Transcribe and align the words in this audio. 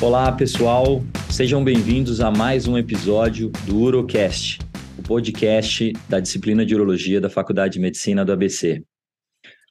Olá, 0.00 0.30
pessoal. 0.30 1.02
Sejam 1.30 1.64
bem-vindos 1.64 2.20
a 2.20 2.30
mais 2.30 2.68
um 2.68 2.76
episódio 2.76 3.50
do 3.66 3.78
Urocast, 3.78 4.58
o 4.98 5.02
podcast 5.02 5.90
da 6.06 6.20
disciplina 6.20 6.66
de 6.66 6.74
Urologia 6.74 7.18
da 7.18 7.30
Faculdade 7.30 7.74
de 7.74 7.80
Medicina 7.80 8.22
do 8.22 8.30
ABC. 8.30 8.84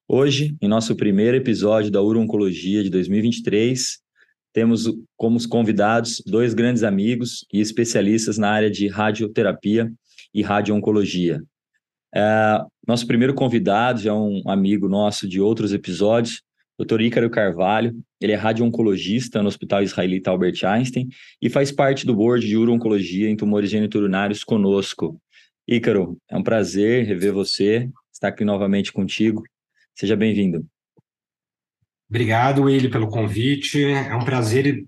Hoje, 0.07 0.57
em 0.59 0.68
nosso 0.68 0.96
primeiro 0.96 1.38
episódio 1.38 1.91
da 1.91 2.02
Uro-Oncologia 2.02 2.84
de 2.84 2.89
2023, 2.89 4.00
temos 4.52 4.91
como 5.16 5.38
convidados 5.48 6.23
dois 6.26 6.55
grandes 6.55 6.82
amigos 6.82 7.46
e 7.54 7.60
especialistas 7.60 8.39
na 8.39 8.50
área 8.50 8.70
de 8.70 8.88
radioterapia 8.88 9.92
e 10.34 10.42
radio-oncologia. 10.42 11.39
É, 12.14 12.62
nosso 12.88 13.05
primeiro 13.05 13.36
convidado 13.36 14.02
já 14.02 14.10
é 14.10 14.14
um 14.14 14.42
amigo 14.48 14.89
nosso 14.89 15.27
de 15.27 15.39
outros 15.39 15.71
episódios, 15.71 16.41
Dr. 16.77 17.02
Ícaro 17.02 17.29
Carvalho, 17.29 17.95
ele 18.20 18.34
é 18.34 18.35
radio-oncologista 18.35 19.41
no 19.41 19.47
Hospital 19.47 19.81
Israelita 19.81 20.29
Albert 20.29 20.65
Einstein 20.65 21.07
e 21.41 21.49
faz 21.49 21.71
parte 21.71 22.05
do 22.05 22.13
board 22.13 22.45
de 22.45 22.57
uro-oncologia 22.57 23.29
em 23.29 23.35
tumores 23.35 23.70
geniturinários 23.70 24.43
conosco. 24.43 25.20
Ícaro, 25.67 26.17
é 26.29 26.35
um 26.35 26.43
prazer 26.43 27.05
rever 27.05 27.34
você, 27.34 27.89
estar 28.13 28.27
aqui 28.27 28.43
novamente 28.43 28.91
contigo. 28.91 29.41
Seja 29.95 30.15
bem-vindo. 30.15 30.65
Obrigado, 32.09 32.63
Willi, 32.63 32.89
pelo 32.89 33.07
convite. 33.07 33.84
É 33.84 34.13
um 34.13 34.26
prazer 34.26 34.85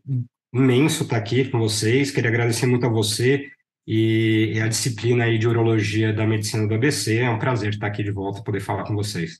imenso 0.53 1.03
estar 1.03 1.17
aqui 1.17 1.49
com 1.49 1.57
vocês. 1.57 2.11
Queria 2.11 2.29
agradecer 2.29 2.65
muito 2.65 2.85
a 2.85 2.89
você 2.89 3.49
e 3.87 4.59
a 4.61 4.67
disciplina 4.67 5.23
aí 5.23 5.37
de 5.37 5.47
urologia 5.47 6.13
da 6.13 6.27
medicina 6.27 6.67
do 6.67 6.73
ABC. 6.73 7.19
É 7.19 7.29
um 7.29 7.39
prazer 7.39 7.69
estar 7.69 7.87
aqui 7.87 8.03
de 8.03 8.11
volta, 8.11 8.43
poder 8.43 8.59
falar 8.59 8.83
com 8.83 8.93
vocês. 8.93 9.39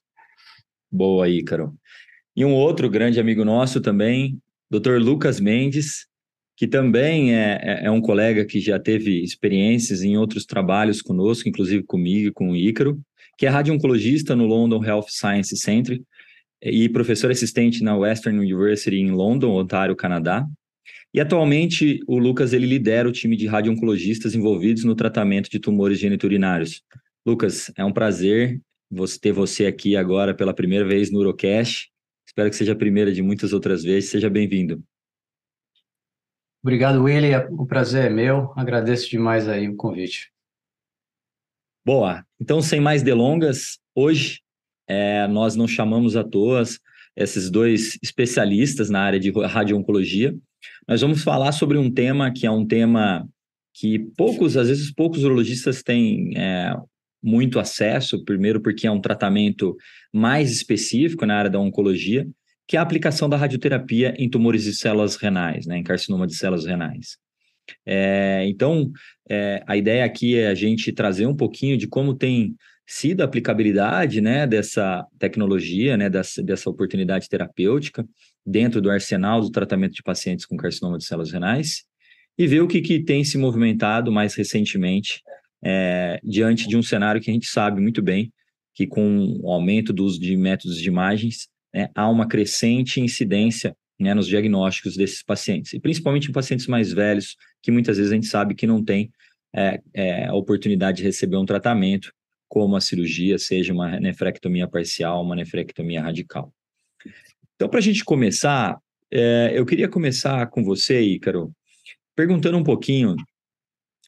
Boa, 0.90 1.28
Ícaro. 1.28 1.76
E 2.38 2.46
um 2.46 2.54
outro 2.54 2.88
grande 2.88 3.20
amigo 3.20 3.44
nosso 3.44 3.82
também, 3.82 4.40
Dr. 4.70 5.00
Lucas 5.00 5.40
Mendes, 5.40 6.06
que 6.56 6.68
também 6.68 7.34
é, 7.34 7.60
é, 7.64 7.86
é, 7.86 7.92
um 7.92 8.00
colega 8.00 8.46
que 8.46 8.60
já 8.60 8.78
teve 8.78 9.24
experiências 9.24 10.04
em 10.04 10.18
outros 10.18 10.46
trabalhos 10.46 11.02
conosco, 11.02 11.50
inclusive 11.50 11.82
comigo 11.82 12.28
e 12.28 12.32
com 12.32 12.52
o 12.52 12.56
Ícaro, 12.56 13.02
que 13.40 13.48
é 13.48 13.50
radio-oncologista 13.50 14.36
no 14.36 14.46
London 14.46 14.86
Health 14.86 15.08
Science 15.10 15.58
Center 15.58 16.00
e 16.62 16.88
professor 16.90 17.32
assistente 17.32 17.84
na 17.84 17.98
Western 17.98 18.38
University 18.38 18.98
em 18.98 19.10
London, 19.10 19.56
Ontário, 19.56 19.96
Canadá. 19.96 20.46
E 21.12 21.20
atualmente 21.20 22.02
o 22.08 22.20
Lucas 22.20 22.54
ele 22.54 22.68
lidera 22.68 23.10
o 23.10 23.12
time 23.12 23.36
de 23.36 23.48
radio-oncologistas 23.48 24.36
envolvidos 24.36 24.84
no 24.84 24.94
tratamento 24.94 25.50
de 25.50 25.58
tumores 25.58 25.98
geniturinários. 25.98 26.84
Lucas, 27.26 27.72
é 27.76 27.84
um 27.84 27.92
prazer 27.92 28.62
ter 29.20 29.32
você 29.32 29.66
aqui 29.66 29.96
agora 29.96 30.36
pela 30.36 30.54
primeira 30.54 30.86
vez 30.86 31.12
no 31.12 31.18
Urocast 31.18 31.90
Espero 32.28 32.50
que 32.50 32.56
seja 32.56 32.74
a 32.74 32.76
primeira 32.76 33.12
de 33.12 33.22
muitas 33.22 33.54
outras 33.54 33.84
vezes. 33.84 34.10
Seja 34.10 34.30
bem-vindo. 34.30 34.84
Obrigado, 36.62 37.02
Willy. 37.04 37.34
O 37.52 37.66
prazer 37.66 38.06
é 38.06 38.10
meu. 38.10 38.52
Agradeço 38.56 39.10
demais 39.10 39.48
aí 39.48 39.70
o 39.70 39.76
convite. 39.76 40.32
Boa. 41.86 42.26
Então, 42.40 42.62
sem 42.62 42.82
mais 42.82 43.02
delongas, 43.02 43.80
hoje 43.96 44.42
é, 44.88 45.26
nós 45.28 45.56
não 45.56 45.68
chamamos 45.68 46.18
à 46.18 46.24
toa 46.24 46.64
esses 47.16 47.50
dois 47.50 47.98
especialistas 48.04 48.90
na 48.90 49.02
área 49.02 49.20
de 49.20 49.32
radio-oncologia. 49.32 50.36
Nós 50.86 51.00
vamos 51.00 51.24
falar 51.24 51.54
sobre 51.54 51.78
um 51.78 51.90
tema 51.90 52.32
que 52.32 52.46
é 52.46 52.52
um 52.52 52.66
tema 52.66 53.28
que 53.74 54.00
poucos, 54.18 54.58
às 54.58 54.68
vezes 54.68 54.92
poucos 54.92 55.24
urologistas 55.24 55.82
têm 55.82 56.38
é, 56.38 56.76
muito 57.22 57.60
acesso, 57.60 58.24
primeiro 58.24 58.62
porque 58.62 58.88
é 58.88 58.92
um 58.92 59.02
tratamento 59.02 59.76
mais 60.14 60.52
específico 60.52 61.26
na 61.26 61.38
área 61.38 61.50
da 61.50 61.60
oncologia, 61.60 62.28
que 62.68 62.76
é 62.76 62.80
a 62.80 62.84
aplicação 62.84 63.30
da 63.30 63.38
radioterapia 63.38 64.14
em 64.18 64.30
tumores 64.30 64.64
de 64.64 64.74
células 64.74 65.16
renais, 65.16 65.66
né, 65.66 65.78
em 65.78 65.84
carcinoma 65.84 66.28
de 66.28 66.36
células 66.36 66.66
renais. 66.66 67.18
É, 67.86 68.46
então, 68.48 68.92
é, 69.30 69.64
a 69.68 69.76
ideia 69.76 70.06
aqui 70.06 70.38
é 70.38 70.48
a 70.48 70.56
gente 70.56 70.92
trazer 70.92 71.26
um 71.26 71.36
pouquinho 71.36 71.78
de 71.78 71.88
como 71.88 72.14
tem 72.14 72.56
sido 72.86 73.22
a 73.22 73.26
aplicabilidade 73.26 74.22
né, 74.22 74.48
dessa 74.48 75.06
tecnologia, 75.20 75.98
né, 75.98 76.10
dessa, 76.10 76.42
dessa 76.42 76.70
oportunidade 76.70 77.28
terapêutica 77.28 78.08
dentro 78.46 78.80
do 78.80 78.90
arsenal 78.90 79.42
do 79.42 79.52
tratamento 79.52 79.94
de 79.94 80.04
pacientes 80.04 80.46
com 80.46 80.56
carcinoma 80.56 80.98
de 80.98 81.04
células 81.04 81.32
renais 81.32 81.84
e 82.38 82.48
ver 82.48 82.62
o 82.62 82.68
que, 82.68 82.80
que 82.80 83.04
tem 83.04 83.24
se 83.26 83.38
movimentado 83.38 84.12
mais 84.12 84.36
recentemente 84.36 85.22
é, 85.64 86.20
diante 86.24 86.68
de 86.68 86.78
um 86.78 86.84
cenário 86.84 87.22
que 87.22 87.30
a 87.30 87.34
gente 87.34 87.48
sabe 87.48 87.82
muito 87.82 88.02
bem 88.02 88.32
que 88.74 88.86
com 88.86 89.40
o 89.42 89.52
aumento 89.52 89.92
do 89.92 90.06
uso 90.06 90.20
de 90.20 90.38
métodos 90.38 90.78
de 90.78 90.88
imagens, 90.88 91.48
né, 91.74 91.90
há 91.96 92.08
uma 92.08 92.28
crescente 92.28 93.02
incidência 93.02 93.76
né, 94.00 94.14
nos 94.14 94.28
diagnósticos 94.28 94.96
desses 94.96 95.24
pacientes, 95.24 95.74
e 95.74 95.80
principalmente 95.80 96.30
em 96.30 96.32
pacientes 96.32 96.68
mais 96.68 96.94
velhos, 96.94 97.36
que 97.64 97.72
muitas 97.72 97.98
vezes 97.98 98.12
a 98.12 98.16
gente 98.16 98.28
sabe 98.28 98.54
que 98.54 98.68
não 98.68 98.84
tem 98.84 99.10
é, 99.56 99.82
é, 99.96 100.26
a 100.28 100.36
oportunidade 100.36 100.98
de 100.98 101.04
receber 101.04 101.38
um 101.38 101.46
tratamento, 101.46 102.14
como 102.48 102.76
a 102.76 102.82
cirurgia, 102.82 103.40
seja 103.40 103.74
uma 103.74 104.00
nefrectomia 104.00 104.68
parcial, 104.68 105.24
uma 105.24 105.36
nefrectomia 105.36 106.02
radical. 106.02 106.54
Então, 107.56 107.68
para 107.68 107.80
a 107.80 107.82
gente 107.82 108.06
começar, 108.06 108.78
é, 109.12 109.52
eu 109.56 109.66
queria 109.66 109.90
começar 109.90 110.46
com 110.48 110.64
você, 110.64 111.02
Ícaro, 111.02 111.52
perguntando 112.16 112.58
um 112.60 112.64
pouquinho 112.64 113.16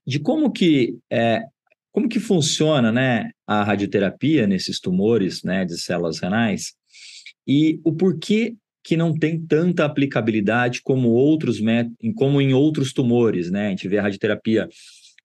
de 0.09 0.20
como 0.20 0.52
que 0.52 0.97
é, 1.08 1.44
como 1.92 2.09
que 2.09 2.20
funciona 2.20 2.92
né, 2.92 3.30
a 3.46 3.64
radioterapia 3.64 4.47
nesses 4.47 4.80
tumores 4.80 5.44
né, 5.44 5.64
de 5.66 5.80
células 5.80 6.18
renais 6.18 6.74
e 7.47 7.80
o 7.84 7.94
porquê 7.94 8.56
que 8.84 8.97
não 8.97 9.14
tem 9.14 9.40
tanta 9.40 9.86
aplicabilidade 9.86 10.81
como 10.81 11.09
outros 11.09 11.59
como 12.16 12.42
em 12.42 12.56
outros 12.56 12.92
tumores, 12.92 13.52
né? 13.52 13.68
A 13.68 13.70
gente 13.70 13.88
vê 13.88 14.00
a 14.00 14.02
radioterapia 14.02 14.68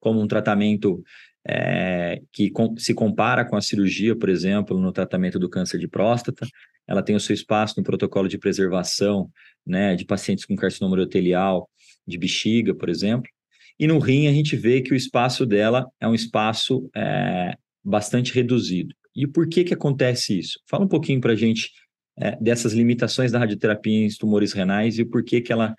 como 0.00 0.21
um 0.21 0.27
tratamento 0.27 1.03
é, 1.49 2.21
que 2.31 2.51
com, 2.51 2.77
se 2.77 2.93
compara 2.93 3.43
com 3.43 3.56
a 3.56 3.62
cirurgia, 3.62 4.15
por 4.15 4.28
exemplo, 4.28 4.78
no 4.78 4.93
tratamento 4.93 5.39
do 5.39 5.49
câncer 5.49 5.78
de 5.78 5.89
próstata. 5.89 6.47
Ela 6.87 7.03
tem 7.03 7.16
o 7.16 7.21
seu 7.21 7.33
espaço 7.33 7.75
no 7.78 7.84
protocolo 7.84 8.28
de 8.28 8.37
preservação, 8.37 9.31
né, 9.66 9.97
de 9.97 10.05
pacientes 10.05 10.45
com 10.45 10.55
carcinoma 10.55 10.95
urotelial, 10.95 11.71
de 12.06 12.19
bexiga, 12.19 12.75
por 12.75 12.91
exemplo. 12.91 13.31
E 13.79 13.87
no 13.87 13.99
rim 13.99 14.29
a 14.29 14.33
gente 14.33 14.57
vê 14.57 14.81
que 14.81 14.93
o 14.93 14.97
espaço 14.97 15.45
dela 15.45 15.87
é 16.01 16.07
um 16.07 16.15
espaço 16.15 16.89
é, 16.95 17.57
bastante 17.83 18.33
reduzido. 18.33 18.95
E 19.15 19.27
por 19.27 19.49
que 19.49 19.65
que 19.65 19.75
acontece 19.75 20.39
isso? 20.39 20.59
Fala 20.69 20.85
um 20.85 20.89
pouquinho 20.89 21.21
para 21.21 21.33
a 21.33 21.37
gente 21.37 21.71
é, 22.17 22.37
dessas 22.41 22.73
limitações 22.73 23.33
da 23.33 23.39
radioterapia 23.39 24.07
em 24.07 24.09
tumores 24.09 24.53
renais 24.53 24.99
e 24.99 25.03
o 25.03 25.11
porquê 25.11 25.41
que 25.41 25.53
ela 25.53 25.75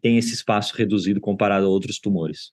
tem 0.00 0.18
esse 0.18 0.34
espaço 0.34 0.76
reduzido 0.76 1.20
comparado 1.20 1.66
a 1.66 1.68
outros 1.68 1.98
tumores. 1.98 2.52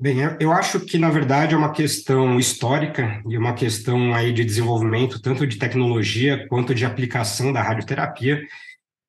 Bem, 0.00 0.18
eu 0.40 0.52
acho 0.52 0.80
que 0.80 0.98
na 0.98 1.08
verdade 1.08 1.54
é 1.54 1.56
uma 1.56 1.72
questão 1.72 2.38
histórica 2.38 3.22
e 3.28 3.38
uma 3.38 3.54
questão 3.54 4.12
aí 4.12 4.32
de 4.32 4.44
desenvolvimento 4.44 5.20
tanto 5.20 5.46
de 5.46 5.56
tecnologia 5.56 6.48
quanto 6.48 6.74
de 6.74 6.84
aplicação 6.84 7.52
da 7.52 7.62
radioterapia 7.62 8.42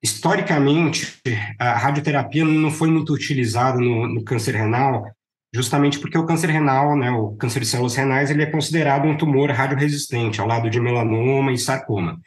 historicamente, 0.02 1.20
a 1.58 1.76
radioterapia 1.76 2.44
não 2.44 2.70
foi 2.70 2.88
muito 2.90 3.12
utilizada 3.12 3.78
no, 3.78 4.06
no, 4.06 4.24
câncer 4.24 4.54
renal, 4.54 5.04
justamente 5.54 5.98
porque 5.98 6.18
o 6.18 6.26
câncer 6.26 6.50
renal, 6.50 6.96
né, 6.96 7.10
o 7.10 7.32
câncer 7.36 7.60
de 7.60 7.66
células 7.66 7.94
renais, 7.94 8.30
ele 8.30 8.42
é 8.42 8.50
considerado 8.50 9.06
um 9.06 9.16
tumor 9.16 9.50
radioresistente, 9.50 10.40
ao 10.40 10.46
lado 10.46 10.68
de 10.68 10.80
melanoma 10.80 11.52
e 11.52 11.58
sarcoma. 11.58 12.20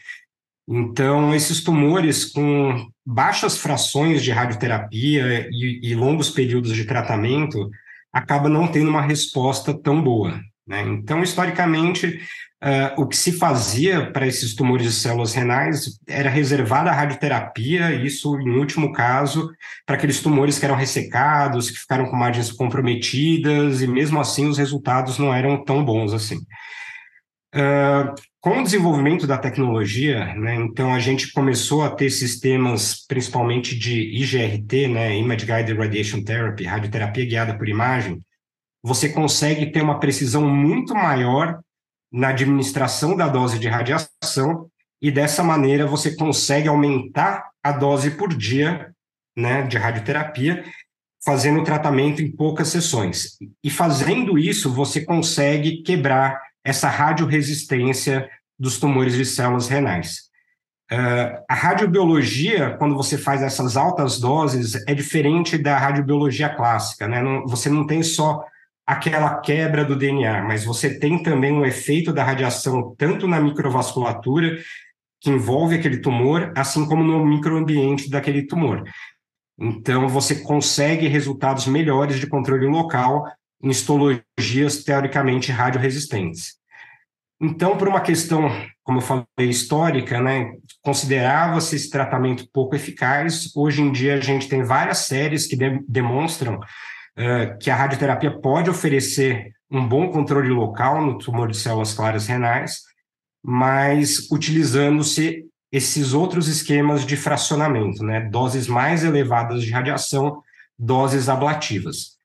Então, 0.68 1.34
esses 1.34 1.64
tumores 1.64 2.26
com 2.26 2.88
baixas 3.04 3.58
frações 3.58 4.22
de 4.22 4.32
radioterapia 4.32 5.48
e, 5.52 5.80
e 5.82 5.96
longos 5.96 6.30
períodos 6.30 6.76
de 6.76 6.86
tratamento 6.86 7.70
acabam 8.14 8.52
não 8.52 8.68
tendo 8.68 8.90
uma 8.90 9.02
resposta 9.02 9.74
tão 9.74 10.02
boa. 10.02 10.40
Né? 10.68 10.84
Então, 10.84 11.24
historicamente, 11.24 12.22
Uh, 12.62 13.02
o 13.02 13.08
que 13.08 13.16
se 13.16 13.32
fazia 13.32 14.12
para 14.12 14.28
esses 14.28 14.54
tumores 14.54 14.86
de 14.86 14.92
células 14.92 15.34
renais 15.34 15.98
era 16.06 16.30
reservar 16.30 16.86
a 16.86 16.92
radioterapia, 16.92 17.96
isso 17.96 18.38
em 18.38 18.50
último 18.58 18.92
caso, 18.92 19.50
para 19.86 19.96
aqueles 19.96 20.22
tumores 20.22 20.60
que 20.60 20.66
eram 20.66 20.76
ressecados, 20.76 21.72
que 21.72 21.80
ficaram 21.80 22.08
com 22.08 22.18
margens 22.18 22.52
comprometidas, 22.52 23.82
e 23.82 23.88
mesmo 23.88 24.20
assim 24.20 24.46
os 24.46 24.58
resultados 24.58 25.18
não 25.18 25.34
eram 25.34 25.64
tão 25.64 25.86
bons 25.86 26.14
assim. 26.14 26.40
Uh, 27.56 28.14
com 28.42 28.60
o 28.60 28.64
desenvolvimento 28.64 29.26
da 29.26 29.38
tecnologia, 29.38 30.36
né, 30.36 30.56
então 30.56 30.94
a 30.94 31.00
gente 31.00 31.32
começou 31.32 31.84
a 31.84 31.90
ter 31.90 32.10
sistemas, 32.10 33.06
principalmente 33.08 33.78
de 33.78 34.02
IGRT, 34.22 34.88
né, 34.90 35.18
Image 35.18 35.46
Guided 35.46 35.78
Radiation 35.78 36.24
Therapy, 36.24 36.66
radioterapia 36.66 37.26
guiada 37.26 37.58
por 37.58 37.70
imagem, 37.70 38.20
você 38.84 39.08
consegue 39.08 39.72
ter 39.72 39.82
uma 39.82 40.00
precisão 40.00 40.46
muito 40.48 40.94
maior 40.94 41.60
na 42.12 42.30
administração 42.30 43.16
da 43.16 43.28
dose 43.28 43.60
de 43.60 43.68
radiação 43.68 44.70
e 45.02 45.12
dessa 45.12 45.44
maneira 45.44 45.86
você 45.86 46.16
consegue 46.16 46.68
aumentar 46.68 47.50
a 47.64 47.72
dose 47.72 48.12
por 48.12 48.34
dia 48.36 48.94
né, 49.38 49.64
de 49.64 49.78
radioterapia, 49.78 50.64
fazendo 51.24 51.60
o 51.60 51.64
tratamento 51.64 52.22
em 52.22 52.32
poucas 52.32 52.70
sessões. 52.70 53.38
E 53.64 53.70
fazendo 53.70 54.38
isso, 54.38 54.74
você 54.74 55.02
consegue 55.02 55.82
quebrar 55.84 56.42
essa 56.64 56.90
radioresistência 56.90 58.30
dos 58.58 58.78
tumores 58.78 59.14
de 59.14 59.26
células 59.26 59.68
renais. 59.68 60.30
Uh, 60.92 61.44
a 61.48 61.54
radiobiologia, 61.54 62.76
quando 62.78 62.96
você 62.96 63.18
faz 63.18 63.42
essas 63.42 63.78
altas 63.78 64.20
doses, 64.20 64.76
é 64.88 64.94
diferente 64.94 65.58
da 65.58 65.78
radiobiologia 65.78 66.50
clássica, 66.50 67.08
né? 67.08 67.22
Não, 67.22 67.46
você 67.46 67.70
não 67.70 67.86
tem 67.86 68.02
só 68.02 68.44
aquela 68.90 69.40
quebra 69.40 69.86
do 69.86 69.96
DNA, 69.96 70.42
mas 70.42 70.66
você 70.66 70.98
tem 70.98 71.22
também 71.22 71.52
um 71.52 71.64
efeito 71.64 72.12
da 72.12 72.24
radiação 72.24 72.96
tanto 72.98 73.28
na 73.28 73.40
microvasculatura, 73.40 74.58
que 75.22 75.30
envolve 75.30 75.76
aquele 75.76 76.00
tumor, 76.00 76.52
assim 76.56 76.88
como 76.88 77.04
no 77.04 77.24
microambiente 77.24 78.10
daquele 78.10 78.48
tumor. 78.48 78.84
Então, 79.60 80.08
você 80.08 80.42
consegue 80.42 81.08
resultados 81.08 81.68
melhores 81.68 82.20
de 82.20 82.26
controle 82.26 82.66
local 82.66 83.26
em 83.62 83.70
histologias 83.70 84.84
teoricamente 84.84 85.52
radioresistentes. 85.52 86.56
Então, 87.40 87.78
por 87.78 87.88
uma 87.88 88.02
questão, 88.02 88.50
como 88.84 88.98
eu 88.98 89.04
falei, 89.04 89.50
histórica, 89.50 90.20
né, 90.20 90.52
considerava-se 90.82 91.76
esse 91.76 91.92
tratamento 91.92 92.50
pouco 92.52 92.76
eficaz. 92.76 93.56
Hoje 93.56 93.84
em 93.84 93.92
dia, 93.92 94.16
a 94.16 94.20
gente 94.20 94.50
tem 94.50 94.64
várias 94.64 95.00
séries 95.00 95.46
que 95.46 95.56
de 95.56 95.80
demonstram 95.88 96.60
uh, 97.18 97.58
que 97.60 97.70
a 97.70 97.76
radioterapia 97.76 98.32
pode 98.40 98.70
oferecer 98.70 99.52
um 99.72 99.88
bom 99.88 100.10
controle 100.10 100.50
local 100.50 101.06
no 101.06 101.18
tumor 101.18 101.48
de 101.48 101.58
células 101.58 101.94
claras 101.94 102.28
renais, 102.28 102.82
mas 103.44 104.30
utilizando-se 104.32 105.46
esses 105.72 106.14
outros 106.14 106.48
esquemas 106.48 107.06
de 107.06 107.16
fracionamento, 107.16 108.04
né, 108.04 108.22
doses 108.22 108.68
mais 108.68 109.04
elevadas 109.04 109.64
de 109.64 109.72
radiação, 109.72 110.42
doses 110.78 111.30
ablativas. 111.30 112.18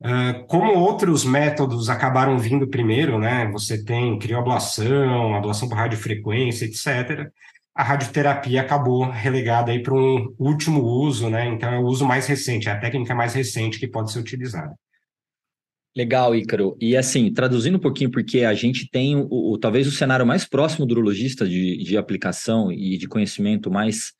Uh, 0.00 0.44
como 0.46 0.72
outros 0.72 1.24
métodos 1.24 1.88
acabaram 1.88 2.36
vindo 2.36 2.66
primeiro, 2.66 3.20
né? 3.20 3.48
Você 3.52 3.84
tem 3.84 4.18
crioablação, 4.18 5.36
ablação 5.36 5.68
por 5.68 5.78
radiofrequência, 5.78 6.64
etc. 6.64 7.30
A 7.74 7.82
radioterapia 7.82 8.60
acabou 8.60 9.08
relegada 9.08 9.72
aí 9.72 9.82
para 9.82 9.94
um 9.94 10.34
último 10.38 10.82
uso, 10.82 11.30
né? 11.30 11.46
Então 11.46 11.72
é 11.72 11.78
o 11.78 11.84
uso 11.84 12.04
mais 12.04 12.26
recente, 12.26 12.68
é 12.68 12.72
a 12.72 12.78
técnica 12.78 13.14
mais 13.14 13.34
recente 13.34 13.78
que 13.78 13.88
pode 13.88 14.12
ser 14.12 14.18
utilizada. 14.18 14.74
Legal, 15.96 16.34
Ícaro. 16.34 16.76
E 16.80 16.96
assim, 16.96 17.32
traduzindo 17.32 17.76
um 17.76 17.80
pouquinho, 17.80 18.10
porque 18.10 18.44
a 18.44 18.54
gente 18.54 18.88
tem 18.90 19.16
o, 19.16 19.52
o 19.52 19.58
talvez 19.58 19.86
o 19.86 19.90
cenário 19.92 20.26
mais 20.26 20.46
próximo 20.46 20.86
do 20.86 20.92
urologista 20.92 21.46
de, 21.46 21.78
de 21.78 21.96
aplicação 21.96 22.72
e 22.72 22.96
de 22.96 23.06
conhecimento 23.06 23.70
mais 23.70 24.12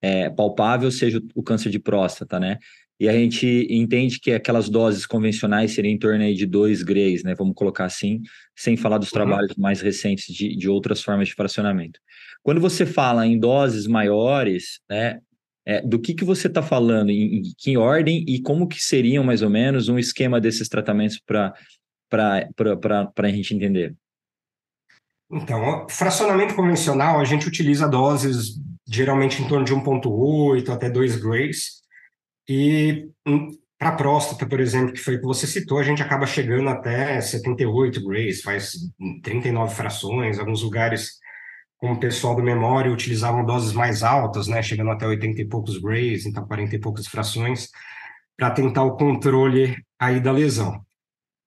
é, 0.00 0.30
palpável 0.30 0.90
seja 0.90 1.18
o, 1.18 1.40
o 1.40 1.42
câncer 1.42 1.70
de 1.70 1.78
próstata, 1.78 2.40
né? 2.40 2.58
e 3.02 3.08
a 3.08 3.12
gente 3.12 3.66
entende 3.68 4.20
que 4.20 4.30
aquelas 4.30 4.68
doses 4.68 5.04
convencionais 5.04 5.74
seriam 5.74 5.92
em 5.92 5.98
torno 5.98 6.22
aí 6.22 6.34
de 6.34 6.46
2 6.46 6.84
grays, 6.84 7.24
né? 7.24 7.34
Vamos 7.34 7.56
colocar 7.56 7.84
assim, 7.84 8.22
sem 8.54 8.76
falar 8.76 8.98
dos 8.98 9.08
uhum. 9.08 9.14
trabalhos 9.14 9.56
mais 9.56 9.80
recentes 9.80 10.32
de, 10.32 10.54
de 10.54 10.68
outras 10.68 11.02
formas 11.02 11.26
de 11.26 11.34
fracionamento. 11.34 11.98
Quando 12.42 12.60
você 12.60 12.84
fala 12.84 13.26
em 13.26 13.38
doses 13.38 13.86
maiores, 13.86 14.80
né? 14.88 15.20
É, 15.64 15.80
do 15.80 16.00
que, 16.00 16.12
que 16.12 16.24
você 16.24 16.48
está 16.48 16.60
falando, 16.60 17.10
em, 17.10 17.36
em, 17.36 17.42
que 17.56 17.76
ordem 17.76 18.24
e 18.26 18.42
como 18.42 18.66
que 18.66 18.82
seriam 18.82 19.22
mais 19.22 19.42
ou 19.42 19.50
menos 19.50 19.88
um 19.88 19.96
esquema 19.96 20.40
desses 20.40 20.68
tratamentos 20.68 21.20
para 21.24 21.54
a 22.10 23.28
gente 23.28 23.54
entender? 23.54 23.94
Então, 25.30 25.86
fracionamento 25.88 26.56
convencional, 26.56 27.20
a 27.20 27.24
gente 27.24 27.46
utiliza 27.46 27.88
doses 27.88 28.60
geralmente 28.88 29.40
em 29.40 29.46
torno 29.46 29.64
de 29.64 29.72
1,8 29.72 30.68
até 30.68 30.90
2 30.90 31.16
grays, 31.16 31.82
e 32.48 33.08
hum, 33.26 33.48
para 33.78 33.92
próstata, 33.92 34.46
por 34.46 34.60
exemplo, 34.60 34.92
que 34.92 35.00
foi 35.00 35.16
o 35.16 35.20
que 35.20 35.26
você 35.26 35.46
citou, 35.46 35.78
a 35.78 35.82
gente 35.82 36.02
acaba 36.02 36.26
chegando 36.26 36.68
até 36.68 37.20
78 37.20 38.04
grays, 38.04 38.42
faz 38.42 38.74
39 39.22 39.74
frações, 39.74 40.38
alguns 40.38 40.62
lugares 40.62 41.21
como 41.82 41.94
o 41.94 41.98
pessoal 41.98 42.36
do 42.36 42.44
memória 42.44 42.92
utilizavam 42.92 43.44
doses 43.44 43.72
mais 43.72 44.04
altas, 44.04 44.46
né, 44.46 44.62
chegando 44.62 44.92
até 44.92 45.04
80 45.04 45.42
e 45.42 45.44
poucos 45.44 45.78
grays, 45.78 46.24
então 46.24 46.46
40 46.46 46.76
e 46.76 46.78
poucas 46.78 47.08
frações, 47.08 47.70
para 48.36 48.52
tentar 48.52 48.84
o 48.84 48.96
controle 48.96 49.76
aí 49.98 50.20
da 50.20 50.30
lesão. 50.30 50.76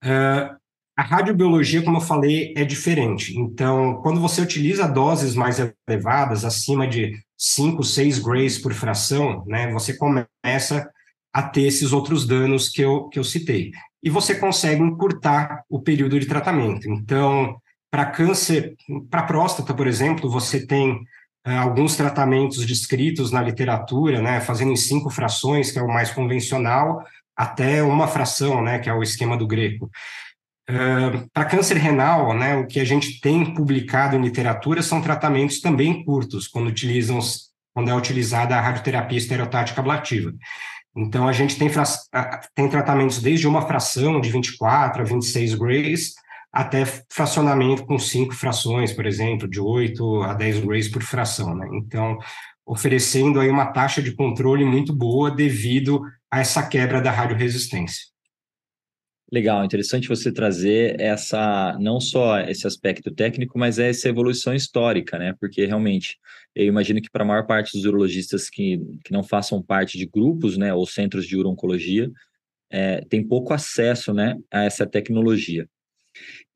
Uh, 0.04 0.54
a 0.98 1.04
radiobiologia, 1.04 1.82
como 1.82 1.98
eu 1.98 2.02
falei, 2.02 2.54
é 2.58 2.66
diferente. 2.66 3.34
Então, 3.40 4.02
quando 4.02 4.20
você 4.20 4.42
utiliza 4.42 4.90
doses 4.90 5.36
mais 5.36 5.58
elevadas, 5.88 6.44
acima 6.44 6.86
de 6.86 7.18
5, 7.38 7.82
6 7.82 8.20
grays 8.20 8.58
por 8.58 8.74
fração, 8.74 9.42
né, 9.48 9.72
você 9.72 9.96
começa 9.96 10.92
a 11.32 11.44
ter 11.44 11.62
esses 11.62 11.94
outros 11.94 12.28
danos 12.28 12.68
que 12.68 12.82
eu, 12.82 13.08
que 13.08 13.18
eu 13.18 13.24
citei. 13.24 13.72
E 14.04 14.10
você 14.10 14.36
consegue 14.36 14.84
encurtar 14.84 15.64
o 15.70 15.82
período 15.82 16.20
de 16.20 16.26
tratamento. 16.26 16.90
Então, 16.90 17.56
para 17.96 18.08
câncer, 18.08 18.76
para 19.10 19.24
próstata, 19.24 19.74
por 19.74 19.88
exemplo, 19.88 20.30
você 20.30 20.68
tem 20.68 20.92
uh, 21.48 21.60
alguns 21.62 21.96
tratamentos 21.96 22.66
descritos 22.66 23.32
na 23.32 23.42
literatura, 23.42 24.22
né, 24.22 24.42
fazendo 24.42 24.74
em 24.74 24.76
cinco 24.76 25.10
frações, 25.10 25.72
que 25.72 25.80
é 25.80 25.82
o 25.82 25.88
mais 25.88 26.12
convencional, 26.12 27.02
até 27.38 27.82
uma 27.82 28.06
fração, 28.06 28.62
né, 28.62 28.80
que 28.80 28.90
é 28.90 28.94
o 28.94 29.02
esquema 29.02 29.38
do 29.38 29.48
greco. 29.48 29.90
Uh, 30.70 31.26
para 31.32 31.46
câncer 31.46 31.78
renal, 31.78 32.34
né, 32.34 32.58
o 32.58 32.68
que 32.68 32.82
a 32.82 32.84
gente 32.84 33.22
tem 33.22 33.54
publicado 33.54 34.18
em 34.18 34.22
literatura 34.22 34.82
são 34.82 35.02
tratamentos 35.02 35.62
também 35.62 36.04
curtos, 36.04 36.50
quando, 36.50 36.68
utilizam, 36.68 37.20
quando 37.74 37.90
é 37.92 37.96
utilizada 37.96 38.58
a 38.58 38.62
radioterapia 38.62 39.18
estereotática 39.18 39.80
ablativa. 39.80 40.34
Então, 40.94 41.30
a 41.30 41.32
gente 41.32 41.58
tem, 41.58 41.72
tem 42.54 42.68
tratamentos 42.68 43.22
desde 43.22 43.48
uma 43.48 43.66
fração 43.66 44.20
de 44.20 44.30
24 44.30 45.02
a 45.02 45.06
26 45.06 45.56
grays, 45.56 46.25
até 46.56 46.86
fracionamento 47.12 47.86
com 47.86 48.00
cinco 48.00 48.34
frações, 48.34 48.94
por 48.94 49.06
exemplo, 49.06 49.46
de 49.46 49.60
8 49.60 50.24
a 50.24 50.34
10 50.34 50.60
grays 50.62 50.88
por 50.88 51.04
fração. 51.04 51.54
Né? 51.54 51.68
Então, 51.74 52.18
oferecendo 52.66 53.42
aí 53.42 53.50
uma 53.50 53.74
taxa 53.74 54.02
de 54.02 54.16
controle 54.16 54.64
muito 54.64 54.96
boa 54.96 55.30
devido 55.30 56.02
a 56.32 56.40
essa 56.40 56.66
quebra 56.66 57.02
da 57.02 57.12
radioresistência. 57.12 58.06
Legal, 59.30 59.66
interessante 59.66 60.08
você 60.08 60.32
trazer 60.32 61.02
essa 61.02 61.78
não 61.78 62.00
só 62.00 62.40
esse 62.40 62.66
aspecto 62.66 63.12
técnico, 63.12 63.60
mas 63.60 63.78
essa 63.78 64.08
evolução 64.08 64.54
histórica, 64.54 65.18
né? 65.20 65.36
Porque 65.38 65.66
realmente 65.66 66.18
eu 66.56 66.66
imagino 66.66 67.02
que 67.02 67.10
para 67.12 67.24
a 67.24 67.28
maior 67.28 67.46
parte 67.46 67.74
dos 67.74 67.84
urologistas 67.84 68.50
que, 68.50 68.80
que 69.04 69.12
não 69.12 69.24
façam 69.24 69.62
parte 69.62 69.98
de 69.98 70.06
grupos, 70.06 70.56
né, 70.56 70.74
ou 70.74 70.86
centros 70.86 71.26
de 71.26 71.36
urologia, 71.36 72.10
é, 72.72 73.02
tem 73.10 73.28
pouco 73.28 73.54
acesso, 73.54 74.14
né, 74.14 74.38
a 74.50 74.64
essa 74.64 74.86
tecnologia. 74.86 75.68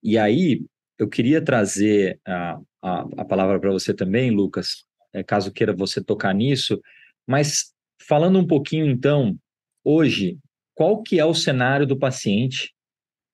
E 0.03 0.17
aí 0.17 0.65
eu 0.97 1.07
queria 1.07 1.41
trazer 1.41 2.19
a, 2.25 2.59
a, 2.81 2.99
a 3.17 3.25
palavra 3.25 3.59
para 3.59 3.71
você 3.71 3.93
também, 3.93 4.31
Lucas, 4.31 4.85
é, 5.13 5.23
caso 5.23 5.51
queira 5.51 5.73
você 5.73 6.03
tocar 6.03 6.33
nisso, 6.33 6.79
mas 7.27 7.73
falando 8.07 8.39
um 8.39 8.47
pouquinho 8.47 8.85
então, 8.85 9.37
hoje 9.83 10.37
qual 10.73 11.03
que 11.03 11.19
é 11.19 11.25
o 11.25 11.33
cenário 11.33 11.85
do 11.85 11.97
paciente, 11.97 12.73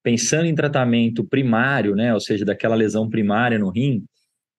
pensando 0.03 0.45
em 0.47 0.55
tratamento 0.55 1.23
primário, 1.23 1.95
né, 1.95 2.13
ou 2.13 2.19
seja, 2.19 2.43
daquela 2.43 2.75
lesão 2.75 3.07
primária 3.07 3.59
no 3.59 3.69
rim, 3.69 4.03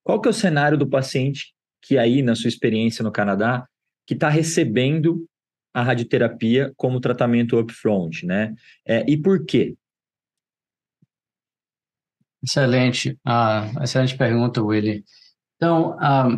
qual 0.05 0.21
que 0.21 0.29
é 0.29 0.31
o 0.31 0.35
cenário 0.35 0.79
do 0.79 0.89
paciente 0.89 1.53
que 1.83 1.99
aí, 1.99 2.23
na 2.23 2.35
sua 2.35 2.49
experiência 2.49 3.03
no 3.03 3.13
Canadá, 3.13 3.67
que 4.07 4.15
está 4.15 4.29
recebendo 4.29 5.27
a 5.75 5.83
radioterapia 5.83 6.73
como 6.77 7.01
tratamento 7.01 7.59
upfront, 7.59 8.25
né? 8.25 8.55
É, 8.85 9.05
e 9.09 9.17
por 9.17 9.45
quê? 9.45 9.75
Excelente, 12.47 13.19
ah, 13.25 13.69
excelente 13.83 14.17
pergunta, 14.17 14.63
Willy. 14.63 15.05
Então, 15.57 15.97
a 15.99 16.29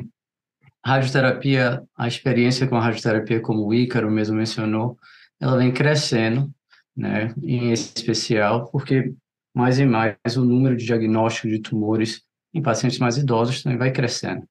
radioterapia, 0.84 1.82
a 1.94 2.08
experiência 2.08 2.66
com 2.66 2.76
a 2.76 2.80
radioterapia, 2.80 3.40
como 3.40 3.66
o 3.66 3.74
Ícaro 3.74 4.10
mesmo 4.10 4.34
mencionou, 4.34 4.96
ela 5.38 5.58
vem 5.58 5.70
crescendo, 5.70 6.50
né, 6.96 7.34
em 7.42 7.72
especial 7.72 8.70
porque 8.70 9.12
mais 9.54 9.78
e 9.78 9.84
mais 9.84 10.16
o 10.36 10.44
número 10.44 10.76
de 10.76 10.86
diagnósticos 10.86 11.50
de 11.50 11.58
tumores 11.60 12.22
em 12.54 12.62
pacientes 12.62 12.98
mais 12.98 13.18
idosos 13.18 13.62
também 13.62 13.78
vai 13.78 13.92
crescendo. 13.92 14.48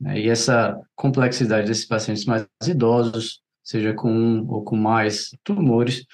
Né, 0.00 0.20
e 0.20 0.28
essa 0.28 0.80
complexidade 0.94 1.66
desses 1.66 1.86
pacientes 1.86 2.24
mais 2.24 2.46
idosos, 2.66 3.42
seja 3.64 3.92
com 3.94 4.12
um 4.12 4.48
ou 4.48 4.62
com 4.62 4.76
mais 4.76 5.30
tumores, 5.42 6.06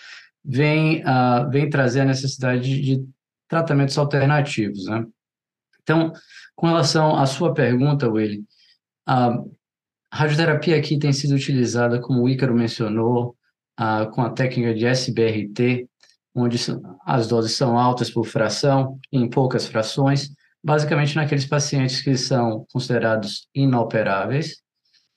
vem, 0.42 1.02
uh, 1.02 1.50
vem 1.50 1.68
trazer 1.68 2.00
a 2.00 2.06
necessidade 2.06 2.62
de, 2.62 2.80
de 2.80 3.15
tratamentos 3.48 3.96
alternativos. 3.98 4.86
Né? 4.86 5.06
Então, 5.82 6.12
com 6.54 6.66
relação 6.66 7.16
à 7.16 7.26
sua 7.26 7.54
pergunta, 7.54 8.08
Willy, 8.08 8.44
a 9.06 9.42
radioterapia 10.12 10.76
aqui 10.76 10.98
tem 10.98 11.12
sido 11.12 11.34
utilizada, 11.34 12.00
como 12.00 12.22
o 12.22 12.28
Ícaro 12.28 12.54
mencionou, 12.54 13.36
ah, 13.76 14.06
com 14.06 14.22
a 14.22 14.30
técnica 14.30 14.74
de 14.74 14.86
SBRT, 14.86 15.88
onde 16.34 16.58
as 17.04 17.26
doses 17.28 17.52
são 17.52 17.78
altas 17.78 18.10
por 18.10 18.26
fração, 18.26 18.98
em 19.10 19.28
poucas 19.28 19.66
frações, 19.66 20.30
basicamente 20.62 21.16
naqueles 21.16 21.46
pacientes 21.46 22.02
que 22.02 22.16
são 22.16 22.66
considerados 22.72 23.48
inoperáveis, 23.54 24.62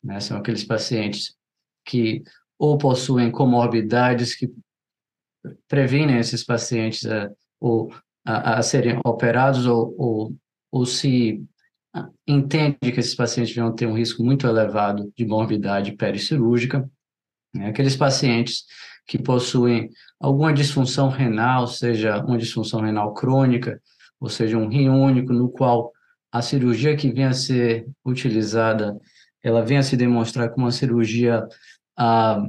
né, 0.03 0.19
são 0.19 0.37
aqueles 0.37 0.63
pacientes 0.63 1.35
que 1.85 2.23
ou 2.57 2.77
possuem 2.77 3.31
comorbidades 3.31 4.35
que 4.35 4.49
previnem 5.67 6.19
esses 6.19 6.43
pacientes 6.43 7.05
a, 7.05 7.29
ou, 7.59 7.93
a, 8.29 8.59
a 8.59 8.61
serem 8.61 8.99
operados 9.03 9.65
ou, 9.65 9.95
ou, 9.97 10.35
ou 10.71 10.85
se 10.85 11.43
entende 12.27 12.77
que 12.79 12.99
esses 12.99 13.15
pacientes 13.15 13.55
vão 13.55 13.73
ter 13.73 13.87
um 13.87 13.97
risco 13.97 14.23
muito 14.23 14.45
elevado 14.45 15.11
de 15.17 15.25
morbidade 15.25 15.93
pericirúrgica, 15.93 16.87
né? 17.53 17.69
aqueles 17.69 17.95
pacientes 17.95 18.65
que 19.07 19.17
possuem 19.17 19.89
alguma 20.19 20.53
disfunção 20.53 21.09
renal, 21.09 21.65
seja 21.65 22.23
uma 22.23 22.37
disfunção 22.37 22.81
renal 22.81 23.15
crônica, 23.15 23.81
ou 24.19 24.29
seja, 24.29 24.57
um 24.57 24.67
rim 24.67 24.89
único, 24.89 25.33
no 25.33 25.49
qual 25.49 25.91
a 26.31 26.43
cirurgia 26.43 26.95
que 26.95 27.11
venha 27.11 27.29
a 27.29 27.33
ser 27.33 27.87
utilizada, 28.05 28.95
ela 29.41 29.65
venha 29.65 29.79
a 29.79 29.83
se 29.83 29.97
demonstrar 29.97 30.49
como 30.51 30.67
uma 30.67 30.71
cirurgia 30.71 31.47
ah, 31.97 32.43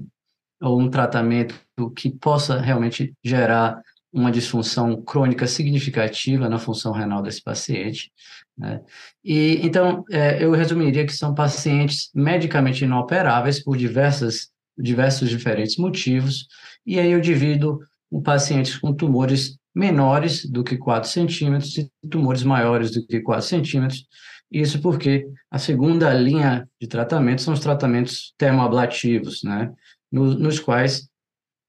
ou 0.60 0.78
um 0.78 0.90
tratamento 0.90 1.54
que 1.96 2.10
possa 2.10 2.60
realmente 2.60 3.14
gerar 3.24 3.80
uma 4.12 4.30
disfunção 4.30 5.00
crônica 5.02 5.46
significativa 5.46 6.48
na 6.48 6.58
função 6.58 6.92
renal 6.92 7.22
desse 7.22 7.42
paciente. 7.42 8.10
Né? 8.58 8.80
E 9.24 9.60
então 9.62 10.04
é, 10.10 10.42
eu 10.42 10.52
resumiria 10.52 11.06
que 11.06 11.12
são 11.12 11.34
pacientes 11.34 12.10
medicamente 12.14 12.84
inoperáveis 12.84 13.62
por 13.62 13.76
diversas, 13.76 14.48
diversos 14.76 15.30
diferentes 15.30 15.76
motivos. 15.76 16.46
E 16.84 16.98
aí 16.98 17.12
eu 17.12 17.20
divido 17.20 17.80
o 18.10 18.20
pacientes 18.20 18.76
com 18.76 18.92
tumores 18.92 19.56
menores 19.74 20.44
do 20.50 20.64
que 20.64 20.76
4 20.76 21.08
centímetros 21.08 21.78
e 21.78 21.88
tumores 22.10 22.42
maiores 22.42 22.90
do 22.90 23.06
que 23.06 23.20
4 23.20 23.46
centímetros. 23.46 24.04
Isso 24.50 24.80
porque 24.80 25.28
a 25.48 25.58
segunda 25.58 26.12
linha 26.12 26.68
de 26.80 26.88
tratamento 26.88 27.42
são 27.42 27.54
os 27.54 27.60
tratamentos 27.60 28.34
termoablativos, 28.36 29.44
né? 29.44 29.72
nos, 30.10 30.36
nos 30.38 30.58
quais 30.58 31.08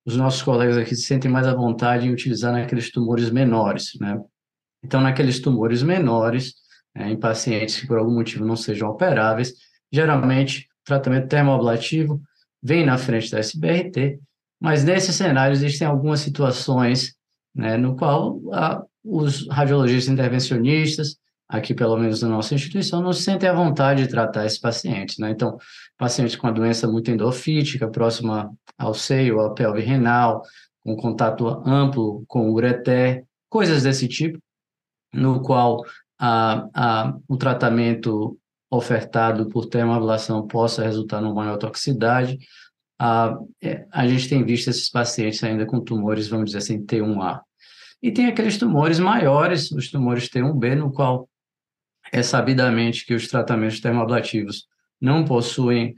os 0.06 0.16
nossos 0.16 0.42
colegas 0.42 0.78
aqui 0.78 0.96
se 0.96 1.04
sentem 1.04 1.30
mais 1.30 1.48
à 1.48 1.54
vontade 1.54 2.08
em 2.08 2.12
utilizar 2.12 2.52
naqueles 2.52 2.92
tumores 2.92 3.30
menores, 3.30 3.92
né? 4.00 4.20
Então, 4.84 5.00
naqueles 5.00 5.40
tumores 5.40 5.84
menores, 5.84 6.56
né, 6.96 7.12
em 7.12 7.20
pacientes 7.20 7.80
que 7.80 7.88
por 7.88 7.98
algum 7.98 8.14
motivo 8.14 8.46
não 8.46 8.56
sejam 8.56 8.90
operáveis, 8.90 9.54
geralmente 9.92 10.68
o 10.82 10.86
tratamento 10.86 11.28
termoablativo 11.28 12.20
vem 12.62 12.86
na 12.86 12.98
frente 12.98 13.30
da 13.30 13.40
SBRT, 13.40 14.20
mas 14.60 14.84
nesse 14.84 15.14
cenário 15.14 15.54
existem 15.54 15.88
algumas 15.88 16.20
situações 16.20 17.16
né, 17.54 17.78
no 17.78 17.96
qual 17.96 18.40
a, 18.54 18.84
os 19.04 19.48
radiologistas 19.50 20.12
intervencionistas, 20.12 21.18
aqui 21.52 21.74
pelo 21.74 21.98
menos 21.98 22.22
na 22.22 22.30
nossa 22.30 22.56
instituição, 22.56 23.02
não 23.02 23.12
se 23.12 23.24
sentem 23.24 23.50
à 23.50 23.54
vontade 23.54 24.04
de 24.04 24.10
tratar 24.10 24.46
esses 24.46 24.58
pacientes. 24.58 25.18
Né? 25.18 25.32
Então, 25.32 25.58
pacientes 25.98 26.38
com 26.38 26.48
a 26.48 26.52
doença 26.52 26.88
muito 26.88 27.12
endofítica, 27.12 27.90
próxima 27.90 28.50
ao 28.78 28.94
seio, 28.94 29.42
à 29.42 29.54
pelve 29.54 29.82
renal, 29.82 30.42
com 30.82 30.96
contato 30.96 31.48
amplo 31.68 32.24
com 32.26 32.50
ureter, 32.52 33.26
coisas 33.50 33.84
desse 33.84 34.08
tipo, 34.08 34.40
no 35.14 35.42
qual 35.42 35.84
a, 36.18 36.68
a, 36.74 37.14
o 37.28 37.36
tratamento 37.36 38.38
ofertado 38.72 39.50
por 39.50 39.66
termoablação 39.66 40.48
possa 40.48 40.82
resultar 40.84 41.20
numa 41.20 41.34
maior 41.34 41.58
toxicidade. 41.58 42.40
A, 42.98 43.38
é, 43.62 43.86
a 43.92 44.08
gente 44.08 44.30
tem 44.30 44.46
visto 44.46 44.70
esses 44.70 44.90
pacientes 44.90 45.44
ainda 45.44 45.66
com 45.66 45.82
tumores, 45.82 46.30
vamos 46.30 46.46
dizer 46.46 46.60
assim, 46.60 46.86
T1A. 46.86 47.42
E 48.02 48.10
tem 48.10 48.28
aqueles 48.28 48.58
tumores 48.58 49.00
maiores, 49.00 49.70
os 49.72 49.92
tumores 49.92 50.30
T1B, 50.30 50.76
no 50.76 50.92
qual 50.92 51.28
é 52.12 52.22
sabidamente 52.22 53.06
que 53.06 53.14
os 53.14 53.28
tratamentos 53.28 53.80
termoablativos 53.80 54.68
não 55.00 55.24
possuem 55.26 55.96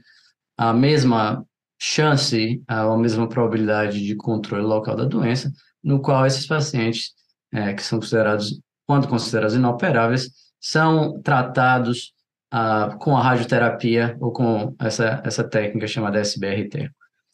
a 0.56 0.72
mesma 0.72 1.44
chance, 1.78 2.62
a 2.66 2.96
mesma 2.96 3.28
probabilidade 3.28 4.04
de 4.04 4.14
controle 4.14 4.64
local 4.64 4.96
da 4.96 5.04
doença, 5.04 5.52
no 5.82 6.00
qual 6.00 6.24
esses 6.24 6.46
pacientes, 6.46 7.12
é, 7.52 7.74
que 7.74 7.82
são 7.82 7.98
considerados, 7.98 8.60
quando 8.86 9.08
considerados 9.08 9.54
inoperáveis, 9.54 10.30
são 10.60 11.20
tratados 11.20 12.14
ah, 12.50 12.96
com 13.00 13.16
a 13.16 13.22
radioterapia 13.22 14.16
ou 14.20 14.32
com 14.32 14.74
essa, 14.80 15.20
essa 15.24 15.44
técnica 15.44 15.86
chamada 15.86 16.20
SBRT. 16.20 16.90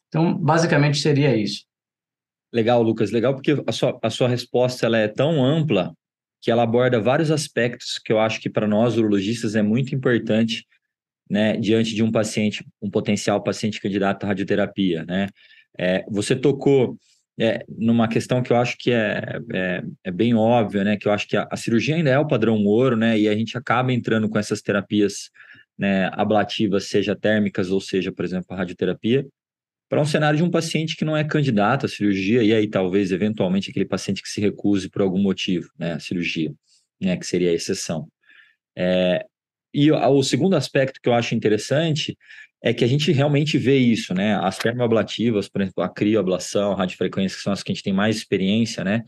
Então, 0.08 0.34
basicamente 0.36 0.98
seria 0.98 1.36
isso. 1.36 1.64
Legal, 2.52 2.82
Lucas, 2.82 3.12
legal 3.12 3.34
porque 3.34 3.62
a 3.64 3.70
sua, 3.70 3.98
a 4.02 4.10
sua 4.10 4.28
resposta 4.28 4.86
ela 4.86 4.98
é 4.98 5.06
tão 5.06 5.44
ampla 5.44 5.94
que 6.40 6.50
ela 6.50 6.62
aborda 6.62 7.00
vários 7.00 7.30
aspectos 7.30 7.98
que 7.98 8.12
eu 8.12 8.18
acho 8.18 8.40
que 8.40 8.48
para 8.48 8.66
nós 8.66 8.96
urologistas 8.96 9.54
é 9.54 9.62
muito 9.62 9.94
importante 9.94 10.66
né, 11.28 11.56
diante 11.56 11.94
de 11.94 12.02
um 12.02 12.10
paciente, 12.10 12.64
um 12.82 12.90
potencial 12.90 13.42
paciente 13.42 13.80
candidato 13.80 14.24
à 14.24 14.28
radioterapia, 14.28 15.04
né? 15.04 15.28
É, 15.78 16.04
você 16.10 16.34
tocou 16.34 16.98
é, 17.38 17.64
numa 17.68 18.08
questão 18.08 18.42
que 18.42 18.52
eu 18.52 18.56
acho 18.56 18.76
que 18.76 18.90
é, 18.90 19.40
é, 19.52 19.82
é, 20.04 20.10
bem 20.10 20.34
óbvia, 20.34 20.82
né? 20.82 20.96
Que 20.96 21.06
eu 21.06 21.12
acho 21.12 21.28
que 21.28 21.36
a, 21.36 21.46
a, 21.50 21.56
cirurgia 21.56 21.94
ainda 21.94 22.10
é 22.10 22.18
o 22.18 22.26
padrão 22.26 22.62
ouro, 22.64 22.96
né? 22.96 23.18
E 23.18 23.28
a 23.28 23.34
gente 23.34 23.56
acaba 23.56 23.92
entrando 23.92 24.28
com 24.28 24.38
essas 24.38 24.60
terapias 24.60 25.30
né, 25.78 26.10
ablativas, 26.12 26.88
seja 26.88 27.16
térmicas 27.16 27.70
ou 27.70 27.80
seja, 27.80 28.12
por 28.12 28.24
exemplo, 28.24 28.48
a 28.50 28.56
radioterapia, 28.56 29.26
para 29.90 30.00
um 30.00 30.04
cenário 30.04 30.36
de 30.36 30.44
um 30.44 30.50
paciente 30.50 30.94
que 30.96 31.04
não 31.04 31.16
é 31.16 31.24
candidato 31.24 31.84
à 31.84 31.88
cirurgia, 31.88 32.44
e 32.44 32.54
aí 32.54 32.68
talvez, 32.68 33.10
eventualmente, 33.10 33.70
aquele 33.70 33.84
paciente 33.84 34.22
que 34.22 34.28
se 34.28 34.40
recuse 34.40 34.88
por 34.88 35.02
algum 35.02 35.20
motivo, 35.20 35.68
né, 35.76 35.94
à 35.94 35.98
cirurgia, 35.98 36.54
né, 37.00 37.16
que 37.16 37.26
seria 37.26 37.50
a 37.50 37.54
exceção. 37.54 38.06
É, 38.78 39.26
e 39.74 39.90
o 39.90 40.22
segundo 40.22 40.54
aspecto 40.54 41.00
que 41.02 41.08
eu 41.08 41.12
acho 41.12 41.34
interessante 41.34 42.16
é 42.62 42.72
que 42.72 42.84
a 42.84 42.86
gente 42.86 43.10
realmente 43.10 43.58
vê 43.58 43.78
isso, 43.78 44.12
né? 44.12 44.34
As 44.36 44.58
termoablativas, 44.58 45.48
por 45.48 45.62
exemplo, 45.62 45.82
a 45.82 45.88
crioablação, 45.88 46.72
a 46.72 46.76
radiofrequência, 46.76 47.36
que 47.36 47.42
são 47.42 47.52
as 47.52 47.62
que 47.62 47.72
a 47.72 47.74
gente 47.74 47.84
tem 47.84 47.92
mais 47.92 48.16
experiência, 48.16 48.84
né? 48.84 49.02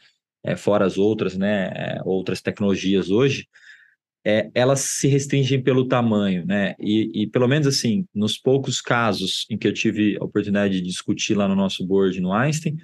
É, 0.44 0.56
fora 0.56 0.86
as 0.86 0.98
outras, 0.98 1.36
né? 1.36 1.70
É, 1.74 2.00
outras 2.04 2.40
tecnologias 2.40 3.10
hoje, 3.10 3.46
é, 4.24 4.50
elas 4.54 4.80
se 4.80 5.08
restringem 5.08 5.62
pelo 5.62 5.88
tamanho, 5.88 6.46
né? 6.46 6.74
E, 6.78 7.22
e, 7.22 7.26
pelo 7.26 7.48
menos 7.48 7.66
assim, 7.66 8.06
nos 8.14 8.38
poucos 8.38 8.80
casos 8.80 9.46
em 9.50 9.58
que 9.58 9.66
eu 9.66 9.72
tive 9.72 10.16
a 10.20 10.24
oportunidade 10.24 10.80
de 10.80 10.86
discutir 10.86 11.34
lá 11.34 11.48
no 11.48 11.56
nosso 11.56 11.84
board 11.86 12.20
no 12.20 12.32
Einstein, 12.32 12.76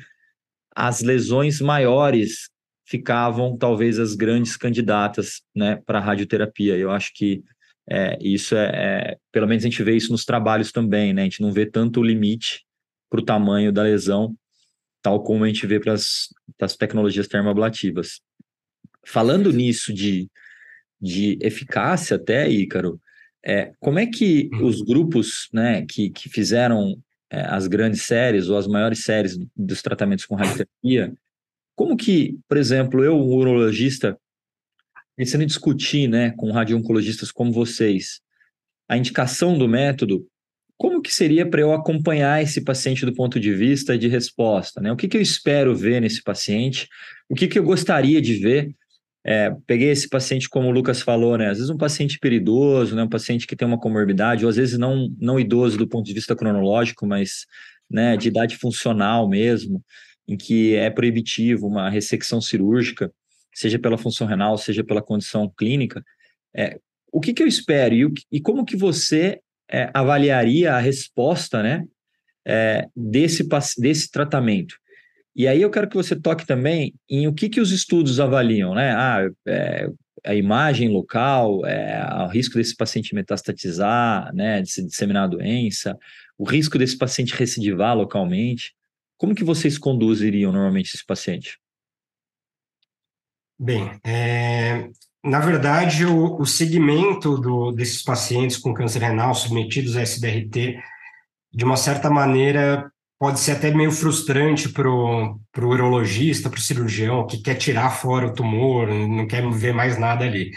as 0.75 1.01
lesões 1.01 1.61
maiores 1.61 2.51
ficavam 2.85 3.57
talvez 3.57 3.99
as 3.99 4.15
grandes 4.15 4.57
candidatas, 4.57 5.43
né, 5.55 5.81
para 5.85 6.01
radioterapia. 6.01 6.77
Eu 6.77 6.91
acho 6.91 7.13
que 7.15 7.43
é, 7.89 8.19
isso 8.21 8.57
é, 8.57 8.71
é, 8.75 9.17
pelo 9.31 9.47
menos 9.47 9.65
a 9.65 9.69
gente 9.69 9.83
vê 9.83 9.97
isso 9.97 10.11
nos 10.11 10.25
trabalhos 10.25 10.73
também, 10.73 11.13
né? 11.13 11.23
A 11.23 11.25
gente 11.25 11.41
não 11.41 11.53
vê 11.53 11.67
tanto 11.67 12.01
o 12.01 12.05
limite 12.05 12.65
para 13.09 13.21
o 13.21 13.25
tamanho 13.25 13.73
da 13.73 13.83
lesão, 13.83 14.35
tal 15.01 15.23
como 15.23 15.45
a 15.45 15.47
gente 15.47 15.67
vê 15.67 15.79
para 15.81 15.95
as 15.95 16.77
tecnologias 16.79 17.29
termoablativas. 17.29 18.21
Falando 19.07 19.53
nisso 19.53 19.93
de, 19.93 20.29
de 21.01 21.39
eficácia 21.41 22.17
até, 22.17 22.49
Ícaro, 22.49 23.01
é, 23.45 23.73
como 23.79 23.99
é 23.99 24.07
que 24.07 24.51
uhum. 24.53 24.67
os 24.67 24.83
grupos 24.83 25.49
né, 25.53 25.87
que, 25.89 26.11
que 26.11 26.29
fizeram 26.29 27.01
é, 27.31 27.41
as 27.43 27.67
grandes 27.67 28.03
séries 28.03 28.49
ou 28.49 28.57
as 28.57 28.67
maiores 28.67 29.05
séries 29.05 29.39
dos 29.57 29.81
tratamentos 29.83 30.27
com 30.27 30.35
radioterapia, 30.35 31.15
como 31.77 31.97
que, 31.97 32.37
por 32.49 32.57
exemplo, 32.57 33.05
eu, 33.05 33.17
um 33.17 33.33
urologista, 33.35 34.19
pensando 35.17 35.45
em 35.45 35.47
discutir 35.47 36.09
né, 36.09 36.33
com 36.37 36.51
radio-oncologistas 36.51 37.31
como 37.31 37.53
vocês 37.53 38.21
a 38.89 38.97
indicação 38.97 39.57
do 39.57 39.69
método, 39.69 40.27
como 40.77 41.03
que 41.03 41.13
seria 41.13 41.49
para 41.49 41.61
eu 41.61 41.73
acompanhar 41.73 42.43
esse 42.43 42.63
paciente 42.63 43.05
do 43.05 43.13
ponto 43.13 43.39
de 43.39 43.53
vista 43.53 43.99
de 43.99 44.09
resposta? 44.09 44.81
Né? 44.81 44.91
O 44.91 44.97
que, 44.97 45.09
que 45.09 45.17
eu 45.17 45.21
espero 45.21 45.77
ver 45.77 46.01
nesse 46.01 46.23
paciente? 46.23 46.89
O 47.29 47.35
que, 47.35 47.47
que 47.49 47.59
eu 47.59 47.65
gostaria 47.65 48.23
de 48.23 48.35
ver? 48.35 48.75
É, 49.25 49.55
peguei 49.67 49.91
esse 49.91 50.09
paciente, 50.09 50.49
como 50.49 50.69
o 50.69 50.71
Lucas 50.71 51.03
falou, 51.03 51.37
né? 51.37 51.51
Às 51.51 51.59
vezes 51.59 51.71
um 51.71 51.77
paciente 51.77 52.19
perigoso, 52.19 52.95
né? 52.97 53.03
um 53.03 53.09
paciente 53.09 53.47
que 53.47 53.57
tem 53.57 53.67
uma 53.67 53.79
comorbidade, 53.79 54.45
ou 54.45 54.49
às 54.49 54.57
vezes 54.57 54.79
não, 54.79 55.09
não 55.19 55.39
idoso 55.39 55.77
do 55.77 55.89
ponto 55.89 56.07
de 56.07 56.15
vista 56.15 56.35
cronológico, 56.35 57.07
mas 57.07 57.47
né, 57.91 58.17
de 58.17 58.29
idade 58.29 58.57
funcional 58.57 59.29
mesmo, 59.29 59.83
em 60.27 60.37
que 60.37 60.75
é 60.75 60.91
proibitivo 60.91 61.67
uma 61.67 61.91
ressecção 61.91 62.41
cirúrgica 62.41 63.13
seja 63.59 63.79
pela 63.79 63.99
função 63.99 64.27
renal, 64.27 64.57
seja 64.57 64.85
pela 64.85 65.03
condição 65.03 65.53
clínica, 65.57 66.05
é, 66.55 66.79
o 67.13 67.21
que, 67.21 67.33
que 67.33 67.43
eu 67.43 67.47
espero 67.47 67.95
e, 67.95 68.05
o, 68.05 68.13
e 68.31 68.41
como 68.41 68.65
que 68.65 68.77
você 68.77 69.41
é, 69.69 69.91
avaliaria 69.93 70.75
a 70.75 70.79
resposta 70.79 71.61
né, 71.61 71.85
é, 72.47 72.87
desse, 72.95 73.47
desse 73.79 74.11
tratamento? 74.11 74.77
E 75.39 75.47
aí 75.47 75.63
eu 75.63 75.71
quero 75.71 75.89
que 75.89 75.95
você 75.95 76.17
toque 76.17 76.45
também 76.45 76.93
em 77.09 77.29
o 77.29 77.33
que, 77.33 77.49
que 77.49 77.61
os 77.61 77.71
estudos 77.71 78.19
avaliam, 78.19 78.75
né? 78.75 78.93
Ah, 78.93 79.21
é, 79.47 79.89
a 80.27 80.35
imagem 80.35 80.89
local, 80.89 81.65
é, 81.65 82.05
o 82.25 82.27
risco 82.27 82.57
desse 82.57 82.75
paciente 82.75 83.15
metastatizar, 83.15 84.35
né, 84.35 84.61
de 84.61 84.69
se 84.69 84.85
disseminar 84.85 85.25
a 85.25 85.29
doença, 85.29 85.97
o 86.37 86.45
risco 86.45 86.77
desse 86.77 86.99
paciente 86.99 87.37
recidivar 87.37 87.97
localmente. 87.97 88.75
Como 89.17 89.33
que 89.33 89.45
vocês 89.45 89.79
conduziriam 89.79 90.51
normalmente 90.51 90.97
esse 90.97 91.07
paciente? 91.07 91.57
Bem, 93.57 93.93
é, 94.05 94.89
na 95.23 95.39
verdade, 95.39 96.05
o, 96.05 96.37
o 96.41 96.47
segmento 96.47 97.39
do, 97.39 97.71
desses 97.71 98.03
pacientes 98.03 98.57
com 98.57 98.75
câncer 98.75 99.03
renal 99.03 99.37
submetidos 99.37 99.97
a 99.97 100.03
SBRT, 100.03 100.83
de 101.53 101.65
uma 101.65 101.77
certa 101.77 102.11
maneira, 102.11 102.91
pode 103.19 103.41
ser 103.41 103.53
até 103.53 103.71
meio 103.75 103.91
frustrante 103.91 104.69
para 104.69 104.89
o 104.89 105.41
urologista, 105.57 106.49
para 106.49 106.59
o 106.59 106.63
cirurgião, 106.63 107.27
que 107.27 107.43
quer 107.43 107.57
tirar 107.57 107.91
fora 107.91 108.27
o 108.27 108.33
tumor, 108.33 108.89
não 108.89 109.27
quer 109.27 109.49
ver 109.51 109.75
mais 109.75 109.99
nada 109.99 110.25
ali. 110.25 110.51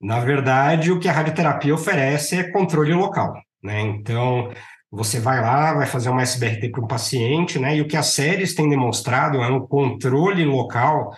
Na 0.00 0.18
verdade, 0.20 0.90
o 0.90 0.98
que 0.98 1.08
a 1.08 1.12
radioterapia 1.12 1.74
oferece 1.74 2.36
é 2.36 2.50
controle 2.50 2.94
local, 2.94 3.34
né? 3.62 3.82
Então, 3.82 4.50
você 4.90 5.20
vai 5.20 5.42
lá, 5.42 5.74
vai 5.74 5.86
fazer 5.86 6.08
uma 6.08 6.22
SBRT 6.22 6.70
para 6.70 6.82
um 6.82 6.86
paciente, 6.86 7.58
né? 7.58 7.76
E 7.76 7.82
o 7.82 7.86
que 7.86 7.96
as 7.96 8.06
séries 8.06 8.54
têm 8.54 8.68
demonstrado 8.68 9.42
é 9.42 9.48
um 9.48 9.60
controle 9.60 10.44
local 10.44 11.14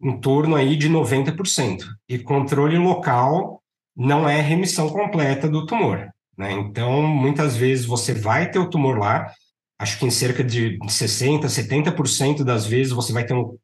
em 0.00 0.18
torno 0.20 0.54
aí 0.54 0.76
de 0.76 0.88
90%. 0.88 1.84
E 2.08 2.18
controle 2.20 2.78
local 2.78 3.60
não 3.96 4.28
é 4.28 4.40
remissão 4.40 4.88
completa 4.88 5.48
do 5.48 5.66
tumor, 5.66 6.08
né? 6.38 6.52
Então, 6.52 7.02
muitas 7.02 7.56
vezes 7.56 7.84
você 7.84 8.14
vai 8.14 8.48
ter 8.48 8.60
o 8.60 8.70
tumor 8.70 8.96
lá, 8.96 9.30
acho 9.80 9.98
que 9.98 10.04
em 10.04 10.10
cerca 10.10 10.44
de 10.44 10.78
60%, 10.84 11.44
70% 11.46 12.44
das 12.44 12.66
vezes 12.66 12.92
você 12.92 13.14
vai 13.14 13.24
ter 13.24 13.32
um, 13.32 13.56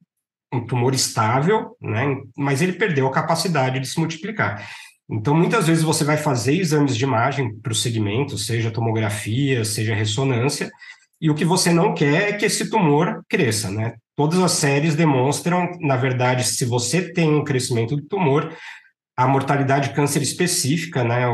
um 0.51 0.67
tumor 0.67 0.95
estável, 0.95 1.77
né? 1.79 2.17
Mas 2.35 2.63
ele 2.63 2.73
perdeu 2.73 3.07
a 3.07 3.13
capacidade 3.13 3.79
de 3.79 3.87
se 3.87 4.01
multiplicar. 4.01 4.67
Então, 5.11 5.37
muitas 5.37 5.67
vezes 5.67 5.85
você 5.85 6.05
vai 6.05 6.17
fazer 6.17 6.55
exames 6.57 6.97
de 6.97 7.05
imagem 7.05 7.55
para 7.59 7.71
o 7.71 7.77
segmento, 7.77 8.39
seja 8.39 8.71
tomografia, 8.71 9.63
seja 9.63 9.95
ressonância, 9.95 10.71
e 11.21 11.31
o 11.31 11.35
que 11.35 11.45
você 11.45 11.71
não 11.71 11.95
quer 11.95 12.31
é 12.31 12.33
que 12.33 12.47
esse 12.47 12.71
tumor 12.71 13.23
cresça, 13.29 13.71
né? 13.71 13.95
Todas 14.17 14.39
as 14.39 14.53
séries 14.53 14.95
demonstram, 14.95 15.71
na 15.81 15.97
verdade, 15.97 16.45
se 16.45 16.65
você 16.65 17.13
tem 17.13 17.29
um 17.35 17.45
crescimento 17.45 17.95
do 17.95 18.03
tumor, 18.03 18.57
a 19.17 19.27
mortalidade 19.27 19.95
câncer 19.95 20.21
específica, 20.21 21.03
né, 21.03 21.25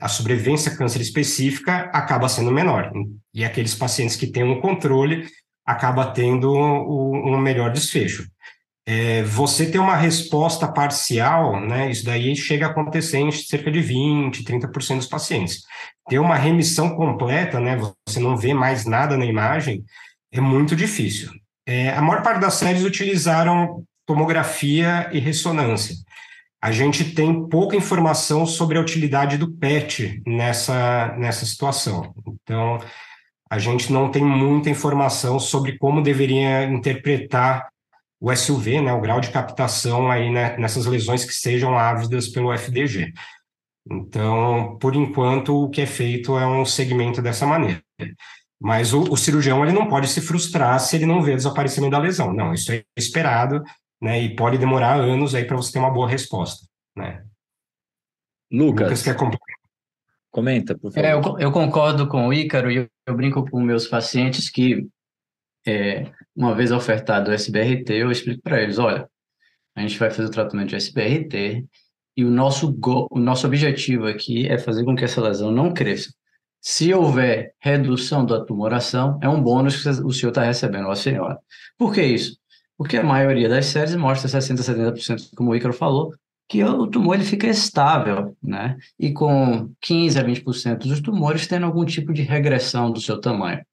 a, 0.00 0.08
sobrevivência 0.08 0.76
câncer 0.76 1.00
específica 1.00 1.90
acaba 1.92 2.28
sendo 2.28 2.52
menor. 2.52 2.92
E 3.34 3.44
aqueles 3.44 3.74
pacientes 3.74 4.14
que 4.14 4.28
têm 4.28 4.44
um 4.44 4.60
controle 4.60 5.26
acaba 5.66 6.12
tendo 6.12 6.54
um, 6.54 7.34
um 7.34 7.38
melhor 7.38 7.72
desfecho 7.72 8.24
é, 8.86 9.22
você 9.22 9.70
ter 9.70 9.78
uma 9.78 9.96
resposta 9.96 10.68
parcial, 10.68 11.58
né, 11.60 11.90
isso 11.90 12.04
daí 12.04 12.36
chega 12.36 12.66
a 12.66 12.70
acontecer 12.70 13.18
em 13.18 13.32
cerca 13.32 13.70
de 13.70 13.80
20%, 13.80 14.44
30% 14.44 14.96
dos 14.98 15.06
pacientes. 15.06 15.62
Ter 16.08 16.18
uma 16.18 16.36
remissão 16.36 16.94
completa, 16.94 17.58
né, 17.58 17.78
você 18.06 18.20
não 18.20 18.36
vê 18.36 18.52
mais 18.52 18.84
nada 18.84 19.16
na 19.16 19.24
imagem, 19.24 19.82
é 20.30 20.40
muito 20.40 20.76
difícil. 20.76 21.30
É, 21.66 21.90
a 21.90 22.02
maior 22.02 22.22
parte 22.22 22.40
das 22.40 22.54
séries 22.54 22.84
utilizaram 22.84 23.82
tomografia 24.06 25.08
e 25.12 25.18
ressonância. 25.18 25.96
A 26.64 26.72
gente 26.72 27.14
tem 27.14 27.46
pouca 27.46 27.76
informação 27.76 28.46
sobre 28.46 28.78
a 28.78 28.80
utilidade 28.80 29.36
do 29.36 29.52
PET 29.52 30.22
nessa, 30.26 31.14
nessa 31.18 31.44
situação. 31.44 32.14
Então, 32.26 32.78
a 33.50 33.58
gente 33.58 33.92
não 33.92 34.10
tem 34.10 34.24
muita 34.24 34.70
informação 34.70 35.38
sobre 35.38 35.76
como 35.76 36.00
deveria 36.00 36.64
interpretar 36.64 37.68
o 38.18 38.34
SUV, 38.34 38.80
né, 38.80 38.94
o 38.94 39.00
grau 39.02 39.20
de 39.20 39.28
captação 39.28 40.10
aí 40.10 40.32
né, 40.32 40.56
nessas 40.56 40.86
lesões 40.86 41.22
que 41.22 41.34
sejam 41.34 41.78
ávidas 41.78 42.28
pelo 42.28 42.50
FDG. 42.50 43.12
Então, 43.90 44.78
por 44.80 44.96
enquanto, 44.96 45.64
o 45.64 45.68
que 45.68 45.82
é 45.82 45.86
feito 45.86 46.38
é 46.38 46.46
um 46.46 46.64
segmento 46.64 47.20
dessa 47.20 47.44
maneira. 47.44 47.82
Mas 48.58 48.94
o, 48.94 49.02
o 49.02 49.18
cirurgião 49.18 49.62
ele 49.62 49.74
não 49.74 49.86
pode 49.86 50.08
se 50.08 50.22
frustrar 50.22 50.80
se 50.80 50.96
ele 50.96 51.04
não 51.04 51.20
vê 51.20 51.32
o 51.32 51.36
desaparecimento 51.36 51.90
da 51.90 51.98
lesão. 51.98 52.32
Não, 52.32 52.54
isso 52.54 52.72
é 52.72 52.82
esperado, 52.96 53.62
né? 54.04 54.22
E 54.22 54.36
pode 54.36 54.58
demorar 54.58 55.00
anos 55.00 55.34
aí 55.34 55.46
para 55.46 55.56
você 55.56 55.72
ter 55.72 55.78
uma 55.78 55.90
boa 55.90 56.06
resposta, 56.06 56.66
né? 56.94 57.24
Lucas, 58.52 58.82
Lucas 58.82 59.02
quer 59.02 59.16
comenta, 60.30 60.76
por 60.76 60.92
favor. 60.92 61.06
É, 61.06 61.14
eu, 61.14 61.38
eu, 61.38 61.50
concordo 61.50 62.06
com 62.06 62.28
o 62.28 62.32
Ícaro 62.32 62.70
e 62.70 62.76
eu, 62.76 62.88
eu 63.06 63.16
brinco 63.16 63.48
com 63.50 63.60
meus 63.62 63.88
pacientes 63.88 64.50
que 64.50 64.86
é, 65.66 66.12
uma 66.36 66.54
vez 66.54 66.70
ofertado 66.70 67.30
o 67.30 67.34
SBRT, 67.34 67.94
eu 67.94 68.10
explico 68.10 68.42
para 68.42 68.60
eles, 68.62 68.78
olha, 68.78 69.08
a 69.74 69.80
gente 69.80 69.98
vai 69.98 70.10
fazer 70.10 70.28
o 70.28 70.32
tratamento 70.32 70.68
de 70.68 70.76
SBRT 70.76 71.64
e 72.14 72.24
o 72.24 72.30
nosso, 72.30 72.70
go, 72.72 73.08
o 73.10 73.18
nosso 73.18 73.46
objetivo 73.46 74.06
aqui 74.06 74.46
é 74.46 74.58
fazer 74.58 74.84
com 74.84 74.94
que 74.94 75.04
essa 75.04 75.22
lesão 75.22 75.50
não 75.50 75.72
cresça. 75.72 76.12
Se 76.60 76.92
houver 76.92 77.54
redução 77.58 78.26
da 78.26 78.44
tumoração, 78.44 79.18
é 79.22 79.28
um 79.28 79.42
bônus 79.42 79.82
que 79.82 79.88
o 79.88 80.12
senhor 80.12 80.30
está 80.30 80.42
recebendo, 80.42 80.90
a 80.90 80.96
senhora. 80.96 81.38
Por 81.78 81.92
que 81.94 82.02
isso? 82.02 82.36
Porque 82.76 82.96
a 82.96 83.04
maioria 83.04 83.48
das 83.48 83.66
séries 83.66 83.94
mostra 83.94 84.28
60%, 84.28 84.58
70%, 84.58 85.30
como 85.36 85.50
o 85.50 85.56
Ícaro 85.56 85.72
falou, 85.72 86.12
que 86.48 86.62
o 86.62 86.86
tumor 86.86 87.14
ele 87.14 87.24
fica 87.24 87.46
estável, 87.46 88.36
né? 88.42 88.76
E 88.98 89.12
com 89.12 89.70
15% 89.84 90.18
a 90.18 90.24
20% 90.24 90.78
dos 90.78 91.00
tumores 91.00 91.46
tendo 91.46 91.66
algum 91.66 91.84
tipo 91.84 92.12
de 92.12 92.22
regressão 92.22 92.90
do 92.90 93.00
seu 93.00 93.20
tamanho. 93.20 93.64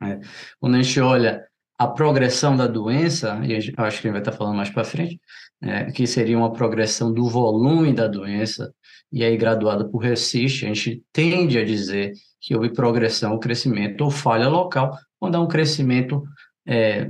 Né? 0.00 0.20
Quando 0.58 0.74
a 0.74 0.82
gente 0.82 1.00
olha 1.00 1.44
a 1.78 1.86
progressão 1.86 2.56
da 2.56 2.66
doença, 2.66 3.38
e 3.44 3.54
acho 3.54 3.72
que 3.72 3.80
a 3.80 3.90
gente 3.90 4.10
vai 4.10 4.20
estar 4.20 4.32
falando 4.32 4.56
mais 4.56 4.70
para 4.70 4.84
frente, 4.84 5.20
né, 5.60 5.90
que 5.92 6.06
seria 6.06 6.36
uma 6.36 6.52
progressão 6.52 7.12
do 7.12 7.28
volume 7.28 7.92
da 7.92 8.08
doença, 8.08 8.72
e 9.12 9.22
aí 9.22 9.36
graduada 9.36 9.86
por 9.86 9.98
RECIST, 9.98 10.64
a 10.64 10.68
gente 10.68 11.02
tende 11.12 11.58
a 11.58 11.64
dizer 11.64 12.12
que 12.40 12.54
houve 12.54 12.72
progressão 12.72 13.38
crescimento 13.38 14.02
ou 14.02 14.10
falha 14.10 14.48
local, 14.48 14.96
quando 15.20 15.36
há 15.36 15.40
um 15.40 15.48
crescimento 15.48 16.24
é, 16.66 17.06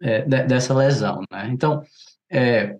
é, 0.00 0.22
dessa 0.22 0.74
lesão. 0.74 1.22
Né? 1.30 1.50
Então, 1.52 1.82
é, 2.30 2.76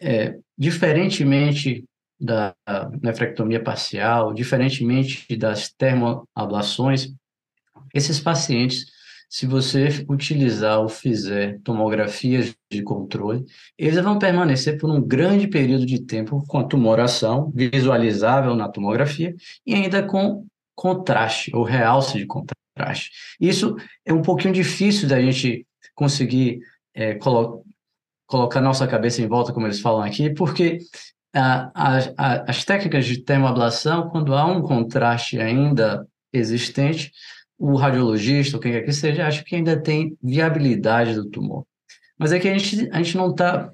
é, 0.00 0.38
diferentemente 0.56 1.84
da 2.18 2.54
nefrectomia 3.02 3.62
parcial, 3.62 4.32
diferentemente 4.32 5.36
das 5.36 5.70
termoablações, 5.70 7.12
esses 7.94 8.18
pacientes, 8.18 8.86
se 9.28 9.46
você 9.46 10.04
utilizar 10.08 10.80
ou 10.80 10.88
fizer 10.88 11.60
tomografias 11.62 12.54
de 12.70 12.82
controle, 12.82 13.44
eles 13.76 14.02
vão 14.02 14.18
permanecer 14.18 14.78
por 14.78 14.88
um 14.88 15.00
grande 15.00 15.48
período 15.48 15.84
de 15.84 16.00
tempo 16.00 16.44
com 16.46 16.58
a 16.58 16.64
tumoração 16.64 17.52
visualizável 17.54 18.54
na 18.54 18.68
tomografia 18.68 19.34
e 19.66 19.74
ainda 19.74 20.02
com 20.02 20.46
contraste 20.74 21.54
ou 21.54 21.64
realce 21.64 22.18
de 22.18 22.26
contraste. 22.26 23.10
Isso 23.40 23.76
é 24.04 24.12
um 24.12 24.22
pouquinho 24.22 24.54
difícil 24.54 25.08
da 25.08 25.20
gente 25.20 25.65
conseguir 25.96 26.60
é, 26.94 27.14
colo 27.14 27.64
colocar 28.26 28.60
nossa 28.60 28.86
cabeça 28.86 29.22
em 29.22 29.28
volta, 29.28 29.52
como 29.52 29.66
eles 29.66 29.80
falam 29.80 30.02
aqui, 30.02 30.30
porque 30.30 30.80
a, 31.32 31.70
a, 31.74 32.50
as 32.50 32.64
técnicas 32.64 33.06
de 33.06 33.22
termoablação, 33.22 34.08
quando 34.08 34.34
há 34.34 34.44
um 34.44 34.62
contraste 34.62 35.40
ainda 35.40 36.06
existente, 36.32 37.12
o 37.58 37.76
radiologista, 37.76 38.56
ou 38.56 38.60
quem 38.60 38.72
quer 38.72 38.82
que 38.82 38.92
seja, 38.92 39.26
acha 39.26 39.44
que 39.44 39.54
ainda 39.54 39.80
tem 39.80 40.16
viabilidade 40.22 41.14
do 41.14 41.30
tumor. 41.30 41.64
Mas 42.18 42.32
é 42.32 42.38
que 42.38 42.48
a 42.48 42.56
gente, 42.56 42.88
a 42.90 43.02
gente 43.02 43.16
não 43.16 43.30
está 43.30 43.70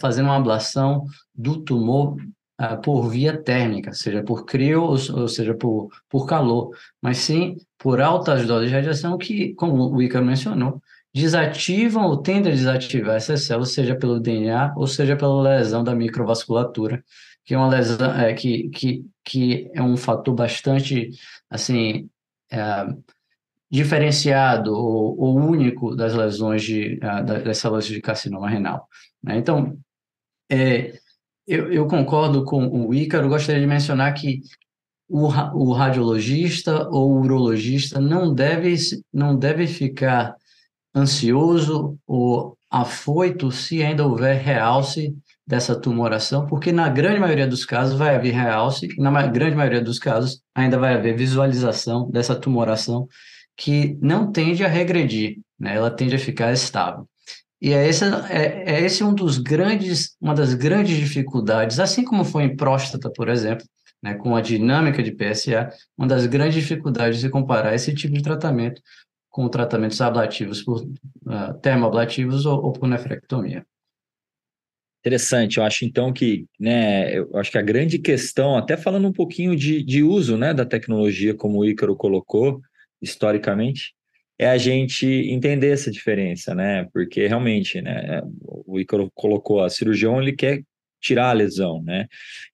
fazendo 0.00 0.26
uma 0.26 0.36
ablação 0.36 1.04
do 1.34 1.62
tumor 1.62 2.16
uh, 2.60 2.80
por 2.82 3.08
via 3.08 3.36
térmica, 3.36 3.92
seja 3.92 4.22
por 4.22 4.44
crio 4.44 4.82
ou, 4.82 4.90
ou, 4.90 5.28
seja 5.28 5.54
por, 5.54 5.88
por 6.08 6.26
calor, 6.26 6.76
mas 7.00 7.18
sim 7.18 7.56
por 7.78 8.00
altas 8.00 8.46
doses 8.46 8.68
de 8.68 8.74
radiação 8.74 9.16
que, 9.18 9.54
como 9.54 9.94
o 9.94 10.02
Icaro 10.02 10.24
mencionou, 10.24 10.82
desativam 11.12 12.06
ou 12.06 12.16
tendem 12.16 12.52
a 12.52 12.54
desativar 12.54 13.16
essas 13.16 13.44
células, 13.44 13.72
seja 13.72 13.96
pelo 13.96 14.20
DNA 14.20 14.74
ou 14.76 14.86
seja 14.86 15.16
pela 15.16 15.42
lesão 15.42 15.82
da 15.82 15.94
microvasculatura, 15.94 17.04
que 17.44 17.54
é 17.54 17.58
uma 17.58 17.68
lesão 17.68 18.14
é, 18.14 18.32
que, 18.34 18.68
que, 18.70 19.04
que 19.24 19.70
é 19.74 19.82
um 19.82 19.96
fator 19.96 20.34
bastante 20.34 21.10
assim 21.48 22.08
é, 22.50 22.86
diferenciado 23.70 24.72
ou, 24.72 25.18
ou, 25.18 25.36
único 25.36 25.94
das 25.94 26.14
lesões 26.14 26.62
de, 26.62 26.98
das 26.98 27.58
células 27.58 27.86
de 27.86 28.00
carcinoma 28.00 28.48
renal. 28.48 28.88
Né? 29.22 29.36
Então, 29.38 29.78
é, 30.50 30.98
eu, 31.46 31.72
eu, 31.72 31.86
concordo 31.86 32.44
com 32.44 32.66
o 32.66 32.94
Ícaro, 32.94 33.28
gostaria 33.28 33.60
de 33.60 33.66
mencionar 33.66 34.12
que 34.14 34.40
o, 35.08 35.26
o 35.26 35.72
radiologista 35.72 36.88
ou 36.88 37.20
urologista 37.20 38.00
não 38.00 38.32
deve, 38.32 38.76
não 39.12 39.36
deve 39.36 39.66
ficar 39.66 40.36
ansioso 40.94 41.98
ou 42.06 42.56
afoito 42.70 43.50
se 43.50 43.82
ainda 43.82 44.06
houver 44.06 44.40
realce 44.40 45.14
dessa 45.46 45.74
tumoração, 45.74 46.46
porque 46.46 46.70
na 46.70 46.88
grande 46.88 47.18
maioria 47.18 47.46
dos 47.46 47.64
casos 47.64 47.98
vai 47.98 48.14
haver 48.14 48.32
realce, 48.32 48.88
na 48.98 49.26
grande 49.26 49.56
maioria 49.56 49.80
dos 49.80 49.98
casos 49.98 50.40
ainda 50.54 50.78
vai 50.78 50.94
haver 50.94 51.16
visualização 51.16 52.08
dessa 52.08 52.36
tumoração 52.36 53.08
que 53.56 53.98
não 54.00 54.30
tende 54.30 54.64
a 54.64 54.68
regredir, 54.68 55.38
né? 55.58 55.74
ela 55.74 55.90
tende 55.90 56.14
a 56.14 56.18
ficar 56.18 56.52
estável. 56.52 57.06
E 57.60 57.72
é 57.72 57.86
esse, 57.86 58.04
é, 58.04 58.64
é 58.64 58.80
esse 58.80 59.04
um 59.04 59.12
dos 59.12 59.36
grandes, 59.36 60.16
uma 60.20 60.34
das 60.34 60.54
grandes 60.54 60.96
dificuldades, 60.96 61.78
assim 61.78 62.04
como 62.04 62.24
foi 62.24 62.44
em 62.44 62.56
próstata, 62.56 63.10
por 63.10 63.28
exemplo, 63.28 63.66
né, 64.02 64.14
com 64.14 64.34
a 64.34 64.40
dinâmica 64.40 65.02
de 65.02 65.12
PSA, 65.12 65.68
uma 65.98 66.08
das 66.08 66.24
grandes 66.26 66.54
dificuldades 66.54 67.20
de 67.20 67.28
comparar 67.28 67.74
esse 67.74 67.94
tipo 67.94 68.14
de 68.14 68.22
tratamento 68.22 68.80
com 69.30 69.48
tratamentos 69.48 70.00
ablativos 70.00 70.62
por 70.62 70.82
uh, 70.82 71.54
termoablativos 71.62 72.44
ou, 72.44 72.64
ou 72.64 72.72
por 72.72 72.88
nefrectomia. 72.88 73.64
Interessante, 75.00 75.56
eu 75.56 75.64
acho 75.64 75.86
então 75.86 76.12
que, 76.12 76.44
né, 76.58 77.16
eu 77.16 77.34
acho 77.38 77.50
que 77.50 77.56
a 77.56 77.62
grande 77.62 77.98
questão, 77.98 78.56
até 78.56 78.76
falando 78.76 79.08
um 79.08 79.12
pouquinho 79.12 79.56
de, 79.56 79.82
de 79.82 80.02
uso, 80.02 80.36
né, 80.36 80.52
da 80.52 80.66
tecnologia, 80.66 81.34
como 81.34 81.60
o 81.60 81.64
Ícaro 81.64 81.96
colocou, 81.96 82.60
historicamente, 83.00 83.94
é 84.38 84.46
a 84.46 84.58
gente 84.58 85.06
entender 85.06 85.70
essa 85.70 85.90
diferença, 85.90 86.54
né, 86.54 86.86
porque 86.92 87.26
realmente, 87.26 87.80
né, 87.80 88.20
o 88.42 88.78
Ícaro 88.78 89.10
colocou, 89.14 89.62
a 89.62 89.70
cirurgião, 89.70 90.20
ele 90.20 90.32
quer 90.32 90.62
tirar 91.00 91.30
a 91.30 91.32
lesão, 91.32 91.82
né? 91.82 92.06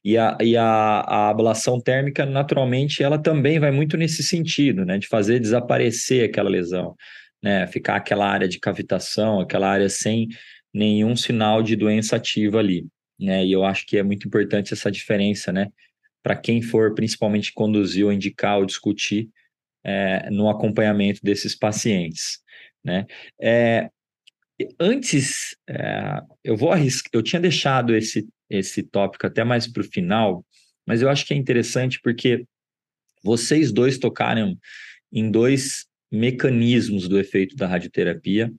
E 0.04 0.16
a, 0.16 0.36
e 0.40 0.56
a, 0.56 0.64
a 0.64 1.28
ablação 1.30 1.80
térmica, 1.80 2.24
naturalmente, 2.24 3.02
ela 3.02 3.18
também 3.18 3.58
vai 3.58 3.70
muito 3.70 3.96
nesse 3.96 4.22
sentido, 4.22 4.84
né? 4.84 4.98
De 4.98 5.06
fazer 5.08 5.40
desaparecer 5.40 6.28
aquela 6.28 6.48
lesão, 6.48 6.94
né? 7.42 7.66
Ficar 7.66 7.96
aquela 7.96 8.28
área 8.28 8.48
de 8.48 8.58
cavitação, 8.58 9.40
aquela 9.40 9.68
área 9.68 9.88
sem 9.88 10.28
nenhum 10.72 11.16
sinal 11.16 11.62
de 11.62 11.74
doença 11.74 12.16
ativa 12.16 12.58
ali, 12.58 12.86
né? 13.18 13.44
E 13.44 13.52
eu 13.52 13.64
acho 13.64 13.86
que 13.86 13.96
é 13.96 14.02
muito 14.02 14.26
importante 14.26 14.72
essa 14.72 14.90
diferença, 14.90 15.52
né? 15.52 15.68
Para 16.22 16.36
quem 16.36 16.62
for 16.62 16.94
principalmente 16.94 17.52
conduzir 17.52 18.04
ou 18.04 18.12
indicar 18.12 18.58
ou 18.58 18.66
discutir 18.66 19.28
é, 19.84 20.28
no 20.30 20.48
acompanhamento 20.48 21.20
desses 21.22 21.54
pacientes, 21.56 22.40
né? 22.84 23.06
É, 23.40 23.90
antes, 24.80 25.56
é, 25.68 26.20
eu 26.42 26.56
vou 26.56 26.72
arriscar, 26.72 27.10
eu 27.12 27.22
tinha 27.22 27.40
deixado 27.40 27.94
esse, 27.94 28.26
esse 28.48 28.82
tópico 28.82 29.26
até 29.26 29.44
mais 29.44 29.66
para 29.66 29.82
o 29.82 29.86
final, 29.86 30.44
mas 30.86 31.02
eu 31.02 31.08
acho 31.08 31.26
que 31.26 31.34
é 31.34 31.36
interessante 31.36 32.00
porque 32.02 32.44
vocês 33.22 33.72
dois 33.72 33.98
tocaram 33.98 34.56
em 35.12 35.30
dois 35.30 35.86
mecanismos 36.10 37.08
do 37.08 37.18
efeito 37.18 37.56
da 37.56 37.66
radioterapia, 37.66 38.52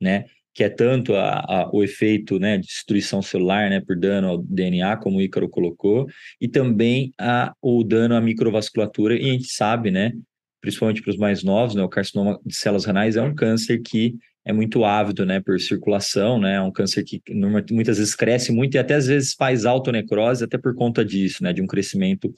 né? 0.00 0.26
Que 0.52 0.64
é 0.64 0.68
tanto 0.68 1.14
a, 1.14 1.38
a, 1.38 1.70
o 1.72 1.82
efeito 1.82 2.38
né, 2.38 2.58
de 2.58 2.66
destruição 2.66 3.22
celular 3.22 3.70
né, 3.70 3.80
por 3.80 3.96
dano 3.96 4.28
ao 4.28 4.38
DNA, 4.38 4.96
como 4.96 5.18
o 5.18 5.22
Ícaro 5.22 5.48
colocou, 5.48 6.06
e 6.40 6.48
também 6.48 7.12
a, 7.18 7.54
o 7.62 7.84
dano 7.84 8.16
à 8.16 8.20
microvasculatura, 8.20 9.14
e 9.14 9.30
a 9.30 9.32
gente 9.32 9.50
sabe, 9.50 9.90
né, 9.90 10.12
principalmente 10.60 11.02
para 11.02 11.10
os 11.10 11.16
mais 11.16 11.42
novos, 11.42 11.74
né, 11.74 11.82
o 11.82 11.88
carcinoma 11.88 12.38
de 12.44 12.54
células 12.54 12.84
renais 12.84 13.16
é 13.16 13.22
um 13.22 13.34
câncer 13.34 13.80
que 13.80 14.16
é 14.44 14.52
muito 14.52 14.84
ávido, 14.84 15.26
né, 15.26 15.40
por 15.40 15.60
circulação, 15.60 16.40
né, 16.40 16.54
é 16.56 16.60
um 16.60 16.72
câncer 16.72 17.04
que 17.04 17.22
muitas 17.70 17.98
vezes 17.98 18.14
cresce 18.14 18.50
muito 18.50 18.74
e 18.74 18.78
até 18.78 18.94
às 18.94 19.06
vezes 19.06 19.34
faz 19.34 19.66
autonecrose 19.66 20.44
até 20.44 20.56
por 20.56 20.74
conta 20.74 21.04
disso, 21.04 21.42
né, 21.42 21.52
de 21.52 21.60
um 21.60 21.66
crescimento 21.66 22.32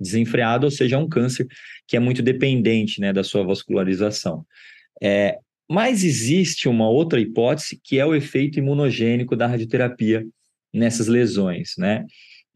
desenfreado, 0.00 0.66
ou 0.66 0.70
seja, 0.70 0.96
é 0.96 0.98
um 0.98 1.08
câncer 1.08 1.46
que 1.86 1.96
é 1.96 2.00
muito 2.00 2.22
dependente, 2.22 3.00
né, 3.00 3.12
da 3.12 3.24
sua 3.24 3.44
vascularização. 3.44 4.46
É, 5.02 5.38
mas 5.68 6.04
existe 6.04 6.68
uma 6.68 6.88
outra 6.88 7.20
hipótese 7.20 7.78
que 7.82 7.98
é 7.98 8.06
o 8.06 8.14
efeito 8.14 8.58
imunogênico 8.58 9.36
da 9.36 9.46
radioterapia 9.46 10.26
nessas 10.72 11.08
lesões, 11.08 11.74
né? 11.76 12.06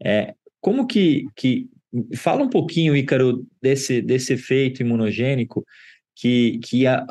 É, 0.03 0.33
como 0.59 0.87
que, 0.87 1.25
que 1.35 1.67
fala 2.15 2.43
um 2.43 2.49
pouquinho, 2.49 2.95
Ícaro, 2.95 3.45
desse, 3.61 4.01
desse 4.01 4.33
efeito 4.33 4.81
imunogênico 4.81 5.63
que, 6.15 6.59
que 6.63 6.87
a, 6.87 7.05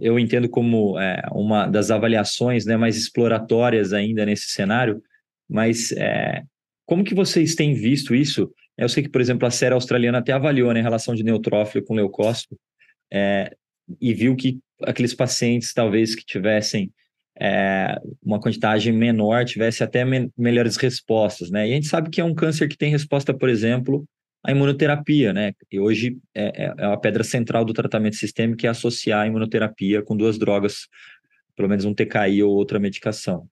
eu 0.00 0.18
entendo 0.18 0.48
como 0.48 0.98
é, 0.98 1.22
uma 1.32 1.66
das 1.66 1.90
avaliações 1.90 2.66
né, 2.66 2.76
mais 2.76 2.96
exploratórias 2.96 3.92
ainda 3.92 4.26
nesse 4.26 4.48
cenário, 4.48 5.02
mas 5.48 5.92
é, 5.92 6.42
como 6.86 7.04
que 7.04 7.14
vocês 7.14 7.54
têm 7.54 7.74
visto 7.74 8.14
isso? 8.14 8.52
Eu 8.76 8.88
sei 8.88 9.02
que, 9.02 9.08
por 9.08 9.20
exemplo, 9.20 9.46
a 9.46 9.50
série 9.50 9.74
australiana 9.74 10.18
até 10.18 10.32
avaliou 10.32 10.72
né, 10.72 10.80
a 10.80 10.82
relação 10.82 11.14
de 11.14 11.22
neutrófilo 11.22 11.84
com 11.84 11.94
leucócito 11.94 12.58
é, 13.12 13.54
e 14.00 14.12
viu 14.12 14.36
que 14.36 14.58
aqueles 14.82 15.14
pacientes, 15.14 15.72
talvez, 15.72 16.14
que 16.14 16.24
tivessem 16.24 16.92
é, 17.40 17.96
uma 18.22 18.40
quantidade 18.40 18.90
menor, 18.92 19.44
tivesse 19.44 19.82
até 19.82 20.04
me 20.04 20.30
melhores 20.36 20.76
respostas, 20.76 21.50
né? 21.50 21.68
E 21.68 21.72
a 21.72 21.74
gente 21.74 21.86
sabe 21.86 22.10
que 22.10 22.20
é 22.20 22.24
um 22.24 22.34
câncer 22.34 22.68
que 22.68 22.76
tem 22.76 22.90
resposta, 22.90 23.34
por 23.34 23.48
exemplo, 23.48 24.04
a 24.44 24.50
imunoterapia, 24.52 25.32
né? 25.32 25.54
E 25.72 25.80
hoje 25.80 26.18
é, 26.34 26.66
é, 26.66 26.74
é 26.76 26.84
a 26.92 26.96
pedra 26.96 27.24
central 27.24 27.64
do 27.64 27.72
tratamento 27.72 28.16
sistêmico 28.16 28.58
que 28.58 28.66
é 28.66 28.70
associar 28.70 29.22
a 29.22 29.26
imunoterapia 29.26 30.02
com 30.02 30.14
duas 30.14 30.38
drogas, 30.38 30.86
pelo 31.56 31.68
menos 31.68 31.86
um 31.86 31.94
TKI 31.94 32.42
ou 32.42 32.52
outra 32.52 32.78
medicação. 32.78 33.48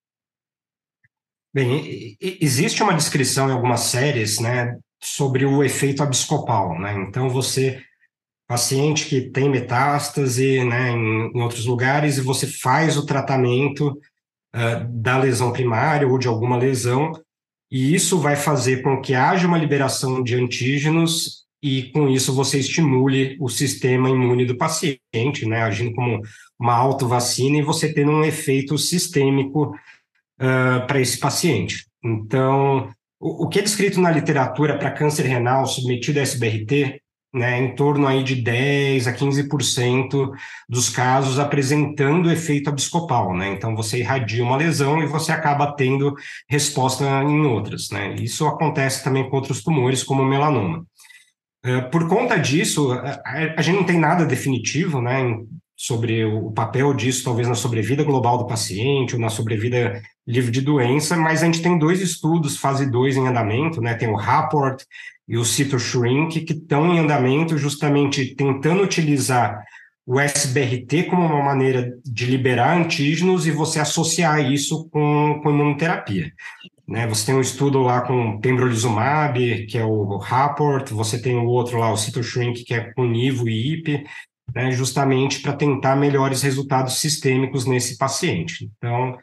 Bem, 1.55 2.16
existe 2.20 2.83
uma 2.83 2.94
descrição 2.94 3.48
em 3.48 3.52
algumas 3.52 3.81
séries, 3.81 4.38
né, 4.38 4.78
sobre 5.02 5.44
o 5.44 5.62
efeito 5.62 6.02
abscopal, 6.02 6.78
né? 6.78 6.94
Então 7.09 7.28
você 7.28 7.83
paciente 8.46 9.07
que 9.07 9.31
tem 9.31 9.48
metástase, 9.48 10.62
né, 10.64 10.90
em, 10.90 11.31
em 11.35 11.40
outros 11.40 11.64
lugares 11.64 12.18
e 12.18 12.20
você 12.20 12.46
faz 12.46 12.98
o 12.98 13.07
tratamento 13.07 13.88
uh, 13.88 14.87
da 14.90 15.18
lesão 15.18 15.52
primária 15.52 16.07
ou 16.07 16.18
de 16.18 16.28
alguma 16.28 16.59
lesão 16.59 17.12
e 17.72 17.94
isso 17.94 18.18
vai 18.18 18.37
fazer 18.37 18.82
com 18.82 19.00
que 19.00 19.14
haja 19.14 19.48
uma 19.48 19.56
liberação 19.56 20.22
de 20.22 20.35
antígenos 20.35 21.46
e 21.62 21.85
com 21.85 22.06
isso 22.06 22.35
você 22.35 22.58
estimule 22.58 23.35
o 23.40 23.48
sistema 23.48 24.11
imune 24.11 24.44
do 24.44 24.58
paciente, 24.58 25.46
né, 25.46 25.62
agindo 25.62 25.94
como 25.94 26.20
uma 26.61 26.74
autovacina 26.74 27.56
e 27.56 27.62
você 27.62 27.90
tendo 27.90 28.11
um 28.11 28.22
efeito 28.22 28.76
sistêmico 28.76 29.74
uh, 30.38 30.87
para 30.87 31.00
esse 31.00 31.18
paciente. 31.18 31.87
Então, 32.04 32.92
o, 33.18 33.46
o, 33.46 33.48
que 33.48 33.61
é 33.61 33.62
descrito 33.62 33.98
na 33.98 34.11
literatura 34.11 34.76
para 34.76 34.90
câncer 34.90 35.24
renal 35.24 35.64
submetido 35.66 36.18
a 36.20 36.22
SBRT 36.22 37.00
né, 37.33 37.59
em 37.59 37.75
torno 37.75 38.07
aí 38.07 38.23
de 38.23 38.37
10 38.37 39.07
a 39.07 39.12
15% 39.12 40.31
dos 40.68 40.90
casos 40.90 41.38
apresentando 41.38 42.31
efeito 42.31 42.68
abscopal, 42.68 43.35
né? 43.35 43.49
Então 43.53 43.75
você 43.75 43.99
irradia 43.99 44.45
uma 44.45 44.57
lesão 44.57 45.03
e 45.03 45.07
você 45.07 45.33
acaba 45.33 45.73
tendo 45.75 46.14
resposta 46.49 47.05
em 47.23 47.40
outras, 47.47 47.88
né? 47.90 48.14
Isso 48.16 48.47
acontece 48.47 49.03
também 49.03 49.29
com 49.29 49.37
outros 49.37 49.62
tumores, 49.62 50.03
como 50.03 50.23
o 50.23 50.27
melanoma. 50.27 50.85
Uh, 51.64 51.88
por 51.90 52.09
conta 52.09 52.37
disso, 52.38 52.92
a, 52.92 53.55
a, 53.57 53.62
gente 53.62 53.77
não 53.77 53.85
tem 53.85 53.99
nada 53.99 54.27
definitivo, 54.27 55.01
né, 55.01 55.38
sobre 55.77 56.25
o 56.25 56.51
papel 56.51 56.92
disso, 56.92 57.25
talvez 57.25 57.49
na 57.49 57.55
sobrevida 57.55 58.05
global 58.05 58.37
do 58.37 58.47
paciente 58.47 59.14
ou 59.14 59.21
na 59.21 59.29
sobrevida 59.29 60.03
livre 60.26 60.50
de 60.50 60.61
doença, 60.61 61.16
mas 61.16 61.42
a 61.42 61.46
gente 61.46 61.62
tem 61.62 61.78
dois 61.78 62.00
estudos, 62.00 62.56
fase 62.56 62.90
2 62.90 63.16
em 63.16 63.26
andamento, 63.26 63.80
né? 63.80 63.94
Tem 63.94 64.08
o 64.08 64.16
Rapport 64.16 64.82
e 65.28 65.37
o 65.37 65.44
CitoShrink, 65.44 66.42
que 66.42 66.52
estão 66.52 66.94
em 66.94 66.98
andamento 66.98 67.56
justamente 67.58 68.35
tentando 68.35 68.82
utilizar 68.82 69.64
o 70.06 70.18
SBRT 70.18 71.04
como 71.04 71.24
uma 71.24 71.42
maneira 71.42 71.96
de 72.04 72.26
liberar 72.26 72.76
antígenos 72.76 73.46
e 73.46 73.50
você 73.50 73.78
associar 73.78 74.40
isso 74.50 74.88
com, 74.90 75.40
com 75.42 75.50
imunoterapia. 75.50 76.32
Né? 76.87 77.06
Você 77.06 77.26
tem 77.26 77.35
um 77.35 77.40
estudo 77.40 77.80
lá 77.80 78.00
com 78.00 78.40
pembrolizumab, 78.40 79.66
que 79.66 79.78
é 79.78 79.85
o 79.85 80.16
Rapport, 80.18 80.90
você 80.92 81.20
tem 81.20 81.37
o 81.37 81.46
outro 81.46 81.78
lá, 81.78 81.92
o 81.92 81.96
CitoShrink, 81.96 82.64
que 82.64 82.74
é 82.74 82.92
com 82.92 83.06
Nivo 83.06 83.48
e 83.48 83.74
IP, 83.74 84.04
né? 84.54 84.72
justamente 84.72 85.40
para 85.40 85.52
tentar 85.52 85.94
melhores 85.94 86.42
resultados 86.42 86.98
sistêmicos 86.98 87.64
nesse 87.64 87.96
paciente. 87.96 88.68
Então, 88.76 89.16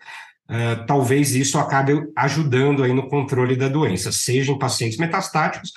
uh, 0.50 0.86
talvez 0.86 1.36
isso 1.36 1.58
acabe 1.58 1.94
ajudando 2.16 2.84
aí 2.84 2.94
no 2.94 3.08
controle 3.08 3.56
da 3.56 3.68
doença, 3.68 4.12
seja 4.12 4.52
em 4.52 4.60
pacientes 4.60 4.98
metastáticos 4.98 5.72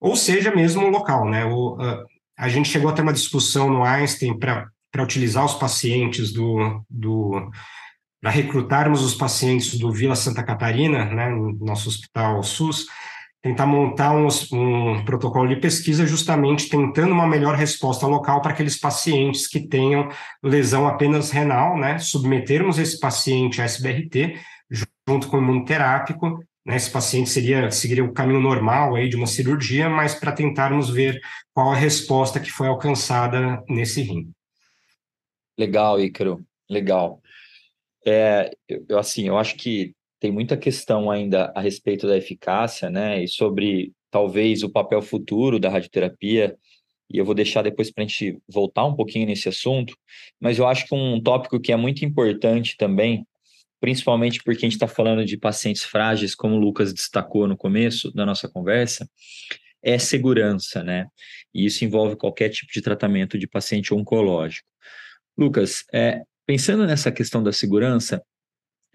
ou 0.00 0.14
seja 0.14 0.54
mesmo 0.54 0.88
local, 0.88 1.28
né? 1.28 1.44
O, 1.44 1.74
uh, 1.74 2.04
a 2.38 2.48
gente 2.48 2.68
chegou 2.68 2.90
a 2.90 2.92
ter 2.92 3.02
uma 3.02 3.12
discussão 3.12 3.70
no 3.70 3.82
Einstein 3.82 4.38
para 4.38 4.70
utilizar 5.02 5.44
os 5.44 5.54
pacientes 5.54 6.32
do, 6.32 6.84
do 6.88 7.50
para 8.20 8.30
recrutarmos 8.30 9.02
os 9.02 9.14
pacientes 9.14 9.78
do 9.78 9.92
Vila 9.92 10.16
Santa 10.16 10.42
Catarina, 10.42 11.04
né, 11.04 11.28
no 11.28 11.52
nosso 11.64 11.88
hospital 11.88 12.42
SUS, 12.42 12.86
tentar 13.46 13.66
montar 13.66 14.12
um, 14.12 14.28
um, 14.52 15.04
protocolo 15.04 15.48
de 15.48 15.56
pesquisa 15.56 16.06
justamente 16.06 16.68
tentando 16.68 17.12
uma 17.12 17.26
melhor 17.26 17.54
resposta 17.54 18.06
local 18.06 18.42
para 18.42 18.52
aqueles 18.52 18.78
pacientes 18.78 19.46
que 19.46 19.60
tenham 19.60 20.08
lesão 20.42 20.88
apenas 20.88 21.30
renal, 21.30 21.78
né, 21.78 21.98
submetermos 21.98 22.78
esse 22.78 22.98
paciente 22.98 23.62
a 23.62 23.64
SBRT 23.64 24.36
junto 25.08 25.28
com 25.28 25.36
o 25.36 25.40
imunoterápico 25.40 26.40
né, 26.66 26.74
esse 26.74 26.90
paciente 26.90 27.30
seria, 27.30 27.70
seguiria 27.70 28.04
o 28.04 28.12
caminho 28.12 28.40
normal 28.40 28.96
aí 28.96 29.08
de 29.08 29.14
uma 29.14 29.28
cirurgia, 29.28 29.88
mas 29.88 30.16
para 30.16 30.32
tentarmos 30.32 30.90
ver 30.90 31.20
qual 31.54 31.70
a 31.70 31.76
resposta 31.76 32.40
que 32.40 32.50
foi 32.50 32.66
alcançada 32.66 33.62
nesse 33.68 34.02
rim. 34.02 34.32
Legal, 35.56 36.00
Ícaro, 36.00 36.44
legal. 36.68 37.22
É, 38.04 38.50
eu, 38.68 38.98
assim, 38.98 39.28
eu 39.28 39.38
acho 39.38 39.56
que 39.56 39.94
tem 40.26 40.32
muita 40.32 40.56
questão 40.56 41.08
ainda 41.08 41.52
a 41.54 41.60
respeito 41.60 42.04
da 42.04 42.16
eficácia, 42.16 42.90
né, 42.90 43.22
e 43.22 43.28
sobre 43.28 43.92
talvez 44.10 44.64
o 44.64 44.68
papel 44.68 45.00
futuro 45.00 45.60
da 45.60 45.68
radioterapia, 45.68 46.56
e 47.08 47.16
eu 47.16 47.24
vou 47.24 47.32
deixar 47.32 47.62
depois 47.62 47.92
para 47.92 48.02
a 48.02 48.06
gente 48.08 48.36
voltar 48.48 48.84
um 48.86 48.96
pouquinho 48.96 49.24
nesse 49.24 49.48
assunto, 49.48 49.96
mas 50.40 50.58
eu 50.58 50.66
acho 50.66 50.84
que 50.84 50.92
um 50.96 51.22
tópico 51.22 51.60
que 51.60 51.70
é 51.70 51.76
muito 51.76 52.04
importante 52.04 52.76
também 52.76 53.24
principalmente 53.78 54.42
porque 54.42 54.64
a 54.64 54.68
gente 54.68 54.72
está 54.72 54.88
falando 54.88 55.24
de 55.24 55.36
pacientes 55.36 55.84
frágeis, 55.84 56.34
como 56.34 56.56
o 56.56 56.58
Lucas 56.58 56.92
destacou 56.92 57.46
no 57.46 57.56
começo 57.56 58.10
da 58.10 58.26
nossa 58.26 58.48
conversa, 58.48 59.08
é 59.80 59.96
segurança, 59.98 60.82
né? 60.82 61.06
E 61.54 61.66
isso 61.66 61.84
envolve 61.84 62.16
qualquer 62.16 62.48
tipo 62.48 62.72
de 62.72 62.80
tratamento 62.80 63.38
de 63.38 63.46
paciente 63.46 63.94
oncológico. 63.94 64.66
Lucas, 65.38 65.84
é, 65.92 66.22
pensando 66.44 66.84
nessa 66.84 67.12
questão 67.12 67.42
da 67.42 67.52
segurança, 67.52 68.20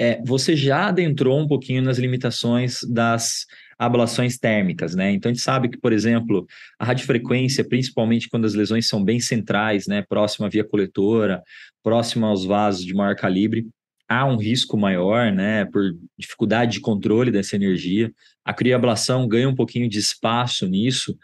é, 0.01 0.19
você 0.25 0.55
já 0.55 0.87
adentrou 0.87 1.39
um 1.39 1.47
pouquinho 1.47 1.83
nas 1.83 1.99
limitações 1.99 2.79
das 2.89 3.45
ablações 3.77 4.35
térmicas, 4.35 4.95
né? 4.95 5.11
Então 5.11 5.29
a 5.29 5.33
gente 5.33 5.43
sabe 5.43 5.69
que, 5.69 5.77
por 5.77 5.93
exemplo, 5.93 6.47
a 6.79 6.85
radiofrequência, 6.85 7.63
principalmente 7.63 8.27
quando 8.27 8.45
as 8.45 8.55
lesões 8.55 8.87
são 8.87 9.03
bem 9.03 9.19
centrais, 9.19 9.85
né, 9.85 10.01
próxima 10.01 10.47
à 10.47 10.49
via 10.49 10.63
coletora, 10.63 11.43
próxima 11.83 12.27
aos 12.27 12.43
vasos 12.43 12.83
de 12.83 12.95
maior 12.95 13.15
calibre, 13.15 13.67
há 14.09 14.25
um 14.25 14.37
risco 14.37 14.75
maior, 14.75 15.31
né, 15.31 15.65
por 15.65 15.83
dificuldade 16.17 16.73
de 16.73 16.79
controle 16.79 17.29
dessa 17.29 17.55
energia. 17.55 18.11
A 18.43 18.55
crioablação 18.55 19.27
ganha 19.27 19.49
um 19.49 19.55
pouquinho 19.55 19.87
de 19.87 19.99
espaço 19.99 20.67
nisso, 20.67 21.15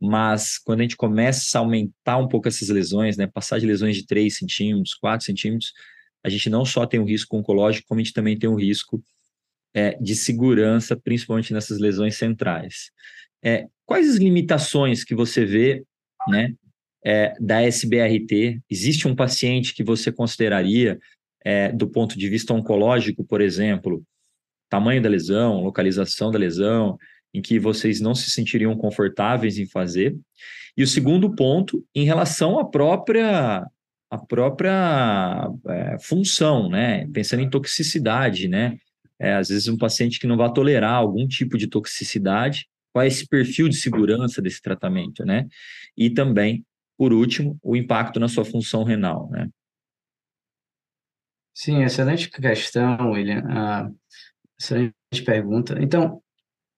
mas 0.00 0.56
quando 0.56 0.80
a 0.80 0.84
gente 0.84 0.96
começa 0.96 1.58
a 1.58 1.60
aumentar 1.60 2.16
um 2.16 2.28
pouco 2.28 2.48
essas 2.48 2.70
lesões, 2.70 3.18
né, 3.18 3.26
passar 3.26 3.60
de 3.60 3.66
lesões 3.66 3.94
de 3.94 4.06
3 4.06 4.34
centímetros, 4.34 4.94
4 4.94 5.26
centímetros, 5.26 5.72
a 6.24 6.28
gente 6.28 6.48
não 6.48 6.64
só 6.64 6.86
tem 6.86 7.00
um 7.00 7.04
risco 7.04 7.36
oncológico, 7.36 7.88
como 7.88 8.00
a 8.00 8.04
gente 8.04 8.14
também 8.14 8.38
tem 8.38 8.48
um 8.48 8.54
risco 8.54 9.02
é, 9.74 9.96
de 10.00 10.14
segurança, 10.14 10.96
principalmente 10.96 11.52
nessas 11.52 11.78
lesões 11.78 12.16
centrais. 12.16 12.90
É, 13.42 13.66
quais 13.84 14.08
as 14.08 14.16
limitações 14.16 15.02
que 15.02 15.14
você 15.14 15.44
vê 15.44 15.84
né, 16.28 16.54
é, 17.04 17.34
da 17.40 17.62
SBRT? 17.62 18.60
Existe 18.70 19.08
um 19.08 19.16
paciente 19.16 19.74
que 19.74 19.82
você 19.82 20.12
consideraria, 20.12 20.98
é, 21.44 21.72
do 21.72 21.88
ponto 21.88 22.16
de 22.16 22.28
vista 22.28 22.54
oncológico, 22.54 23.24
por 23.24 23.40
exemplo, 23.40 24.04
tamanho 24.68 25.02
da 25.02 25.08
lesão, 25.08 25.62
localização 25.62 26.30
da 26.30 26.38
lesão, 26.38 26.96
em 27.34 27.42
que 27.42 27.58
vocês 27.58 28.00
não 28.00 28.14
se 28.14 28.30
sentiriam 28.30 28.76
confortáveis 28.76 29.58
em 29.58 29.66
fazer? 29.66 30.16
E 30.76 30.82
o 30.82 30.86
segundo 30.86 31.34
ponto, 31.34 31.84
em 31.94 32.04
relação 32.04 32.58
à 32.58 32.64
própria 32.64 33.66
a 34.12 34.18
própria 34.18 35.48
é, 35.68 35.96
função, 35.98 36.68
né? 36.68 37.08
Pensando 37.14 37.40
em 37.40 37.48
toxicidade, 37.48 38.46
né? 38.46 38.76
É, 39.18 39.32
às 39.32 39.48
vezes 39.48 39.68
um 39.68 39.78
paciente 39.78 40.20
que 40.20 40.26
não 40.26 40.36
vai 40.36 40.52
tolerar 40.52 40.96
algum 40.96 41.26
tipo 41.26 41.56
de 41.56 41.66
toxicidade, 41.66 42.68
qual 42.92 43.04
é 43.04 43.06
esse 43.06 43.26
perfil 43.26 43.70
de 43.70 43.76
segurança 43.76 44.42
desse 44.42 44.60
tratamento, 44.60 45.24
né? 45.24 45.46
E 45.96 46.10
também, 46.10 46.62
por 46.98 47.10
último, 47.10 47.58
o 47.62 47.74
impacto 47.74 48.20
na 48.20 48.28
sua 48.28 48.44
função 48.44 48.84
renal, 48.84 49.30
né? 49.30 49.48
Sim, 51.54 51.82
excelente 51.82 52.28
questão, 52.28 53.12
William. 53.12 53.42
Ah, 53.48 53.90
excelente 54.60 54.92
pergunta. 55.24 55.78
Então, 55.80 56.22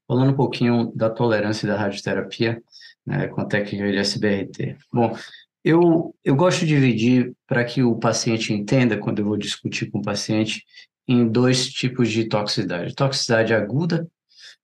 falando 0.07 0.31
um 0.31 0.37
pouquinho 0.37 0.93
da 0.95 1.11
tolerância 1.11 1.67
da 1.67 1.77
radioterapia, 1.77 2.63
né, 3.05 3.27
com 3.27 3.41
a 3.41 3.47
técnica 3.47 3.91
de 3.91 3.99
SBRT. 3.99 4.77
Bom, 4.93 5.17
eu, 5.65 6.15
eu 6.23 6.37
gosto 6.37 6.61
de 6.61 6.67
dividir 6.67 7.33
para 7.47 7.65
que 7.65 7.83
o 7.83 7.97
paciente 7.97 8.53
entenda, 8.53 8.99
quando 8.99 9.21
eu 9.21 9.25
vou 9.25 9.37
discutir 9.37 9.91
com 9.91 9.99
o 9.99 10.03
paciente, 10.03 10.63
em 11.09 11.27
dois 11.27 11.69
tipos 11.73 12.11
de 12.11 12.29
toxicidade. 12.29 12.95
Toxicidade 12.95 13.55
aguda, 13.55 14.07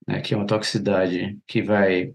né, 0.06 0.20
que 0.20 0.34
é 0.34 0.36
uma 0.36 0.46
toxicidade 0.46 1.38
que 1.46 1.62
vai 1.62 2.12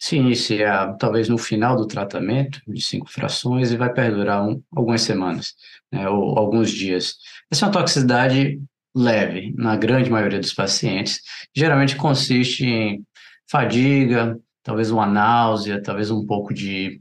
se 0.00 0.16
iniciar 0.16 0.96
talvez 0.96 1.28
no 1.28 1.38
final 1.38 1.76
do 1.76 1.86
tratamento, 1.86 2.60
de 2.66 2.80
cinco 2.80 3.10
frações, 3.10 3.72
e 3.72 3.76
vai 3.76 3.92
perdurar 3.92 4.46
um, 4.46 4.62
algumas 4.74 5.02
semanas, 5.02 5.54
né, 5.92 6.08
ou 6.08 6.38
alguns 6.38 6.70
dias. 6.70 7.16
Essa 7.50 7.66
é 7.66 7.68
uma 7.68 7.72
toxicidade 7.72 8.60
leve, 8.94 9.52
na 9.56 9.76
grande 9.76 10.10
maioria 10.10 10.40
dos 10.40 10.52
pacientes. 10.52 11.20
Geralmente 11.54 11.96
consiste 11.96 12.64
em 12.64 13.04
fadiga, 13.48 14.38
talvez 14.62 14.90
uma 14.90 15.06
náusea, 15.06 15.82
talvez 15.82 16.10
um 16.10 16.26
pouco 16.26 16.52
de 16.52 17.00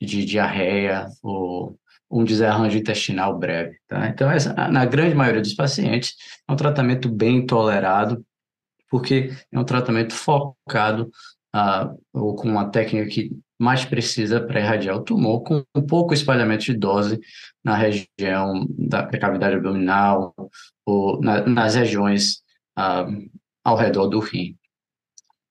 de 0.00 0.24
diarreia 0.24 1.06
ou 1.22 1.78
um 2.10 2.24
desarranjo 2.24 2.78
intestinal 2.78 3.38
breve. 3.38 3.76
Tá? 3.88 4.08
Então, 4.08 4.30
essa, 4.30 4.54
na 4.68 4.84
grande 4.84 5.14
maioria 5.14 5.42
dos 5.42 5.54
pacientes, 5.54 6.14
é 6.48 6.52
um 6.52 6.56
tratamento 6.56 7.08
bem 7.08 7.44
tolerado, 7.44 8.24
porque 8.88 9.32
é 9.52 9.58
um 9.58 9.64
tratamento 9.64 10.14
focado 10.14 11.10
uh, 11.54 11.98
ou 12.12 12.36
com 12.36 12.48
uma 12.48 12.70
técnica 12.70 13.08
que 13.08 13.30
mais 13.58 13.84
precisa 13.84 14.40
para 14.40 14.60
irradiar 14.60 14.96
o 14.96 15.02
tumor, 15.02 15.42
com 15.42 15.64
um 15.74 15.82
pouco 15.82 16.14
espalhamento 16.14 16.64
de 16.64 16.74
dose 16.74 17.18
na 17.64 17.74
região 17.74 18.66
da 18.78 19.06
cavidade 19.06 19.56
abdominal 19.56 20.34
ou 20.84 21.20
na, 21.20 21.44
nas 21.46 21.74
regiões 21.74 22.42
uh, 22.78 23.30
ao 23.64 23.76
redor 23.76 24.08
do 24.08 24.20
rim. 24.20 24.56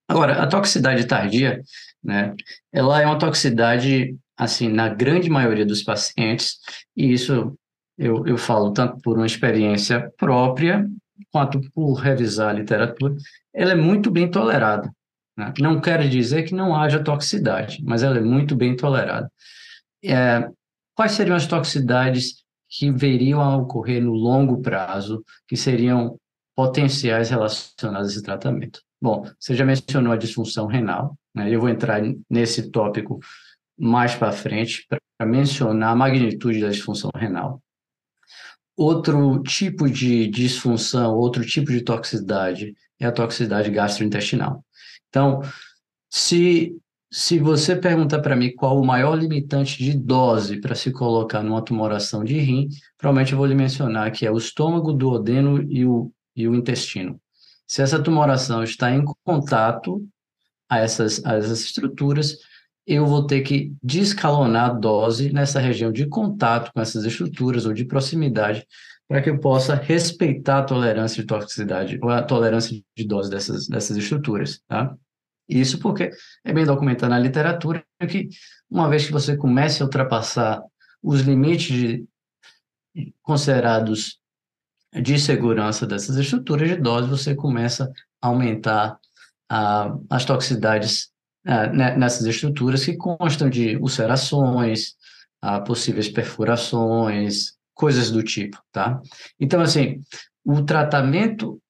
Agora, 0.07 0.41
a 0.41 0.47
toxicidade 0.47 1.07
tardia, 1.07 1.61
né, 2.03 2.35
ela 2.71 3.01
é 3.01 3.05
uma 3.07 3.17
toxicidade 3.17 4.15
assim, 4.37 4.67
na 4.67 4.89
grande 4.89 5.29
maioria 5.29 5.65
dos 5.65 5.83
pacientes, 5.83 6.57
e 6.95 7.11
isso 7.11 7.57
eu, 7.97 8.25
eu 8.27 8.37
falo 8.37 8.71
tanto 8.71 9.01
por 9.01 9.17
uma 9.17 9.25
experiência 9.25 10.11
própria, 10.17 10.87
quanto 11.31 11.61
por 11.71 11.93
revisar 11.93 12.49
a 12.49 12.53
literatura, 12.53 13.15
ela 13.53 13.71
é 13.71 13.75
muito 13.75 14.11
bem 14.11 14.29
tolerada. 14.29 14.91
Né? 15.37 15.53
Não 15.59 15.79
quer 15.79 16.07
dizer 16.07 16.43
que 16.43 16.53
não 16.53 16.75
haja 16.75 17.03
toxicidade, 17.03 17.81
mas 17.83 18.03
ela 18.03 18.17
é 18.17 18.21
muito 18.21 18.55
bem 18.55 18.75
tolerada. 18.75 19.31
É, 20.03 20.47
quais 20.93 21.13
seriam 21.13 21.35
as 21.35 21.47
toxicidades 21.47 22.43
que 22.69 22.91
veriam 22.91 23.41
a 23.41 23.55
ocorrer 23.55 24.03
no 24.03 24.13
longo 24.13 24.61
prazo, 24.61 25.23
que 25.47 25.55
seriam 25.55 26.17
potenciais 26.55 27.29
relacionadas 27.29 28.09
a 28.09 28.11
esse 28.11 28.23
tratamento? 28.23 28.81
Bom, 29.01 29.25
você 29.39 29.55
já 29.55 29.65
mencionou 29.65 30.13
a 30.13 30.17
disfunção 30.17 30.67
renal, 30.67 31.17
né? 31.33 31.53
eu 31.53 31.59
vou 31.59 31.69
entrar 31.69 32.01
nesse 32.29 32.71
tópico 32.71 33.19
mais 33.77 34.15
para 34.15 34.31
frente 34.31 34.85
para 34.87 35.27
mencionar 35.27 35.91
a 35.91 35.95
magnitude 35.95 36.61
da 36.61 36.69
disfunção 36.69 37.09
renal. 37.15 37.61
Outro 38.75 39.41
tipo 39.43 39.89
de 39.89 40.27
disfunção, 40.27 41.15
outro 41.15 41.45
tipo 41.45 41.71
de 41.71 41.81
toxicidade 41.81 42.73
é 42.99 43.05
a 43.05 43.11
toxicidade 43.11 43.71
gastrointestinal. 43.71 44.65
Então, 45.07 45.41
se, 46.09 46.75
se 47.09 47.39
você 47.39 47.75
perguntar 47.75 48.19
para 48.19 48.35
mim 48.35 48.53
qual 48.53 48.79
o 48.79 48.85
maior 48.85 49.15
limitante 49.15 49.81
de 49.81 49.93
dose 49.97 50.59
para 50.59 50.75
se 50.75 50.91
colocar 50.91 51.41
numa 51.41 51.63
tumoração 51.63 52.23
de 52.23 52.37
rim, 52.37 52.67
provavelmente 52.97 53.31
eu 53.31 53.37
vou 53.37 53.47
lhe 53.47 53.55
mencionar 53.55 54.11
que 54.11 54.25
é 54.25 54.31
o 54.31 54.37
estômago, 54.37 54.89
o 54.89 54.93
duodeno 54.93 55.63
e 55.71 55.85
o, 55.85 56.11
e 56.35 56.47
o 56.47 56.53
intestino. 56.53 57.19
Se 57.67 57.81
essa 57.81 58.01
tumoração 58.01 58.61
está 58.61 58.91
em 58.91 59.03
contato 59.23 60.05
a 60.69 60.79
essas, 60.79 61.23
a 61.25 61.35
essas 61.35 61.61
estruturas, 61.61 62.37
eu 62.85 63.05
vou 63.05 63.25
ter 63.25 63.41
que 63.41 63.73
descalonar 63.81 64.69
a 64.69 64.73
dose 64.73 65.31
nessa 65.33 65.59
região 65.59 65.91
de 65.91 66.05
contato 66.07 66.71
com 66.73 66.79
essas 66.79 67.03
estruturas 67.03 67.65
ou 67.65 67.73
de 67.73 67.85
proximidade 67.85 68.65
para 69.07 69.21
que 69.21 69.29
eu 69.29 69.39
possa 69.39 69.75
respeitar 69.75 70.59
a 70.59 70.63
tolerância 70.63 71.21
de 71.21 71.27
toxicidade 71.27 71.99
ou 72.01 72.09
a 72.09 72.21
tolerância 72.21 72.79
de 72.95 73.07
dose 73.07 73.29
dessas, 73.29 73.67
dessas 73.67 73.97
estruturas, 73.97 74.61
tá? 74.67 74.95
Isso 75.47 75.79
porque 75.79 76.11
é 76.43 76.53
bem 76.53 76.65
documentado 76.65 77.11
na 77.11 77.19
literatura 77.19 77.83
que 78.09 78.29
uma 78.69 78.89
vez 78.89 79.05
que 79.05 79.11
você 79.11 79.37
comece 79.37 79.81
a 79.81 79.85
ultrapassar 79.85 80.61
os 81.03 81.21
limites 81.21 81.67
de, 81.75 82.05
considerados 83.21 84.19
de 84.91 85.19
segurança 85.19 85.85
dessas 85.85 86.15
estruturas 86.17 86.67
de 86.67 86.77
dose, 86.77 87.07
você 87.07 87.35
começa 87.35 87.91
a 88.19 88.27
aumentar 88.27 88.97
a, 89.47 89.95
as 90.09 90.25
toxicidades 90.25 91.11
nessas 91.45 92.25
estruturas 92.25 92.83
que 92.83 92.97
constam 92.97 93.49
de 93.49 93.77
ulcerações, 93.77 94.95
ah, 95.41 95.61
possíveis 95.61 96.09
perfurações, 96.09 97.53
coisas 97.73 98.09
do 98.09 98.23
tipo, 98.23 98.57
tá? 98.71 98.99
Então, 99.39 99.61
assim, 99.61 99.99
o 100.43 100.63
tratamento 100.63 101.61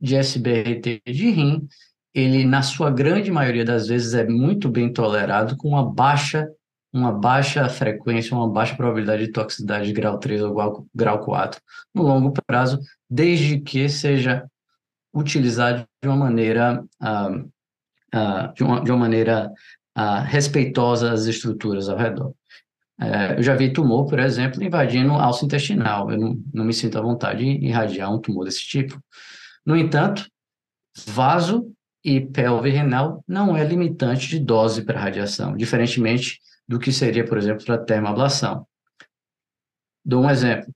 de 0.00 0.16
SBRT 0.16 1.02
de 1.06 1.30
rim, 1.30 1.68
ele, 2.12 2.44
na 2.44 2.62
sua 2.62 2.90
grande 2.90 3.30
maioria 3.30 3.64
das 3.64 3.86
vezes, 3.86 4.14
é 4.14 4.26
muito 4.26 4.68
bem 4.68 4.92
tolerado 4.92 5.56
com 5.56 5.68
uma 5.68 5.88
baixa, 5.88 6.48
uma 6.92 7.12
baixa 7.12 7.68
frequência, 7.68 8.36
uma 8.36 8.50
baixa 8.50 8.74
probabilidade 8.74 9.26
de 9.26 9.32
toxicidade 9.32 9.86
de 9.86 9.92
grau 9.92 10.18
3 10.18 10.42
ou 10.42 10.54
grau, 10.54 10.86
grau 10.92 11.20
4 11.20 11.60
no 11.94 12.02
longo 12.02 12.32
prazo, 12.46 12.80
desde 13.08 13.60
que 13.60 13.88
seja 13.88 14.44
utilizado 15.14 15.84
de 16.02 16.08
uma 16.08 16.16
maneira 16.16 16.82
ah, 17.00 17.30
uh, 18.14 18.52
de, 18.54 18.62
uma, 18.62 18.80
de 18.82 18.90
uma 18.90 18.98
maneira 18.98 19.50
uh, 19.96 20.22
respeitosa 20.24 21.12
às 21.12 21.26
estruturas 21.26 21.88
ao 21.88 21.96
redor. 21.96 22.34
Uh, 23.00 23.34
eu 23.38 23.42
já 23.42 23.54
vi 23.54 23.72
tumor, 23.72 24.06
por 24.06 24.18
exemplo, 24.18 24.62
invadindo 24.62 25.12
alça 25.12 25.44
intestinal. 25.44 26.10
Eu 26.10 26.18
não, 26.18 26.42
não 26.52 26.64
me 26.64 26.72
sinto 26.72 26.98
à 26.98 27.00
vontade 27.00 27.44
de 27.44 27.66
irradiar 27.66 28.12
um 28.12 28.20
tumor 28.20 28.44
desse 28.44 28.62
tipo. 28.62 29.00
No 29.64 29.76
entanto, 29.76 30.26
vaso 31.06 31.72
e 32.04 32.20
pelve 32.20 32.70
renal 32.70 33.24
não 33.26 33.56
é 33.56 33.64
limitante 33.64 34.28
de 34.28 34.38
dose 34.38 34.84
para 34.84 35.00
radiação, 35.00 35.56
diferentemente 35.56 36.40
do 36.66 36.78
que 36.78 36.92
seria, 36.92 37.24
por 37.24 37.38
exemplo, 37.38 37.64
para 37.64 37.78
termoablação. 37.78 38.66
Dou 40.04 40.24
um 40.24 40.30
exemplo. 40.30 40.72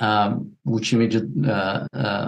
Uh, 0.00 0.50
o 0.64 0.80
time 0.80 1.06
de, 1.06 1.18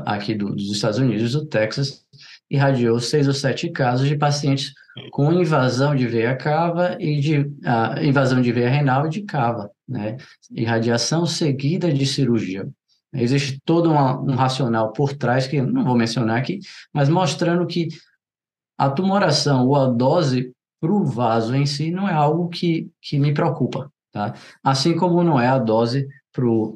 aqui 0.05 0.35
do, 0.35 0.55
dos 0.55 0.70
Estados 0.70 0.98
Unidos, 0.98 1.33
do 1.33 1.46
Texas, 1.46 2.05
irradiou 2.52 3.00
seis 3.00 3.26
ou 3.26 3.32
sete 3.32 3.70
casos 3.70 4.06
de 4.06 4.16
pacientes 4.16 4.74
com 5.10 5.32
invasão 5.32 5.96
de 5.96 6.06
veia 6.06 6.36
cava 6.36 6.98
e 7.00 7.18
de 7.18 7.38
uh, 7.38 8.02
invasão 8.02 8.42
de 8.42 8.52
veia 8.52 8.68
renal 8.68 9.06
e 9.06 9.08
de 9.08 9.22
cava, 9.22 9.70
né? 9.88 10.18
Irradiação 10.50 11.24
seguida 11.24 11.90
de 11.90 12.04
cirurgia. 12.04 12.68
Existe 13.14 13.58
todo 13.64 13.90
uma, 13.90 14.20
um 14.20 14.34
racional 14.34 14.92
por 14.92 15.14
trás 15.14 15.46
que 15.46 15.62
não 15.62 15.82
vou 15.82 15.96
mencionar 15.96 16.38
aqui, 16.38 16.60
mas 16.92 17.08
mostrando 17.08 17.66
que 17.66 17.88
a 18.76 18.90
tumoração 18.90 19.66
ou 19.66 19.76
a 19.76 19.86
dose 19.86 20.52
para 20.78 20.92
o 20.92 21.04
vaso 21.04 21.54
em 21.54 21.64
si 21.64 21.90
não 21.90 22.06
é 22.06 22.12
algo 22.12 22.48
que, 22.48 22.90
que 23.00 23.18
me 23.18 23.32
preocupa, 23.32 23.90
tá? 24.12 24.34
Assim 24.62 24.94
como 24.94 25.24
não 25.24 25.40
é 25.40 25.46
a 25.46 25.58
dose 25.58 26.06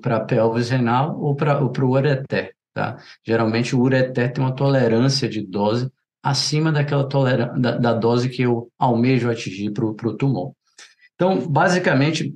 para 0.01 0.21
pelvis 0.21 0.71
renal 0.71 1.21
ou 1.21 1.35
para 1.35 1.63
o 1.63 1.91
ureter, 1.91 2.55
tá? 2.77 2.99
Geralmente 3.25 3.75
o 3.75 3.81
ureter 3.81 4.31
tem 4.31 4.45
uma 4.45 4.55
tolerância 4.55 5.27
de 5.27 5.41
dose 5.41 5.91
acima 6.23 6.71
daquela 6.71 7.09
da, 7.59 7.79
da 7.79 7.93
dose 7.95 8.29
que 8.29 8.43
eu 8.43 8.71
almejo 8.79 9.31
atingir 9.31 9.71
para 9.71 9.87
o 9.87 10.15
tumor. 10.15 10.53
Então, 11.15 11.49
basicamente, 11.49 12.35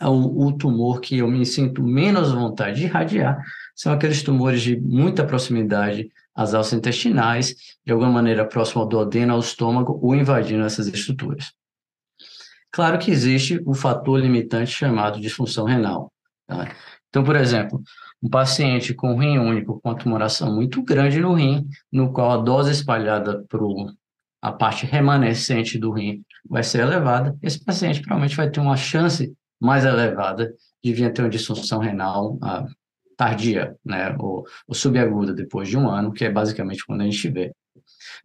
o, 0.00 0.46
o 0.46 0.52
tumor 0.56 1.00
que 1.00 1.18
eu 1.18 1.26
me 1.26 1.44
sinto 1.44 1.82
menos 1.82 2.30
vontade 2.30 2.78
de 2.78 2.84
irradiar 2.84 3.42
são 3.74 3.92
aqueles 3.92 4.22
tumores 4.22 4.62
de 4.62 4.80
muita 4.80 5.26
proximidade 5.26 6.08
às 6.32 6.54
alças 6.54 6.74
intestinais, 6.74 7.56
de 7.84 7.92
alguma 7.92 8.10
maneira 8.10 8.46
próximo 8.46 8.82
ao 8.82 8.88
duodeno, 8.88 9.32
ao 9.32 9.40
estômago, 9.40 9.98
ou 10.00 10.14
invadindo 10.14 10.64
essas 10.64 10.86
estruturas. 10.86 11.52
Claro 12.70 13.00
que 13.00 13.10
existe 13.10 13.60
o 13.66 13.74
fator 13.74 14.20
limitante 14.20 14.70
chamado 14.70 15.20
disfunção 15.20 15.64
renal. 15.64 16.12
Tá? 16.46 16.72
Então, 17.08 17.24
por 17.24 17.34
exemplo, 17.34 17.82
um 18.22 18.28
paciente 18.28 18.94
com 18.94 19.18
rim 19.18 19.38
único 19.38 19.80
com 19.80 19.88
uma 19.88 19.98
tumoração 19.98 20.54
muito 20.54 20.82
grande 20.82 21.18
no 21.20 21.34
rim, 21.34 21.66
no 21.90 22.12
qual 22.12 22.30
a 22.30 22.36
dose 22.42 22.70
espalhada 22.70 23.44
para 23.48 23.60
a 24.40 24.52
parte 24.52 24.86
remanescente 24.86 25.78
do 25.78 25.90
rim 25.92 26.22
vai 26.48 26.62
ser 26.62 26.80
elevada, 26.80 27.36
esse 27.42 27.62
paciente 27.64 28.00
provavelmente 28.00 28.36
vai 28.36 28.50
ter 28.50 28.60
uma 28.60 28.76
chance 28.76 29.32
mais 29.60 29.84
elevada 29.84 30.52
de 30.82 30.92
vir 30.92 31.06
a 31.06 31.10
ter 31.10 31.22
uma 31.22 31.30
disfunção 31.30 31.78
renal 31.78 32.38
ah, 32.42 32.66
tardia, 33.16 33.76
né, 33.84 34.14
ou, 34.18 34.44
ou 34.66 34.74
subaguda 34.74 35.32
depois 35.32 35.68
de 35.68 35.76
um 35.76 35.88
ano, 35.88 36.12
que 36.12 36.24
é 36.24 36.30
basicamente 36.30 36.84
quando 36.84 37.02
a 37.02 37.04
gente 37.04 37.28
vê. 37.28 37.52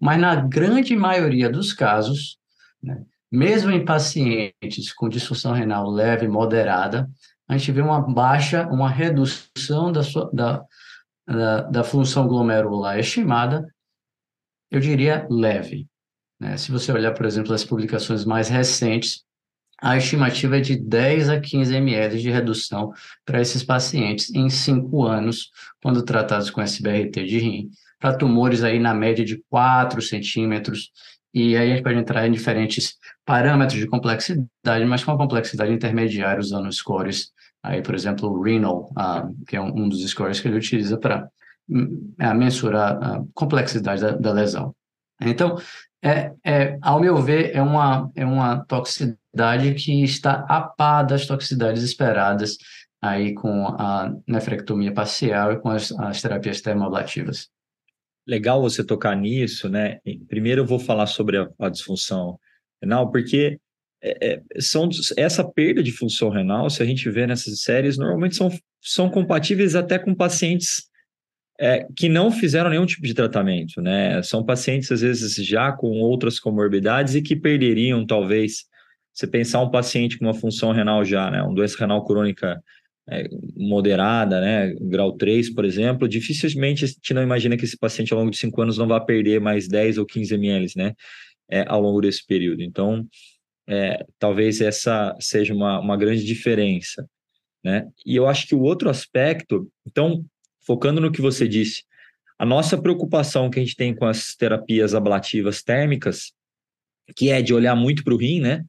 Mas 0.01 0.19
na 0.19 0.35
grande 0.35 0.95
maioria 0.95 1.49
dos 1.49 1.73
casos, 1.73 2.37
né, 2.81 3.03
mesmo 3.31 3.69
em 3.71 3.85
pacientes 3.85 4.91
com 4.95 5.09
disfunção 5.09 5.53
renal 5.53 5.89
leve 5.89 6.25
e 6.25 6.29
moderada, 6.29 7.07
a 7.47 7.57
gente 7.57 7.71
vê 7.71 7.81
uma 7.81 8.01
baixa, 8.01 8.67
uma 8.67 8.89
redução 8.89 9.91
da, 9.91 10.03
sua, 10.03 10.29
da, 10.33 10.63
da, 11.25 11.61
da 11.61 11.83
função 11.83 12.27
glomerular 12.27 12.99
estimada, 12.99 13.67
eu 14.69 14.79
diria 14.79 15.25
leve. 15.29 15.87
Né? 16.39 16.57
Se 16.57 16.71
você 16.71 16.91
olhar, 16.91 17.13
por 17.13 17.25
exemplo, 17.25 17.53
as 17.53 17.63
publicações 17.63 18.25
mais 18.25 18.49
recentes, 18.49 19.23
a 19.79 19.95
estimativa 19.95 20.57
é 20.57 20.61
de 20.61 20.75
10 20.75 21.29
a 21.29 21.39
15 21.39 21.75
ml 21.75 22.19
de 22.19 22.31
redução 22.31 22.91
para 23.23 23.39
esses 23.39 23.63
pacientes 23.63 24.33
em 24.33 24.49
5 24.49 25.05
anos, 25.05 25.51
quando 25.81 26.03
tratados 26.03 26.49
com 26.49 26.61
SBRT 26.61 27.25
de 27.25 27.37
rim, 27.37 27.69
para 27.99 28.17
tumores 28.17 28.63
aí 28.63 28.79
na 28.79 28.93
média 28.93 29.23
de 29.23 29.41
4 29.49 30.01
centímetros, 30.01 30.91
e 31.33 31.55
aí 31.55 31.71
a 31.71 31.75
gente 31.75 31.83
pode 31.83 31.99
entrar 31.99 32.27
em 32.27 32.31
diferentes 32.31 32.95
parâmetros 33.23 33.79
de 33.79 33.85
complexidade, 33.85 34.85
mas 34.87 35.03
com 35.03 35.11
a 35.11 35.17
complexidade 35.17 35.71
intermediária, 35.71 36.39
usando 36.39 36.71
scores, 36.71 37.31
aí, 37.67 37.81
por 37.81 37.93
exemplo, 37.93 38.29
o 38.29 38.41
Renal, 38.41 38.91
uh, 38.91 39.45
que 39.45 39.55
é 39.55 39.61
um, 39.61 39.83
um, 39.83 39.89
dos 39.89 40.07
scores 40.09 40.39
que 40.39 40.47
ele 40.47 40.57
utiliza 40.57 40.97
para 40.97 41.27
uh, 41.69 42.35
mensurar 42.35 42.97
a 43.03 43.23
complexidade 43.33 44.01
da, 44.01 44.11
da 44.11 44.31
lesão. 44.31 44.73
Então, 45.21 45.57
é, 46.03 46.31
é, 46.45 46.77
ao 46.81 46.99
meu 46.99 47.17
ver, 47.17 47.55
é 47.55 47.61
uma, 47.61 48.09
é 48.15 48.25
uma 48.25 48.63
toxicidade 48.65 49.73
que 49.73 50.03
está 50.03 50.45
a 50.47 50.61
par 50.61 51.03
das 51.03 51.25
toxicidades 51.25 51.83
esperadas 51.83 52.57
aí 53.01 53.33
com 53.33 53.67
a 53.67 54.13
nefrectomia 54.27 54.93
parcial 54.93 55.51
e 55.51 55.59
com 55.59 55.69
as, 55.69 55.91
as 55.91 56.21
terapias 56.21 56.61
termoablativas. 56.61 57.49
Legal 58.27 58.61
você 58.61 58.83
tocar 58.83 59.15
nisso, 59.15 59.69
né? 59.69 59.99
Primeiro 60.27 60.61
eu 60.61 60.65
vou 60.65 60.79
falar 60.79 61.07
sobre 61.07 61.37
a, 61.37 61.49
a 61.59 61.69
disfunção 61.69 62.39
renal, 62.81 63.09
porque 63.11 63.59
é, 64.01 64.33
é, 64.33 64.61
são, 64.61 64.89
essa 65.17 65.43
perda 65.43 65.81
de 65.81 65.91
função 65.91 66.29
renal, 66.29 66.69
se 66.69 66.81
a 66.83 66.85
gente 66.85 67.09
vê 67.09 67.25
nessas 67.25 67.61
séries, 67.61 67.97
normalmente 67.97 68.35
são, 68.35 68.49
são 68.81 69.09
compatíveis 69.09 69.75
até 69.75 69.97
com 69.97 70.13
pacientes 70.13 70.87
é, 71.59 71.85
que 71.95 72.07
não 72.07 72.31
fizeram 72.31 72.69
nenhum 72.69 72.85
tipo 72.85 73.01
de 73.05 73.13
tratamento, 73.13 73.81
né? 73.81 74.21
São 74.21 74.45
pacientes, 74.45 74.91
às 74.91 75.01
vezes, 75.01 75.33
já 75.35 75.71
com 75.71 75.87
outras 75.99 76.39
comorbidades 76.39 77.15
e 77.15 77.21
que 77.21 77.35
perderiam, 77.35 78.05
talvez, 78.05 78.65
você 79.11 79.25
pensar 79.25 79.61
um 79.61 79.71
paciente 79.71 80.19
com 80.19 80.25
uma 80.25 80.33
função 80.33 80.71
renal 80.71 81.03
já, 81.03 81.31
né? 81.31 81.41
Uma 81.41 81.55
doença 81.55 81.77
renal 81.79 82.05
crônica 82.05 82.61
é, 83.09 83.27
moderada, 83.55 84.39
né? 84.39 84.75
Grau 84.79 85.13
3, 85.13 85.49
por 85.55 85.65
exemplo, 85.65 86.07
dificilmente 86.07 86.85
a 86.85 86.87
gente 86.87 87.13
não 87.13 87.23
imagina 87.23 87.57
que 87.57 87.65
esse 87.65 87.77
paciente 87.77 88.13
ao 88.13 88.19
longo 88.19 88.31
de 88.31 88.37
5 88.37 88.61
anos 88.61 88.77
não 88.77 88.87
vai 88.87 89.03
perder 89.03 89.41
mais 89.41 89.67
10 89.67 89.97
ou 89.97 90.05
15 90.05 90.35
ml, 90.35 90.67
né? 90.75 90.93
É, 91.49 91.65
ao 91.67 91.81
longo 91.81 92.01
desse 92.01 92.23
período. 92.25 92.61
Então, 92.61 93.07
é, 93.67 94.05
talvez 94.17 94.61
essa 94.61 95.15
seja 95.19 95.53
uma, 95.53 95.79
uma 95.79 95.97
grande 95.97 96.23
diferença, 96.23 97.07
né? 97.63 97.87
E 98.05 98.15
eu 98.15 98.27
acho 98.27 98.47
que 98.47 98.55
o 98.55 98.61
outro 98.61 98.89
aspecto, 98.89 99.69
então, 99.85 100.23
focando 100.65 101.01
no 101.01 101.11
que 101.11 101.21
você 101.21 101.47
disse, 101.47 101.83
a 102.39 102.45
nossa 102.45 102.77
preocupação 102.77 103.49
que 103.49 103.59
a 103.59 103.63
gente 103.63 103.75
tem 103.75 103.95
com 103.95 104.05
as 104.05 104.35
terapias 104.35 104.93
ablativas 104.93 105.63
térmicas, 105.63 106.31
que 107.15 107.29
é 107.29 107.41
de 107.41 107.53
olhar 107.53 107.75
muito 107.75 108.03
para 108.03 108.13
o 108.13 108.17
rim, 108.17 108.39
né? 108.39 108.63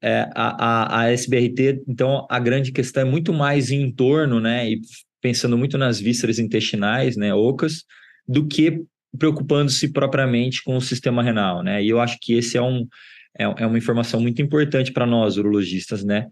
É, 0.00 0.28
a, 0.34 0.64
a, 0.64 1.00
a, 1.00 1.12
SBRT, 1.12 1.82
então, 1.88 2.24
a 2.30 2.38
grande 2.38 2.70
questão 2.70 3.02
é 3.02 3.04
muito 3.04 3.32
mais 3.32 3.70
em 3.72 3.90
torno, 3.90 4.38
né? 4.38 4.70
E 4.70 4.80
pensando 5.20 5.58
muito 5.58 5.76
nas 5.76 5.98
vísceras 5.98 6.38
intestinais, 6.38 7.16
né? 7.16 7.34
Ocas, 7.34 7.84
do 8.26 8.46
que 8.46 8.84
preocupando-se 9.18 9.90
propriamente 9.90 10.62
com 10.62 10.76
o 10.76 10.80
sistema 10.80 11.22
renal, 11.22 11.62
né? 11.62 11.82
E 11.82 11.88
eu 11.88 12.00
acho 12.00 12.18
que 12.20 12.34
esse 12.34 12.56
é, 12.56 12.62
um, 12.62 12.86
é, 13.36 13.44
é 13.44 13.66
uma 13.66 13.78
informação 13.78 14.20
muito 14.20 14.40
importante 14.42 14.92
para 14.92 15.06
nós, 15.06 15.36
urologistas, 15.36 16.04
né? 16.04 16.28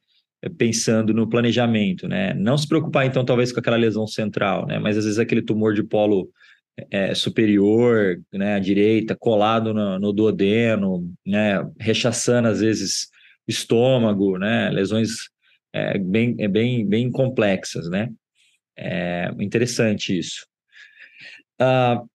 pensando 0.59 1.15
no 1.15 1.29
planejamento, 1.29 2.07
né? 2.07 2.35
Não 2.35 2.57
se 2.57 2.69
preocupar, 2.69 3.07
então, 3.07 3.25
talvez 3.25 3.51
com 3.51 3.59
aquela 3.59 3.77
lesão 3.77 4.07
central, 4.07 4.67
né? 4.67 4.79
Mas 4.79 4.97
às 4.97 5.05
vezes 5.05 5.19
aquele 5.19 5.43
tumor 5.43 5.75
de 5.75 5.83
polo 5.83 6.31
é, 6.91 7.15
superior, 7.15 8.21
né, 8.33 8.55
à 8.55 8.59
direita, 8.59 9.17
colado 9.17 9.73
no, 9.73 9.99
no 9.99 10.13
duodeno, 10.13 11.11
né, 11.27 11.59
rechaçando 11.81 12.49
às 12.49 12.61
vezes 12.61 13.09
estômago, 13.49 14.39
né, 14.39 14.69
lesões 14.71 15.31
é, 15.73 15.99
bem, 15.99 16.37
é 16.39 16.49
bem, 16.49 16.87
bem 16.87 17.11
complexas, 17.11 17.89
né? 17.89 18.11
É 18.79 19.31
interessante 19.41 20.19
isso. 20.19 20.47
Uh, 21.61 22.07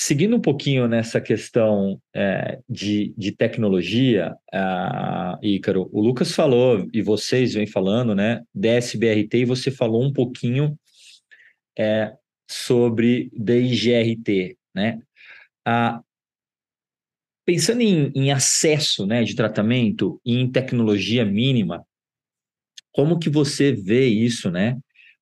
Seguindo 0.00 0.36
um 0.36 0.40
pouquinho 0.40 0.86
nessa 0.86 1.20
questão 1.20 2.00
é, 2.14 2.60
de, 2.68 3.12
de 3.18 3.32
tecnologia, 3.32 4.32
uh, 4.54 5.44
Ícaro, 5.44 5.90
o 5.92 6.00
Lucas 6.00 6.30
falou, 6.32 6.88
e 6.92 7.02
vocês 7.02 7.54
vêm 7.54 7.66
falando, 7.66 8.14
né, 8.14 8.44
DSBRT, 8.54 9.38
e 9.38 9.44
você 9.44 9.72
falou 9.72 10.04
um 10.04 10.12
pouquinho 10.12 10.78
é, 11.76 12.14
sobre 12.48 13.28
DIGRT, 13.34 14.56
né? 14.72 15.00
Pensando 17.44 17.80
em, 17.80 18.12
em 18.14 18.30
acesso 18.30 19.04
né, 19.04 19.24
de 19.24 19.34
tratamento 19.34 20.20
e 20.24 20.36
em 20.36 20.48
tecnologia 20.48 21.24
mínima, 21.24 21.84
como 22.92 23.18
que 23.18 23.28
você 23.28 23.72
vê 23.72 24.06
isso, 24.06 24.48
né? 24.48 24.78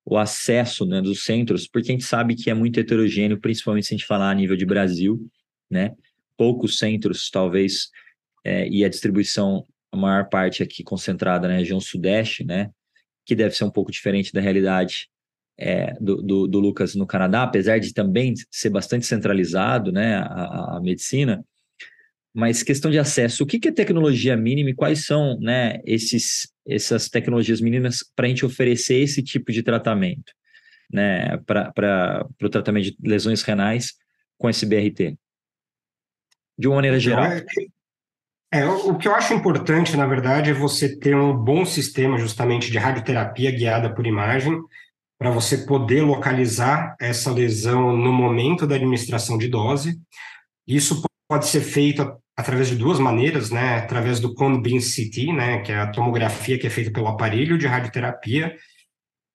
O 0.09 0.17
acesso 0.17 0.85
né, 0.85 1.01
dos 1.01 1.25
centros, 1.25 1.67
porque 1.67 1.91
a 1.91 1.93
gente 1.93 2.05
sabe 2.05 2.33
que 2.33 2.49
é 2.49 2.53
muito 2.53 2.79
heterogêneo, 2.79 3.41
principalmente 3.41 3.87
se 3.87 3.93
a 3.93 3.97
gente 3.97 4.07
falar 4.07 4.31
a 4.31 4.33
nível 4.33 4.55
de 4.55 4.65
Brasil, 4.65 5.19
né? 5.69 5.93
Poucos 6.37 6.77
centros, 6.77 7.29
talvez, 7.29 7.89
é, 8.41 8.69
e 8.69 8.85
a 8.85 8.89
distribuição, 8.89 9.65
a 9.91 9.97
maior 9.97 10.29
parte 10.29 10.63
aqui 10.63 10.81
concentrada 10.81 11.45
na 11.49 11.55
região 11.55 11.81
sudeste, 11.81 12.45
né? 12.45 12.69
Que 13.25 13.35
deve 13.35 13.53
ser 13.53 13.65
um 13.65 13.69
pouco 13.69 13.91
diferente 13.91 14.31
da 14.31 14.39
realidade 14.39 15.09
é, 15.59 15.93
do, 15.99 16.21
do, 16.21 16.47
do, 16.47 16.59
Lucas 16.61 16.95
no 16.95 17.05
Canadá, 17.05 17.43
apesar 17.43 17.77
de 17.77 17.93
também 17.93 18.33
ser 18.49 18.69
bastante 18.69 19.05
centralizado, 19.05 19.91
né? 19.91 20.19
A, 20.19 20.77
a 20.77 20.81
medicina, 20.81 21.43
mas 22.37 22.61
questão 22.61 22.91
de 22.91 22.99
acesso, 22.99 23.43
o 23.43 23.47
que, 23.47 23.57
que 23.57 23.67
é 23.67 23.71
tecnologia 23.71 24.37
mínima 24.37 24.69
e 24.69 24.75
quais 24.75 25.07
são 25.07 25.39
né, 25.39 25.79
esses, 25.83 26.47
essas 26.67 27.09
tecnologias 27.09 27.59
mínimas 27.59 28.05
para 28.15 28.27
a 28.27 28.29
gente 28.29 28.45
oferecer 28.45 29.01
esse 29.01 29.23
tipo 29.23 29.51
de 29.51 29.63
tratamento, 29.63 30.31
né, 30.93 31.35
para 31.47 32.27
o 32.39 32.47
tratamento 32.47 32.83
de 32.83 32.97
lesões 33.01 33.41
renais 33.41 33.95
com 34.37 34.47
esse 34.47 34.67
BRT? 34.67 35.17
De 36.55 36.67
uma 36.67 36.75
maneira 36.75 36.99
geral. 36.99 37.25
É, 37.25 37.43
é, 38.59 38.65
o 38.67 38.95
que 38.95 39.07
eu 39.07 39.15
acho 39.15 39.33
importante, 39.33 39.97
na 39.97 40.05
verdade, 40.05 40.51
é 40.51 40.53
você 40.53 40.95
ter 40.95 41.15
um 41.15 41.35
bom 41.35 41.65
sistema 41.65 42.19
justamente 42.19 42.69
de 42.69 42.77
radioterapia 42.77 43.49
guiada 43.49 43.91
por 43.91 44.05
imagem, 44.05 44.61
para 45.17 45.31
você 45.31 45.65
poder 45.65 46.03
localizar 46.03 46.95
essa 47.01 47.31
lesão 47.31 47.97
no 47.97 48.13
momento 48.13 48.67
da 48.67 48.75
administração 48.75 49.39
de 49.39 49.47
dose. 49.47 49.99
Isso 50.67 51.01
pode 51.27 51.47
ser 51.47 51.61
feito 51.61 52.03
através 52.37 52.69
de 52.69 52.75
duas 52.75 52.99
maneiras, 52.99 53.49
né? 53.49 53.79
Através 53.79 54.19
do 54.19 54.35
cone 54.35 54.61
beam 54.61 54.77
CT, 54.79 55.33
né? 55.33 55.61
Que 55.61 55.71
é 55.71 55.79
a 55.79 55.91
tomografia 55.91 56.59
que 56.59 56.67
é 56.67 56.69
feita 56.69 56.91
pelo 56.91 57.07
aparelho 57.07 57.57
de 57.57 57.65
radioterapia, 57.65 58.55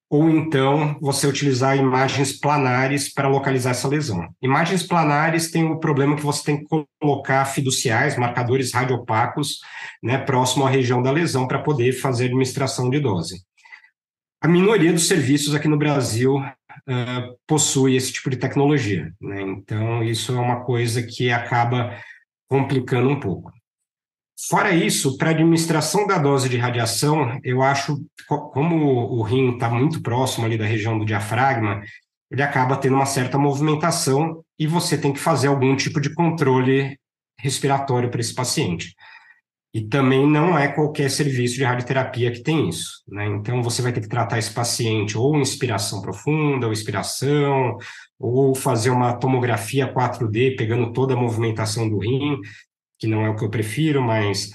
ou 0.08 0.30
então 0.30 0.96
você 1.00 1.26
utilizar 1.26 1.76
imagens 1.76 2.38
planares 2.38 3.12
para 3.12 3.28
localizar 3.28 3.70
essa 3.70 3.88
lesão. 3.88 4.28
Imagens 4.42 4.82
planares 4.82 5.50
têm 5.50 5.64
o 5.64 5.80
problema 5.80 6.14
que 6.14 6.22
você 6.22 6.44
tem 6.44 6.58
que 6.62 6.86
colocar 7.00 7.44
fiduciais, 7.46 8.18
marcadores 8.18 8.72
radiopacos, 8.72 9.60
né, 10.02 10.18
próximo 10.18 10.66
à 10.66 10.70
região 10.70 11.02
da 11.02 11.10
lesão 11.10 11.48
para 11.48 11.62
poder 11.62 11.92
fazer 11.94 12.26
administração 12.26 12.90
de 12.90 13.00
dose. 13.00 13.42
a 14.40 14.48
minoria 14.48 14.92
dos 14.92 15.08
serviços 15.08 15.54
aqui 15.54 15.66
no 15.68 15.78
Brasil 15.78 16.36
uh, 16.36 17.38
possui 17.46 17.96
esse 17.96 18.12
tipo 18.12 18.28
de 18.28 18.36
tecnologia. 18.36 19.12
Né? 19.20 19.40
Então, 19.42 20.02
isso 20.02 20.36
é 20.36 20.40
uma 20.40 20.64
coisa 20.64 21.02
que 21.02 21.30
acaba 21.30 21.96
complicando 22.52 23.08
um 23.08 23.18
pouco. 23.18 23.50
Fora 24.46 24.74
isso, 24.74 25.16
para 25.16 25.30
administração 25.30 26.06
da 26.06 26.18
dose 26.18 26.50
de 26.50 26.58
radiação, 26.58 27.40
eu 27.42 27.62
acho, 27.62 28.04
como 28.28 28.76
o 29.10 29.22
rim 29.22 29.54
está 29.54 29.70
muito 29.70 30.02
próximo 30.02 30.44
ali 30.44 30.58
da 30.58 30.66
região 30.66 30.98
do 30.98 31.06
diafragma, 31.06 31.82
ele 32.30 32.42
acaba 32.42 32.76
tendo 32.76 32.96
uma 32.96 33.06
certa 33.06 33.38
movimentação 33.38 34.44
e 34.58 34.66
você 34.66 34.98
tem 34.98 35.14
que 35.14 35.18
fazer 35.18 35.48
algum 35.48 35.74
tipo 35.74 35.98
de 35.98 36.12
controle 36.14 36.98
respiratório 37.38 38.10
para 38.10 38.20
esse 38.20 38.34
paciente. 38.34 38.94
E 39.72 39.80
também 39.80 40.26
não 40.26 40.58
é 40.58 40.68
qualquer 40.68 41.10
serviço 41.10 41.54
de 41.54 41.64
radioterapia 41.64 42.30
que 42.30 42.42
tem 42.42 42.68
isso. 42.68 43.02
Né? 43.08 43.24
Então, 43.28 43.62
você 43.62 43.80
vai 43.80 43.94
ter 43.94 44.02
que 44.02 44.08
tratar 44.08 44.38
esse 44.38 44.52
paciente 44.52 45.16
ou 45.16 45.38
inspiração 45.38 46.02
profunda, 46.02 46.66
ou 46.66 46.72
inspiração, 46.72 47.78
ou 48.22 48.54
fazer 48.54 48.90
uma 48.90 49.12
tomografia 49.14 49.92
4D, 49.92 50.56
pegando 50.56 50.92
toda 50.92 51.14
a 51.14 51.16
movimentação 51.16 51.88
do 51.88 51.98
rim, 51.98 52.40
que 52.98 53.06
não 53.06 53.26
é 53.26 53.30
o 53.30 53.36
que 53.36 53.44
eu 53.44 53.50
prefiro, 53.50 54.00
mas 54.00 54.50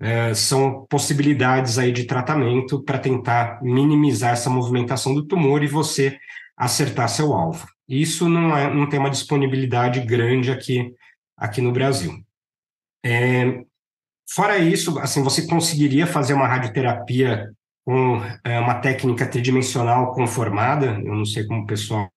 é, 0.00 0.34
são 0.34 0.86
possibilidades 0.90 1.78
aí 1.78 1.90
de 1.90 2.04
tratamento 2.04 2.82
para 2.82 2.98
tentar 2.98 3.62
minimizar 3.62 4.32
essa 4.32 4.50
movimentação 4.50 5.14
do 5.14 5.26
tumor 5.26 5.62
e 5.62 5.66
você 5.66 6.18
acertar 6.56 7.08
seu 7.08 7.32
alvo. 7.32 7.66
Isso 7.88 8.28
não, 8.28 8.56
é, 8.56 8.72
não 8.72 8.88
tem 8.88 9.00
uma 9.00 9.10
disponibilidade 9.10 10.00
grande 10.00 10.50
aqui, 10.50 10.92
aqui 11.38 11.62
no 11.62 11.72
Brasil. 11.72 12.12
É, 13.04 13.64
Fora 14.28 14.58
isso, 14.58 14.98
assim, 14.98 15.22
você 15.22 15.46
conseguiria 15.46 16.06
fazer 16.06 16.34
uma 16.34 16.48
radioterapia 16.48 17.48
com 17.86 18.20
é, 18.42 18.58
uma 18.58 18.74
técnica 18.74 19.24
tridimensional 19.24 20.12
conformada, 20.12 21.00
eu 21.04 21.14
não 21.14 21.24
sei 21.24 21.46
como 21.46 21.62
o 21.62 21.66
pessoal 21.66 22.10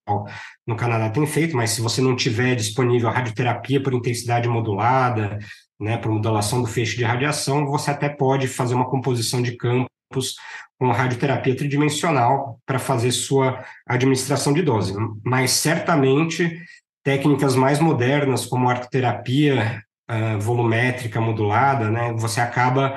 no 0.66 0.74
Canadá 0.74 1.08
tem 1.10 1.24
feito, 1.28 1.56
mas 1.56 1.70
se 1.70 1.80
você 1.80 2.00
não 2.00 2.16
tiver 2.16 2.56
disponível 2.56 3.08
a 3.08 3.12
radioterapia 3.12 3.80
por 3.80 3.94
intensidade 3.94 4.48
modulada, 4.48 5.38
né, 5.80 5.96
por 5.96 6.10
modulação 6.10 6.60
do 6.60 6.66
feixe 6.66 6.96
de 6.96 7.04
radiação, 7.04 7.66
você 7.66 7.92
até 7.92 8.08
pode 8.08 8.48
fazer 8.48 8.74
uma 8.74 8.90
composição 8.90 9.40
de 9.40 9.56
campos 9.56 10.34
com 10.76 10.90
radioterapia 10.90 11.56
tridimensional 11.56 12.58
para 12.66 12.80
fazer 12.80 13.12
sua 13.12 13.64
administração 13.86 14.52
de 14.52 14.62
dose. 14.62 14.92
Mas 15.24 15.52
certamente 15.52 16.60
técnicas 17.04 17.54
mais 17.54 17.78
modernas, 17.78 18.44
como 18.44 18.68
arteterapia, 18.68 19.84
uh, 20.10 20.40
volumétrica 20.40 21.20
modulada, 21.20 21.88
né, 21.88 22.12
você 22.14 22.40
acaba 22.40 22.96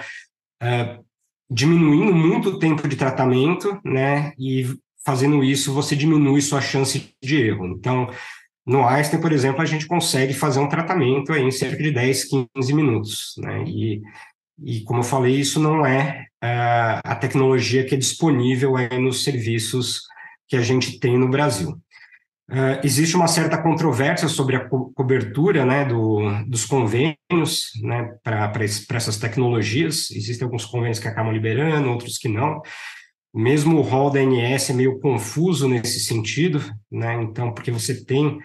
uh, 0.62 1.04
diminuindo 1.54 2.14
muito 2.14 2.50
o 2.50 2.60
tempo 2.60 2.88
de 2.88 2.96
tratamento, 2.96 3.80
né, 3.86 4.34
e 4.40 4.66
fazendo 5.06 5.44
isso 5.44 5.74
você 5.74 5.96
diminui 5.96 6.42
sua 6.42 6.62
chance 6.62 7.14
de 7.22 7.42
erro. 7.42 7.68
Então, 7.68 8.10
no 8.66 8.88
Einstein, 8.88 9.22
por 9.22 9.32
exemplo, 9.32 9.62
a 9.62 9.66
gente 9.66 9.86
consegue 9.86 10.34
fazer 10.34 10.60
um 10.60 10.70
tratamento 10.70 11.32
em 11.34 11.52
cerca 11.52 11.84
de 11.84 11.92
10, 11.92 12.26
15 12.56 12.74
minutos, 12.74 13.34
né, 13.38 13.64
e, 13.68 14.02
e 14.64 14.82
como 14.82 15.02
eu 15.02 15.04
falei, 15.04 15.36
isso 15.36 15.60
não 15.60 15.86
é 15.86 16.26
uh, 16.44 17.02
a 17.04 17.16
tecnologia 17.16 17.86
que 17.86 17.94
é 17.94 17.98
disponível 17.98 18.74
nos 19.00 19.24
serviços 19.24 20.02
que 20.48 20.56
a 20.56 20.62
gente 20.62 21.00
tem 21.00 21.18
no 21.18 21.30
Brasil. 21.30 21.78
Uh, 22.52 22.78
existe 22.84 23.16
uma 23.16 23.28
certa 23.28 23.58
controvérsia 23.58 24.28
sobre 24.28 24.58
a 24.58 24.68
co 24.68 24.92
cobertura 24.94 25.66
né, 25.66 25.86
do, 25.86 26.44
dos 26.46 26.66
convênios 26.66 27.72
né, 27.82 28.16
para 28.22 28.52
essas 28.64 29.18
tecnologias. 29.18 30.12
Existem 30.12 30.46
alguns 30.46 30.66
convênios 30.66 31.00
que 31.00 31.08
acabam 31.08 31.32
liberando, 31.32 31.90
outros 31.90 32.18
que 32.18 32.28
não. 32.28 32.62
Mesmo 33.34 33.78
o 33.78 33.82
rol 33.82 34.12
da 34.12 34.20
ANS 34.20 34.70
é 34.70 34.74
meio 34.74 35.00
confuso 35.00 35.68
nesse 35.68 36.02
sentido, 36.02 36.62
né? 36.92 37.20
então, 37.24 37.52
porque 37.52 37.72
você 37.72 38.06
tem 38.06 38.38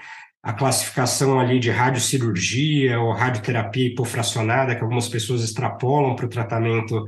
a 0.42 0.52
classificação 0.54 1.38
ali 1.38 1.58
de 1.58 1.70
radiocirurgia 1.70 2.98
ou 2.98 3.12
radioterapia 3.12 3.88
hipofracionada, 3.88 4.74
que 4.74 4.82
algumas 4.82 5.06
pessoas 5.06 5.42
extrapolam 5.42 6.16
para 6.16 6.24
o 6.24 6.30
tratamento 6.30 7.04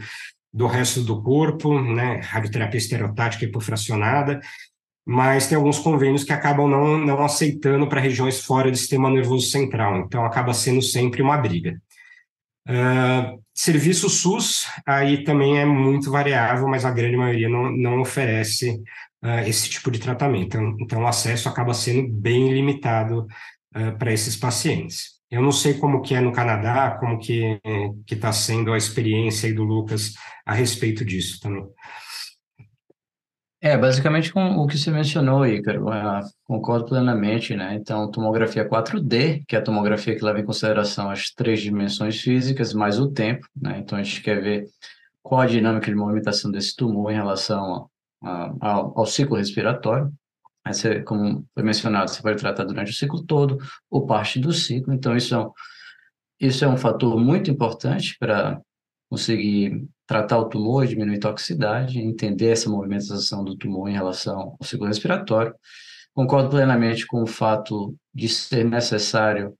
do 0.53 0.67
resto 0.67 1.01
do 1.01 1.23
corpo, 1.23 1.81
né? 1.81 2.21
radioterapia 2.23 2.77
estereotática 2.77 3.47
hipofracionada, 3.47 4.41
mas 5.11 5.49
tem 5.49 5.57
alguns 5.57 5.81
convênios 5.81 6.23
que 6.23 6.33
acabam 6.33 6.69
não, 6.69 6.97
não 6.97 7.25
aceitando 7.25 7.89
para 7.89 8.01
regiões 8.01 8.39
fora 8.39 8.71
do 8.71 8.77
sistema 8.77 9.11
nervoso 9.11 9.51
central, 9.51 9.97
então 9.97 10.25
acaba 10.25 10.55
sendo 10.55 10.81
sempre 10.81 11.21
uma 11.21 11.37
briga. 11.37 11.83
Uh, 12.69 13.43
serviço 13.53 14.09
SUS, 14.09 14.69
aí 14.87 15.25
também 15.25 15.59
é 15.59 15.65
muito 15.67 16.13
variável, 16.13 16.69
mas 16.69 16.85
a 16.85 16.93
grande 16.93 17.17
maioria 17.17 17.49
não, 17.49 17.73
não 17.73 18.01
oferece 18.01 18.71
uh, 19.25 19.41
esse 19.49 19.69
tipo 19.69 19.91
de 19.91 19.99
tratamento, 19.99 20.57
então, 20.57 20.77
então, 20.79 21.03
o 21.03 21.07
acesso 21.09 21.49
acaba 21.49 21.75
sendo 21.75 22.09
bem 22.09 22.53
limitado 22.53 23.27
uh, 23.77 23.99
para 23.99 24.13
esses 24.13 24.37
pacientes. 24.37 25.19
Eu 25.29 25.43
não 25.43 25.51
sei 25.51 25.75
como 25.75 26.03
que 26.03 26.15
é 26.15 26.21
no 26.21 26.31
Canadá, 26.31 26.97
como 27.01 27.19
que 27.19 27.59
está 28.09 28.33
sendo 28.33 28.73
a 28.73 28.79
experiência 28.79 29.53
do 29.53 29.65
Lucas 29.65 30.15
a 30.47 30.55
respeito 30.55 31.05
disso 31.05 31.41
também. 31.41 31.65
É, 33.63 33.77
basicamente 33.77 34.33
com 34.33 34.57
o 34.57 34.67
que 34.67 34.79
você 34.79 34.91
mencionou, 34.91 35.47
Ícaro, 35.47 35.93
é, 35.93 36.21
concordo 36.45 36.87
plenamente, 36.87 37.55
né? 37.55 37.75
Então, 37.75 38.11
tomografia 38.11 38.67
4D, 38.67 39.45
que 39.47 39.55
é 39.55 39.59
a 39.59 39.63
tomografia 39.63 40.17
que 40.17 40.25
leva 40.25 40.41
em 40.41 40.47
consideração 40.47 41.11
as 41.11 41.31
três 41.31 41.61
dimensões 41.61 42.19
físicas, 42.19 42.73
mais 42.73 42.99
o 42.99 43.11
tempo, 43.11 43.47
né? 43.55 43.79
Então, 43.79 43.99
a 43.99 44.03
gente 44.03 44.23
quer 44.23 44.41
ver 44.41 44.67
qual 45.23 45.43
a 45.43 45.47
dinâmica 45.47 45.91
de 45.91 45.95
movimentação 45.95 46.51
desse 46.51 46.75
tumor 46.75 47.13
em 47.13 47.17
relação 47.17 47.91
a, 48.23 48.51
a, 48.61 48.71
ao, 48.73 48.99
ao, 49.01 49.07
ciclo 49.07 49.37
respiratório. 49.37 50.11
Aí 50.65 50.73
você, 50.73 51.03
como 51.03 51.45
foi 51.53 51.63
mencionado, 51.63 52.11
você 52.11 52.23
vai 52.23 52.35
tratar 52.35 52.65
durante 52.65 52.93
o 52.93 52.95
ciclo 52.95 53.23
todo 53.25 53.59
ou 53.91 54.07
parte 54.07 54.39
do 54.39 54.53
ciclo, 54.55 54.95
então 54.95 55.15
isso 55.15 55.35
é 55.35 55.39
um, 55.39 55.53
isso 56.41 56.65
é 56.65 56.69
um 56.69 56.77
fator 56.79 57.19
muito 57.19 57.51
importante 57.51 58.17
para 58.19 58.59
conseguir 59.11 59.87
tratar 60.07 60.39
o 60.39 60.49
tumor, 60.49 60.87
diminuir 60.87 61.17
a 61.17 61.21
toxicidade, 61.21 61.99
entender 61.99 62.51
essa 62.51 62.71
movimentação 62.71 63.45
do 63.45 63.57
tumor 63.57 63.89
em 63.89 63.93
relação 63.93 64.57
ao 64.59 64.67
ciclo 64.67 64.87
respiratório. 64.87 65.55
Concordo 66.15 66.51
plenamente 66.51 67.07
com 67.07 67.23
o 67.23 67.27
fato 67.27 67.95
de 68.15 68.29
ser 68.29 68.65
necessário 68.65 69.55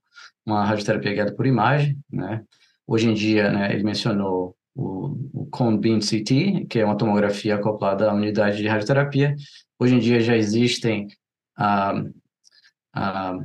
uma 0.45 0.65
radioterapia 0.65 1.13
guiada 1.13 1.35
por 1.35 1.45
imagem, 1.45 1.97
né? 2.09 2.43
Hoje 2.87 3.09
em 3.09 3.13
dia, 3.13 3.51
né, 3.51 3.73
ele 3.73 3.83
mencionou 3.83 4.55
o, 4.75 5.15
o 5.33 5.45
Cone 5.51 5.77
Beam 5.77 5.99
CT, 5.99 6.65
que 6.69 6.79
é 6.79 6.85
uma 6.85 6.97
tomografia 6.97 7.55
acoplada 7.55 8.09
à 8.09 8.13
unidade 8.13 8.57
de 8.57 8.67
radioterapia. 8.67 9.35
Hoje 9.79 9.95
em 9.95 9.99
dia 9.99 10.19
já 10.19 10.35
existem 10.35 11.07
ah, 11.57 12.03
ah, 12.93 13.37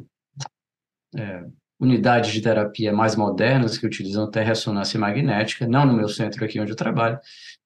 é, 1.16 1.44
unidades 1.78 2.32
de 2.32 2.40
terapia 2.40 2.92
mais 2.92 3.16
modernas 3.16 3.76
que 3.76 3.86
utilizam 3.86 4.24
até 4.24 4.42
ressonância 4.42 4.98
magnética, 4.98 5.66
não 5.66 5.84
no 5.84 5.92
meu 5.92 6.08
centro 6.08 6.44
aqui 6.44 6.58
onde 6.58 6.72
eu 6.72 6.76
trabalho, 6.76 7.18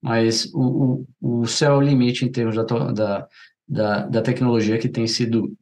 mas 0.02 0.46
o, 0.52 1.06
o, 1.20 1.42
o 1.42 1.46
céu 1.46 1.74
é 1.74 1.76
o 1.76 1.80
limite 1.80 2.24
em 2.24 2.30
termos 2.30 2.56
da, 2.56 2.62
da, 2.64 3.28
da, 3.68 4.06
da 4.06 4.22
tecnologia 4.22 4.78
que 4.78 4.88
tem 4.88 5.06
sido 5.06 5.56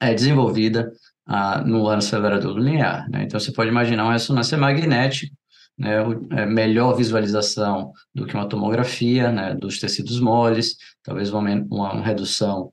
é, 0.00 0.14
desenvolvida 0.14 0.92
ah, 1.26 1.62
no 1.62 1.88
acelerador 1.88 2.56
linear. 2.56 3.08
Né? 3.10 3.24
Então, 3.24 3.38
você 3.38 3.52
pode 3.52 3.70
imaginar 3.70 4.04
uma 4.04 4.12
ressonância 4.12 4.56
magnética, 4.56 5.34
né, 5.76 5.96
é, 6.32 6.46
melhor 6.46 6.96
visualização 6.96 7.92
do 8.14 8.26
que 8.26 8.34
uma 8.34 8.48
tomografia 8.48 9.30
né, 9.30 9.54
dos 9.54 9.78
tecidos 9.78 10.20
moles, 10.20 10.76
talvez 11.04 11.32
uma, 11.32 11.40
uma, 11.40 11.92
uma 11.92 12.04
redução 12.04 12.72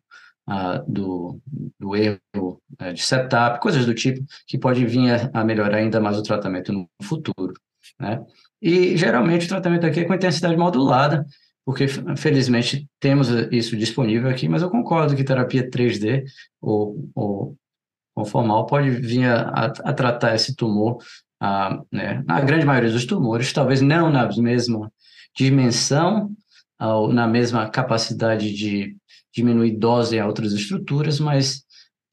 do, 0.88 1.40
do 1.80 1.96
erro 1.96 2.62
né, 2.80 2.94
de 2.94 3.02
setup, 3.02 3.60
coisas 3.60 3.86
do 3.86 3.94
tipo, 3.94 4.24
que 4.48 4.58
pode 4.58 4.86
vir 4.86 5.12
a, 5.12 5.42
a, 5.42 5.44
melhorar 5.44 5.78
ainda 5.78 6.00
mais 6.00 6.18
o 6.18 6.24
tratamento 6.24 6.72
no 6.72 6.88
futuro. 7.02 7.54
Né? 8.00 8.24
E 8.62 8.96
geralmente 8.96 9.46
o 9.46 9.50
tratamento 9.50 9.86
aqui 9.86 10.02
é 10.02 10.06
com 10.06 10.14
intensidade 10.14 10.56
modulada, 10.56 11.26
porque 11.66 11.88
felizmente 12.18 12.88
temos 13.00 13.30
isso 13.52 13.76
disponível 13.76 14.30
aqui, 14.30 14.48
mas 14.48 14.62
eu 14.62 14.70
concordo 14.70 15.16
que 15.16 15.24
terapia 15.24 15.68
3D 15.68 16.24
ou, 16.62 17.10
ou 17.16 17.56
conformal 18.14 18.68
pode 18.68 18.92
vir 18.92 19.26
a, 19.26 19.50
a, 19.50 19.66
a 19.66 19.94
tratar 19.94 20.36
esse 20.36 20.56
tumor, 20.56 21.00
a, 21.42 21.82
né, 21.92 22.24
na 22.26 22.40
grande 22.42 22.66
maioria 22.66 22.92
dos 22.92 23.06
tumores, 23.06 23.52
talvez 23.52 23.82
não 23.82 24.12
na 24.12 24.30
mesma 24.38 24.92
dimensão, 25.36 26.32
ou 26.80 27.12
na 27.12 27.28
mesma 27.28 27.70
capacidade 27.70 28.54
de 28.54 28.96
diminuir 29.36 29.78
dose 29.78 30.16
em 30.16 30.24
outras 30.24 30.54
estruturas, 30.54 31.20
mas 31.20 31.64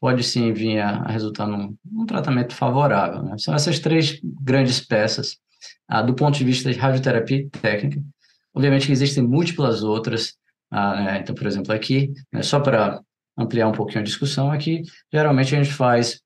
pode 0.01 0.25
sim 0.25 0.53
vir 0.53 0.81
a, 0.81 1.03
a 1.03 1.13
resultar 1.13 1.47
num, 1.47 1.77
num, 1.85 2.05
tratamento 2.05 2.55
favorável. 2.55 3.23
Né? 3.23 3.37
São 3.39 3.55
essas 3.55 3.79
três 3.79 4.21
grandes 4.23 4.81
peças, 4.81 5.37
ah, 5.89 6.03
do 6.03 6.15
ponto 6.15 6.37
de 6.37 6.45
vista 6.45 6.73
de 6.73 6.79
radioterapia 6.79 7.49
técnica. 7.61 8.03
Obviamente 8.53 8.87
que 8.87 8.93
existem 8.93 9.23
múltiplas 9.23 9.85
outras, 9.85 10.35
ah, 10.71 10.97
né? 10.97 11.19
então, 11.21 11.35
por 11.35 11.47
exemplo, 11.47 11.73
aqui, 11.73 12.13
né, 12.33 12.43
só 12.43 12.59
para 12.59 13.01
ampliar 13.39 13.69
um 13.69 13.73
pouquinho 13.73 14.01
a 14.01 14.05
discussão 14.05 14.51
aqui, 14.51 14.83
geralmente 15.13 15.55
a 15.55 15.63
gente 15.63 15.73
faz 15.73 16.21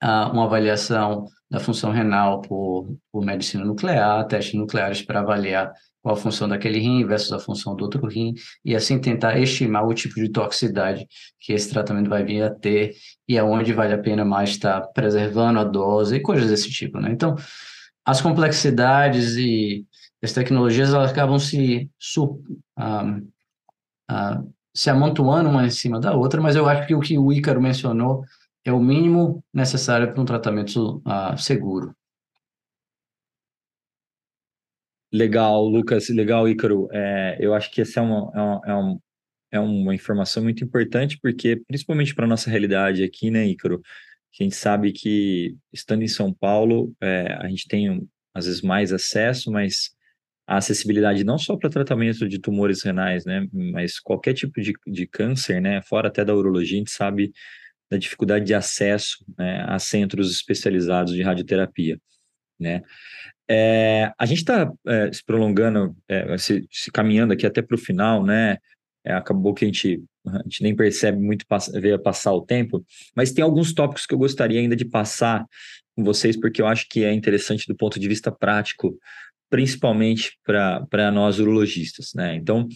ah, 0.00 0.30
uma 0.32 0.46
avaliação 0.46 1.26
da 1.50 1.60
função 1.60 1.92
renal 1.92 2.40
por, 2.40 2.96
por 3.12 3.22
medicina 3.22 3.62
nuclear, 3.62 4.26
testes 4.26 4.54
nucleares 4.54 5.02
para 5.02 5.20
avaliar 5.20 5.70
qual 6.02 6.16
a 6.16 6.18
função 6.18 6.48
daquele 6.48 6.80
rim 6.80 7.06
versus 7.06 7.32
a 7.32 7.38
função 7.38 7.76
do 7.76 7.84
outro 7.84 8.06
rim, 8.06 8.34
e 8.64 8.74
assim 8.74 8.98
tentar 9.00 9.38
estimar 9.38 9.86
o 9.86 9.94
tipo 9.94 10.16
de 10.16 10.28
toxicidade 10.28 11.06
que 11.40 11.52
esse 11.52 11.70
tratamento 11.70 12.10
vai 12.10 12.24
vir 12.24 12.42
a 12.42 12.50
ter 12.50 12.94
e 13.28 13.38
aonde 13.38 13.72
vale 13.72 13.94
a 13.94 13.98
pena 13.98 14.24
mais 14.24 14.50
estar 14.50 14.80
preservando 14.88 15.60
a 15.60 15.64
dose 15.64 16.16
e 16.16 16.20
coisas 16.20 16.50
desse 16.50 16.70
tipo, 16.70 16.98
né? 16.98 17.10
Então, 17.12 17.36
as 18.04 18.20
complexidades 18.20 19.36
e 19.36 19.86
as 20.22 20.32
tecnologias 20.32 20.92
elas 20.92 21.10
acabam 21.10 21.38
se 21.38 21.88
um, 22.18 23.28
uh, 24.10 24.52
se 24.74 24.90
amontoando 24.90 25.48
uma 25.48 25.66
em 25.66 25.70
cima 25.70 26.00
da 26.00 26.14
outra, 26.14 26.40
mas 26.40 26.56
eu 26.56 26.68
acho 26.68 26.86
que 26.86 26.94
o 26.94 27.00
que 27.00 27.18
o 27.18 27.32
Ícaro 27.32 27.60
mencionou 27.62 28.24
é 28.64 28.72
o 28.72 28.80
mínimo 28.80 29.44
necessário 29.52 30.12
para 30.12 30.20
um 30.20 30.24
tratamento 30.24 31.02
uh, 31.06 31.36
seguro. 31.36 31.94
Legal, 35.12 35.68
Lucas, 35.68 36.08
legal, 36.08 36.48
Ícaro. 36.48 36.88
É, 36.90 37.36
eu 37.38 37.52
acho 37.52 37.70
que 37.70 37.82
essa 37.82 38.00
é 38.00 38.02
uma, 38.02 38.32
é, 38.66 38.72
uma, 38.72 38.98
é, 39.52 39.56
é 39.56 39.60
uma 39.60 39.94
informação 39.94 40.42
muito 40.42 40.64
importante, 40.64 41.18
porque, 41.20 41.56
principalmente 41.66 42.14
para 42.14 42.24
a 42.24 42.28
nossa 42.28 42.48
realidade 42.48 43.04
aqui, 43.04 43.30
né, 43.30 43.46
Ícaro, 43.46 43.82
a 44.40 44.42
gente 44.42 44.54
sabe 44.56 44.90
que, 44.90 45.54
estando 45.70 46.02
em 46.02 46.08
São 46.08 46.32
Paulo, 46.32 46.94
é, 47.00 47.34
a 47.34 47.48
gente 47.48 47.68
tem, 47.68 48.08
às 48.34 48.46
vezes, 48.46 48.62
mais 48.62 48.90
acesso, 48.90 49.52
mas 49.52 49.90
a 50.46 50.56
acessibilidade 50.56 51.24
não 51.24 51.36
só 51.36 51.56
para 51.56 51.68
tratamento 51.68 52.26
de 52.26 52.38
tumores 52.38 52.82
renais, 52.82 53.26
né, 53.26 53.46
mas 53.52 54.00
qualquer 54.00 54.32
tipo 54.32 54.60
de, 54.62 54.72
de 54.86 55.06
câncer, 55.06 55.60
né, 55.60 55.82
fora 55.82 56.08
até 56.08 56.24
da 56.24 56.34
urologia, 56.34 56.76
a 56.76 56.78
gente 56.78 56.90
sabe 56.90 57.32
da 57.90 57.98
dificuldade 57.98 58.46
de 58.46 58.54
acesso 58.54 59.22
né, 59.36 59.62
a 59.68 59.78
centros 59.78 60.32
especializados 60.32 61.12
de 61.12 61.22
radioterapia, 61.22 62.00
né. 62.58 62.82
É, 63.48 64.12
a 64.18 64.26
gente 64.26 64.38
está 64.38 64.70
é, 64.86 65.12
se 65.12 65.24
prolongando, 65.24 65.96
é, 66.08 66.38
se, 66.38 66.66
se, 66.70 66.90
caminhando 66.90 67.32
aqui 67.32 67.46
até 67.46 67.60
para 67.60 67.74
o 67.74 67.78
final, 67.78 68.24
né, 68.24 68.58
é, 69.04 69.12
acabou 69.12 69.52
que 69.52 69.64
a 69.64 69.68
gente, 69.68 70.02
a 70.26 70.42
gente 70.44 70.62
nem 70.62 70.74
percebe 70.74 71.18
muito 71.18 71.46
pass 71.46 71.68
ver 71.68 72.00
passar 72.00 72.32
o 72.32 72.42
tempo, 72.42 72.84
mas 73.14 73.32
tem 73.32 73.42
alguns 73.42 73.74
tópicos 73.74 74.06
que 74.06 74.14
eu 74.14 74.18
gostaria 74.18 74.60
ainda 74.60 74.76
de 74.76 74.84
passar 74.84 75.44
com 75.94 76.04
vocês, 76.04 76.38
porque 76.38 76.62
eu 76.62 76.66
acho 76.66 76.86
que 76.88 77.04
é 77.04 77.12
interessante 77.12 77.66
do 77.66 77.76
ponto 77.76 77.98
de 77.98 78.08
vista 78.08 78.30
prático 78.30 78.96
principalmente 79.52 80.38
para 80.42 81.12
nós 81.12 81.38
urologistas. 81.38 82.14
Né? 82.14 82.36
Então, 82.36 82.66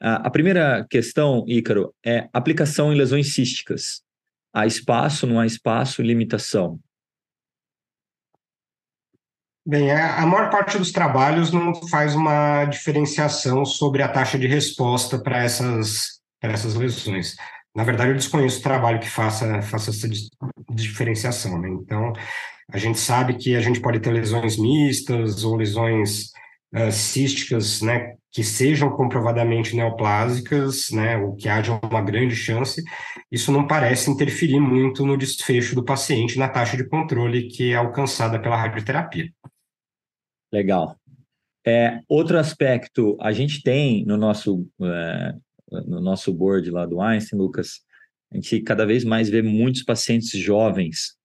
a, 0.00 0.28
a 0.28 0.30
primeira 0.30 0.86
questão, 0.88 1.44
Ícaro, 1.48 1.92
é 2.06 2.28
aplicação 2.32 2.92
em 2.92 2.96
lesões 2.96 3.34
císticas. 3.34 4.00
Há 4.54 4.64
espaço, 4.64 5.26
não 5.26 5.40
há 5.40 5.46
espaço, 5.46 6.02
limitação? 6.02 6.78
Bem, 9.66 9.90
a 9.90 10.26
maior 10.26 10.50
parte 10.50 10.76
dos 10.76 10.92
trabalhos 10.92 11.50
não 11.50 11.74
faz 11.88 12.14
uma 12.14 12.66
diferenciação 12.66 13.64
sobre 13.64 14.02
a 14.02 14.08
taxa 14.08 14.38
de 14.38 14.46
resposta 14.46 15.18
para 15.18 15.42
essas, 15.42 16.20
essas 16.42 16.74
lesões. 16.74 17.34
Na 17.74 17.82
verdade, 17.82 18.10
eu 18.10 18.16
desconheço 18.16 18.60
o 18.60 18.62
trabalho 18.62 19.00
que 19.00 19.08
faça, 19.08 19.62
faça 19.62 19.90
essa 19.90 20.06
diferenciação. 20.70 21.58
Né? 21.58 21.70
Então, 21.70 22.12
a 22.70 22.76
gente 22.76 22.98
sabe 22.98 23.34
que 23.34 23.56
a 23.56 23.60
gente 23.60 23.80
pode 23.80 24.00
ter 24.00 24.10
lesões 24.12 24.58
mistas 24.58 25.44
ou 25.44 25.56
lesões 25.56 26.30
uh, 26.74 26.92
císticas, 26.92 27.80
né, 27.80 28.14
que 28.30 28.44
sejam 28.44 28.90
comprovadamente 28.90 29.74
neoplásicas, 29.74 30.90
né, 30.90 31.16
ou 31.16 31.36
que 31.36 31.48
haja 31.48 31.80
uma 31.82 32.02
grande 32.02 32.36
chance. 32.36 32.82
Isso 33.32 33.50
não 33.50 33.66
parece 33.66 34.10
interferir 34.10 34.60
muito 34.60 35.06
no 35.06 35.16
desfecho 35.16 35.74
do 35.74 35.84
paciente, 35.84 36.38
na 36.38 36.48
taxa 36.48 36.76
de 36.76 36.86
controle 36.86 37.48
que 37.48 37.72
é 37.72 37.76
alcançada 37.76 38.38
pela 38.38 38.56
radioterapia. 38.56 39.30
Legal. 40.54 40.96
É, 41.66 41.98
outro 42.08 42.38
aspecto, 42.38 43.16
a 43.20 43.32
gente 43.32 43.60
tem 43.60 44.04
no 44.04 44.16
nosso, 44.16 44.64
é, 44.80 45.34
no 45.68 46.00
nosso 46.00 46.32
board 46.32 46.70
lá 46.70 46.86
do 46.86 47.00
Einstein, 47.00 47.40
Lucas, 47.40 47.80
a 48.30 48.36
gente 48.36 48.60
cada 48.60 48.86
vez 48.86 49.02
mais 49.02 49.28
vê 49.28 49.42
muitos 49.42 49.82
pacientes 49.82 50.30
jovens 50.38 51.16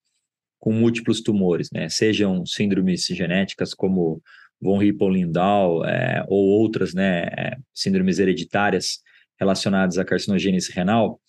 com 0.60 0.74
múltiplos 0.74 1.22
tumores, 1.22 1.70
né? 1.72 1.90
Sejam 1.90 2.44
síndromes 2.44 3.06
genéticas 3.06 3.76
como 3.76 4.20
von 4.60 4.82
Hippel-Lindau 4.82 5.86
é, 5.86 6.26
ou 6.28 6.48
outras, 6.48 6.96
né, 6.96 7.28
é, 7.38 7.58
síndromes 7.72 8.18
hereditárias 8.18 9.00
relacionadas 9.40 10.00
à 10.00 10.04
carcinogênese 10.04 10.72
renal. 10.72 11.22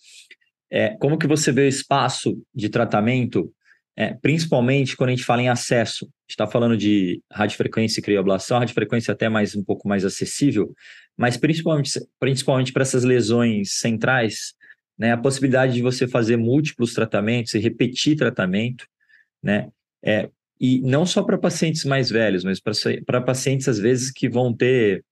É, 0.71 0.97
como 0.97 1.19
que 1.19 1.27
você 1.27 1.51
vê 1.51 1.65
o 1.65 1.67
espaço 1.67 2.41
de 2.53 2.67
tratamento, 2.67 3.53
é, 3.97 4.13
principalmente 4.13 4.95
quando 4.95 5.09
a 5.09 5.13
gente 5.13 5.25
fala 5.25 5.41
em 5.41 5.49
acesso? 5.49 6.05
A 6.05 6.07
gente 6.23 6.29
está 6.29 6.47
falando 6.47 6.77
de 6.77 7.21
radiofrequência 7.31 7.99
e 7.99 8.03
crioablação, 8.03 8.59
radiofrequência 8.59 9.11
até 9.11 9.27
mais 9.29 9.55
um 9.55 9.63
pouco 9.63 9.87
mais 9.87 10.05
acessível, 10.05 10.73
mas 11.17 11.37
principalmente, 11.37 11.99
principalmente 12.19 12.71
para 12.71 12.83
essas 12.83 13.03
lesões 13.03 13.73
centrais, 13.73 14.53
né, 14.97 15.11
a 15.11 15.17
possibilidade 15.17 15.73
de 15.73 15.81
você 15.81 16.07
fazer 16.07 16.37
múltiplos 16.37 16.93
tratamentos 16.93 17.53
e 17.53 17.59
repetir 17.59 18.15
tratamento, 18.15 18.85
né? 19.41 19.69
É, 20.03 20.29
e 20.59 20.79
não 20.81 21.07
só 21.07 21.23
para 21.23 21.39
pacientes 21.39 21.83
mais 21.85 22.09
velhos, 22.11 22.43
mas 22.43 22.59
para 23.05 23.19
pacientes, 23.21 23.67
às 23.67 23.79
vezes, 23.79 24.11
que 24.11 24.29
vão 24.29 24.55
ter 24.55 25.03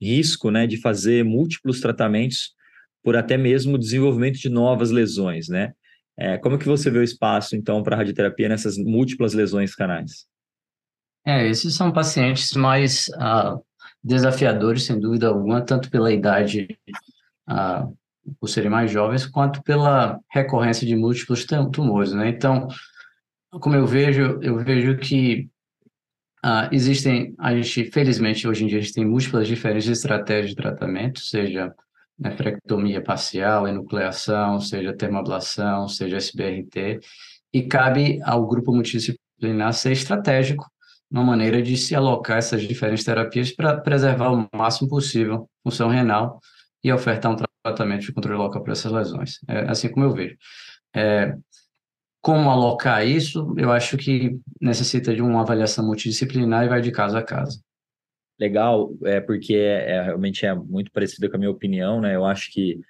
risco 0.00 0.50
né, 0.50 0.66
de 0.66 0.78
fazer 0.78 1.22
múltiplos 1.24 1.80
tratamentos 1.80 2.54
por 3.02 3.14
até 3.14 3.36
mesmo 3.36 3.78
desenvolvimento 3.78 4.38
de 4.38 4.48
novas 4.48 4.90
lesões, 4.90 5.46
né? 5.48 5.74
É, 6.16 6.38
como 6.38 6.58
que 6.58 6.66
você 6.66 6.90
vê 6.90 6.98
o 6.98 7.02
espaço, 7.02 7.56
então, 7.56 7.82
para 7.82 7.96
radioterapia 7.96 8.48
nessas 8.48 8.76
múltiplas 8.78 9.34
lesões 9.34 9.74
canais? 9.74 10.26
É, 11.26 11.48
esses 11.48 11.74
são 11.74 11.90
pacientes 11.90 12.52
mais 12.54 13.08
uh, 13.08 13.60
desafiadores, 14.02 14.84
sem 14.84 15.00
dúvida 15.00 15.28
alguma, 15.28 15.62
tanto 15.62 15.90
pela 15.90 16.12
idade, 16.12 16.78
uh, 17.48 17.96
por 18.38 18.48
serem 18.48 18.70
mais 18.70 18.90
jovens, 18.90 19.26
quanto 19.26 19.62
pela 19.62 20.20
recorrência 20.30 20.86
de 20.86 20.94
múltiplos 20.94 21.46
tumores, 21.72 22.12
né? 22.12 22.28
Então, 22.28 22.68
como 23.50 23.74
eu 23.74 23.86
vejo, 23.86 24.38
eu 24.42 24.58
vejo 24.58 24.96
que 24.98 25.48
uh, 26.44 26.68
existem, 26.70 27.34
a 27.38 27.54
gente, 27.54 27.90
felizmente, 27.90 28.46
hoje 28.46 28.64
em 28.64 28.66
dia, 28.68 28.78
a 28.78 28.80
gente 28.82 28.94
tem 28.94 29.04
múltiplas 29.04 29.48
diferentes 29.48 29.88
estratégias 29.88 30.50
de 30.50 30.56
tratamento, 30.56 31.20
seja 31.20 31.74
nefrectomia 32.18 33.02
parcial, 33.02 33.66
enucleação, 33.66 34.60
seja 34.60 34.96
termoablação, 34.96 35.88
seja 35.88 36.16
SBRT, 36.16 37.00
e 37.52 37.62
cabe 37.62 38.20
ao 38.22 38.46
grupo 38.46 38.72
multidisciplinar 38.72 39.72
ser 39.72 39.92
estratégico 39.92 40.66
uma 41.10 41.22
maneira 41.22 41.62
de 41.62 41.76
se 41.76 41.94
alocar 41.94 42.38
essas 42.38 42.62
diferentes 42.62 43.04
terapias 43.04 43.52
para 43.52 43.80
preservar 43.80 44.32
o 44.32 44.48
máximo 44.52 44.88
possível 44.88 45.48
a 45.64 45.70
função 45.70 45.88
renal 45.88 46.40
e 46.82 46.92
ofertar 46.92 47.30
um 47.32 47.36
tratamento 47.62 48.02
de 48.02 48.12
controle 48.12 48.38
local 48.38 48.62
para 48.62 48.72
essas 48.72 48.90
lesões. 48.90 49.38
É 49.46 49.70
assim 49.70 49.88
como 49.88 50.06
eu 50.06 50.12
vejo. 50.12 50.36
É, 50.94 51.34
como 52.20 52.50
alocar 52.50 53.06
isso, 53.06 53.54
eu 53.56 53.70
acho 53.70 53.96
que 53.96 54.38
necessita 54.60 55.14
de 55.14 55.22
uma 55.22 55.42
avaliação 55.42 55.84
multidisciplinar 55.84 56.64
e 56.64 56.68
vai 56.68 56.80
de 56.80 56.90
caso 56.90 57.16
a 57.16 57.22
caso. 57.22 57.62
Legal, 58.38 58.92
é 59.04 59.20
porque 59.20 59.54
é, 59.54 59.92
é 59.92 60.02
realmente 60.02 60.44
é 60.44 60.54
muito 60.54 60.90
parecido 60.90 61.30
com 61.30 61.36
a 61.36 61.38
minha 61.38 61.50
opinião, 61.50 62.00
né? 62.00 62.16
Eu 62.16 62.24
acho 62.24 62.52
que 62.52 62.80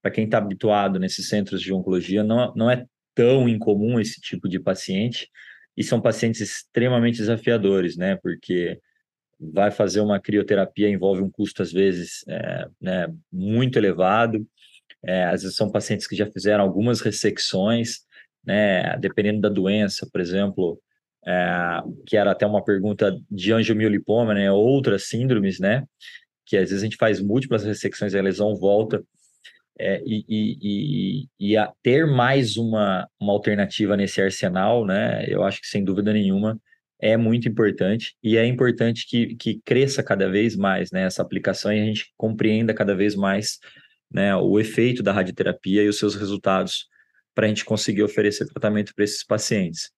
para 0.00 0.10
quem 0.10 0.24
está 0.24 0.38
habituado 0.38 0.98
nesses 0.98 1.28
centros 1.28 1.60
de 1.60 1.72
oncologia, 1.72 2.22
não, 2.22 2.52
não 2.54 2.70
é 2.70 2.86
tão 3.14 3.48
incomum 3.48 4.00
esse 4.00 4.20
tipo 4.20 4.48
de 4.48 4.58
paciente, 4.58 5.30
e 5.76 5.82
são 5.82 6.00
pacientes 6.00 6.40
extremamente 6.40 7.18
desafiadores, 7.18 7.96
né? 7.96 8.16
Porque 8.16 8.80
vai 9.38 9.70
fazer 9.70 10.00
uma 10.00 10.20
crioterapia 10.20 10.88
envolve 10.88 11.22
um 11.22 11.30
custo, 11.30 11.62
às 11.62 11.72
vezes, 11.72 12.24
é, 12.28 12.66
né, 12.80 13.14
muito 13.32 13.78
elevado. 13.78 14.46
É, 15.02 15.24
às 15.24 15.42
vezes 15.42 15.56
são 15.56 15.70
pacientes 15.70 16.06
que 16.06 16.16
já 16.16 16.26
fizeram 16.26 16.64
algumas 16.64 17.00
ressecções, 17.00 18.00
né? 18.44 18.96
Dependendo 18.98 19.40
da 19.40 19.48
doença, 19.48 20.08
por 20.10 20.20
exemplo, 20.20 20.80
é, 21.26 21.82
que 22.06 22.16
era 22.16 22.32
até 22.32 22.46
uma 22.46 22.64
pergunta 22.64 23.18
de 23.30 23.52
angiomiolipoma, 23.52 24.34
né? 24.34 24.50
Outras 24.50 25.08
síndromes, 25.08 25.58
né? 25.58 25.84
Que 26.46 26.56
às 26.56 26.70
vezes 26.70 26.82
a 26.82 26.84
gente 26.84 26.96
faz 26.96 27.20
múltiplas 27.20 27.64
ressecções 27.64 28.14
e 28.14 28.18
a 28.18 28.22
lesão 28.22 28.54
volta. 28.56 29.02
É, 29.78 30.00
e, 30.06 30.24
e, 30.28 30.58
e, 30.62 31.28
e 31.40 31.56
a 31.56 31.72
ter 31.82 32.06
mais 32.06 32.56
uma, 32.56 33.08
uma 33.20 33.32
alternativa 33.32 33.96
nesse 33.96 34.22
arsenal, 34.22 34.86
né? 34.86 35.24
Eu 35.28 35.42
acho 35.42 35.60
que 35.60 35.66
sem 35.66 35.84
dúvida 35.84 36.12
nenhuma 36.12 36.58
é 37.00 37.16
muito 37.16 37.48
importante 37.48 38.14
e 38.22 38.36
é 38.36 38.46
importante 38.46 39.06
que, 39.06 39.34
que 39.36 39.60
cresça 39.64 40.02
cada 40.02 40.28
vez 40.30 40.56
mais 40.56 40.90
né, 40.90 41.02
essa 41.02 41.20
aplicação 41.20 41.72
e 41.72 41.80
a 41.80 41.84
gente 41.84 42.12
compreenda 42.16 42.72
cada 42.72 42.94
vez 42.94 43.14
mais 43.14 43.58
né, 44.10 44.34
o 44.36 44.58
efeito 44.58 45.02
da 45.02 45.12
radioterapia 45.12 45.82
e 45.82 45.88
os 45.88 45.98
seus 45.98 46.14
resultados 46.14 46.86
para 47.34 47.46
a 47.46 47.48
gente 47.48 47.64
conseguir 47.64 48.02
oferecer 48.04 48.46
tratamento 48.46 48.94
para 48.94 49.04
esses 49.04 49.24
pacientes. 49.24 49.90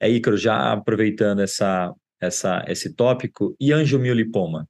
É, 0.00 0.08
Ícaro, 0.10 0.36
já 0.36 0.72
aproveitando 0.72 1.40
essa, 1.40 1.92
essa, 2.20 2.64
esse 2.68 2.94
tópico, 2.94 3.56
e 3.60 3.72
angiomiolipoma? 3.72 4.68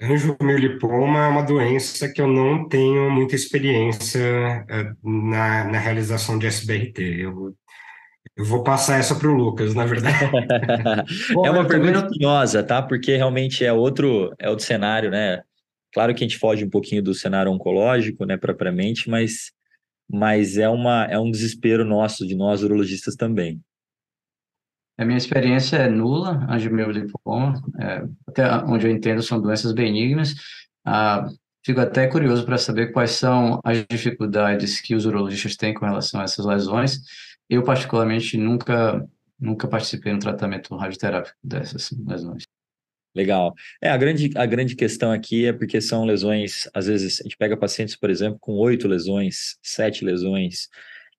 Angiomiolipoma 0.00 1.26
é 1.26 1.28
uma 1.28 1.42
doença 1.42 2.12
que 2.12 2.20
eu 2.20 2.26
não 2.26 2.68
tenho 2.68 3.08
muita 3.10 3.36
experiência 3.36 4.20
eh, 4.68 4.92
na, 5.02 5.64
na 5.64 5.78
realização 5.78 6.38
de 6.38 6.46
SBRT. 6.46 7.00
Eu, 7.20 7.54
Eu 8.36 8.44
vou 8.44 8.62
passar 8.62 8.98
essa 8.98 9.14
para 9.14 9.28
o 9.28 9.34
Lucas, 9.34 9.74
na 9.74 9.84
verdade. 9.84 10.18
Bom, 11.34 11.46
é 11.46 11.50
uma 11.50 11.66
pergunta 11.66 12.08
não... 12.18 12.62
tá? 12.64 12.80
Porque 12.82 13.16
realmente 13.16 13.64
é 13.64 13.72
outro, 13.72 14.34
é 14.38 14.48
outro 14.48 14.64
cenário, 14.64 15.10
né? 15.10 15.42
Claro 15.92 16.14
que 16.14 16.24
a 16.24 16.26
gente 16.26 16.38
foge 16.38 16.64
um 16.64 16.70
pouquinho 16.70 17.02
do 17.02 17.14
cenário 17.14 17.52
oncológico, 17.52 18.24
né, 18.24 18.36
propriamente, 18.36 19.10
mas, 19.10 19.52
mas 20.10 20.56
é, 20.56 20.68
uma, 20.68 21.04
é 21.04 21.18
um 21.18 21.30
desespero 21.30 21.84
nosso, 21.84 22.26
de 22.26 22.34
nós 22.34 22.62
urologistas 22.62 23.14
também. 23.14 23.60
A 24.98 25.04
minha 25.04 25.16
experiência 25.16 25.76
é 25.76 25.88
nula, 25.88 26.46
angiomiolipoma, 26.48 27.60
é, 27.80 28.04
até 28.26 28.48
onde 28.64 28.86
eu 28.86 28.90
entendo 28.90 29.22
são 29.22 29.40
doenças 29.40 29.72
benignas. 29.72 30.34
Ah, 30.84 31.28
fico 31.64 31.80
até 31.80 32.06
curioso 32.06 32.44
para 32.44 32.58
saber 32.58 32.92
quais 32.92 33.12
são 33.12 33.60
as 33.64 33.84
dificuldades 33.86 34.80
que 34.80 34.94
os 34.94 35.06
urologistas 35.06 35.56
têm 35.56 35.72
com 35.72 35.86
relação 35.86 36.20
a 36.20 36.24
essas 36.24 36.44
lesões. 36.44 37.00
Eu, 37.48 37.62
particularmente, 37.64 38.36
nunca, 38.36 39.06
nunca 39.40 39.66
participei 39.66 40.12
no 40.12 40.18
tratamento 40.18 40.76
radioterápico 40.76 41.36
dessas 41.42 41.90
lesões. 41.90 42.44
Legal. 43.14 43.52
É, 43.80 43.90
a 43.90 43.96
grande, 43.96 44.30
a 44.34 44.46
grande 44.46 44.74
questão 44.74 45.12
aqui 45.12 45.46
é 45.46 45.52
porque 45.52 45.80
são 45.80 46.04
lesões, 46.04 46.68
às 46.72 46.86
vezes, 46.86 47.20
a 47.20 47.24
gente 47.24 47.36
pega 47.36 47.56
pacientes, 47.56 47.94
por 47.94 48.08
exemplo, 48.08 48.38
com 48.40 48.54
oito 48.54 48.88
lesões, 48.88 49.58
sete 49.62 50.04
lesões, 50.04 50.68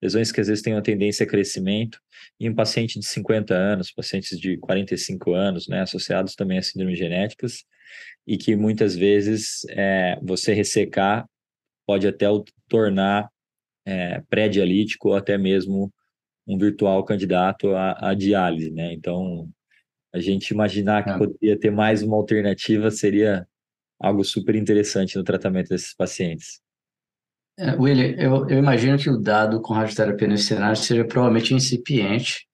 lesões 0.01 0.31
que 0.31 0.41
às 0.41 0.47
vezes 0.47 0.63
têm 0.63 0.73
uma 0.73 0.81
tendência 0.81 1.23
a 1.23 1.29
crescimento, 1.29 1.99
e 2.39 2.49
um 2.49 2.55
paciente 2.55 2.99
de 2.99 3.05
50 3.05 3.53
anos, 3.53 3.91
pacientes 3.91 4.39
de 4.39 4.57
45 4.57 5.33
anos, 5.33 5.67
né, 5.67 5.81
associados 5.81 6.35
também 6.35 6.57
a 6.57 6.63
síndromes 6.63 6.97
genéticas, 6.97 7.63
e 8.25 8.37
que 8.37 8.55
muitas 8.55 8.95
vezes 8.95 9.63
é, 9.69 10.17
você 10.21 10.53
ressecar 10.53 11.27
pode 11.85 12.07
até 12.07 12.29
o 12.29 12.43
tornar 12.67 13.29
é, 13.85 14.21
pré-dialítico 14.29 15.09
ou 15.09 15.15
até 15.15 15.37
mesmo 15.37 15.93
um 16.47 16.57
virtual 16.57 17.03
candidato 17.05 17.73
à, 17.75 18.13
diálise, 18.13 18.71
né? 18.71 18.93
Então, 18.93 19.49
a 20.13 20.19
gente 20.19 20.51
imaginar 20.51 21.03
que 21.03 21.09
é. 21.09 21.17
poderia 21.17 21.59
ter 21.59 21.71
mais 21.71 22.03
uma 22.03 22.15
alternativa 22.15 22.91
seria 22.91 23.47
algo 23.99 24.23
super 24.23 24.55
interessante 24.55 25.17
no 25.17 25.23
tratamento 25.23 25.69
desses 25.69 25.93
pacientes. 25.93 26.61
É, 27.57 27.75
William, 27.75 28.15
eu, 28.17 28.49
eu, 28.49 28.57
imagino 28.57 28.97
que 28.97 29.09
o 29.09 29.17
dado 29.17 29.61
com 29.61 29.73
radioterapia 29.73 30.27
nesse 30.27 30.45
cenário 30.45 30.75
seja 30.75 31.05
provavelmente 31.05 31.53
incipiente. 31.53 32.47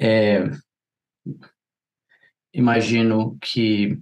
É, 0.00 0.44
imagino 2.54 3.36
que 3.40 3.98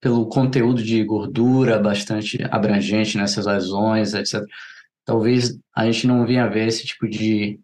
pelo 0.00 0.28
conteúdo 0.28 0.82
de 0.82 1.04
gordura 1.04 1.78
bastante 1.78 2.38
abrangente 2.50 3.18
nessas 3.18 3.46
lesões, 3.46 4.14
etc., 4.14 4.42
talvez 5.04 5.58
a 5.74 5.84
gente 5.86 6.06
não 6.06 6.24
venha 6.24 6.48
ver 6.48 6.68
esse 6.68 6.86
tipo 6.86 7.08
de 7.08 7.60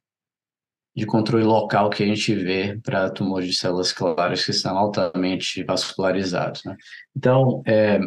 de 0.96 1.04
controle 1.04 1.44
local 1.44 1.90
que 1.90 2.02
a 2.02 2.06
gente 2.06 2.34
vê 2.34 2.80
para 2.82 3.10
tumores 3.10 3.46
de 3.46 3.54
células 3.54 3.92
claras 3.92 4.44
que 4.44 4.52
são 4.54 4.78
altamente 4.78 5.62
vascularizados. 5.62 6.64
Né? 6.64 6.74
Então, 7.14 7.62
é, 7.66 8.00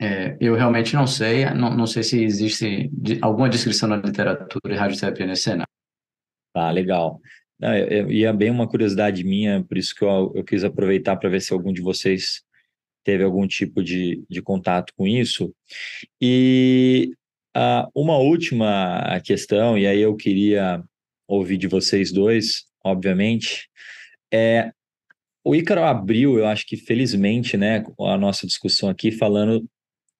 é, 0.00 0.36
eu 0.40 0.56
realmente 0.56 0.94
não 0.94 1.06
sei, 1.06 1.44
não, 1.54 1.74
não 1.74 1.86
sei 1.86 2.02
se 2.02 2.20
existe 2.20 2.90
alguma 3.20 3.48
descrição 3.48 3.88
na 3.88 3.96
literatura 3.96 4.74
de 4.74 4.74
radioterapia 4.74 5.24
nesse 5.24 5.42
cenário. 5.42 5.72
Tá, 6.52 6.68
legal. 6.72 7.20
E 8.08 8.24
é 8.24 8.32
bem 8.32 8.50
uma 8.50 8.68
curiosidade 8.68 9.22
minha, 9.22 9.62
por 9.62 9.78
isso 9.78 9.94
que 9.94 10.04
eu, 10.04 10.32
eu 10.34 10.42
quis 10.42 10.64
aproveitar 10.64 11.16
para 11.16 11.30
ver 11.30 11.40
se 11.40 11.52
algum 11.52 11.72
de 11.72 11.80
vocês 11.80 12.42
teve 13.04 13.22
algum 13.22 13.46
tipo 13.46 13.84
de, 13.84 14.24
de 14.28 14.42
contato 14.42 14.92
com 14.96 15.06
isso. 15.06 15.54
E 16.20 17.12
uh, 17.56 17.88
uma 17.94 18.18
última 18.18 19.20
questão, 19.24 19.78
e 19.78 19.86
aí 19.86 20.00
eu 20.00 20.16
queria 20.16 20.82
ouvir 21.26 21.56
de 21.56 21.68
vocês 21.68 22.12
dois, 22.12 22.64
obviamente. 22.84 23.68
É, 24.32 24.72
o 25.44 25.54
Ícaro 25.54 25.82
abriu, 25.82 26.38
eu 26.38 26.46
acho 26.46 26.66
que 26.66 26.76
felizmente, 26.76 27.56
né, 27.56 27.84
a 28.00 28.16
nossa 28.16 28.46
discussão 28.46 28.88
aqui 28.88 29.10
falando 29.10 29.68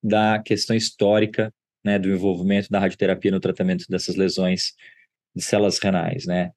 da 0.02 0.40
questão 0.40 0.74
histórica, 0.74 1.52
né, 1.84 1.98
do 1.98 2.10
envolvimento 2.10 2.68
da 2.70 2.78
radioterapia 2.78 3.30
no 3.30 3.40
tratamento 3.40 3.86
dessas 3.88 4.16
lesões 4.16 4.72
de 5.34 5.42
células 5.42 5.78
renais, 5.78 6.26
né. 6.26 6.50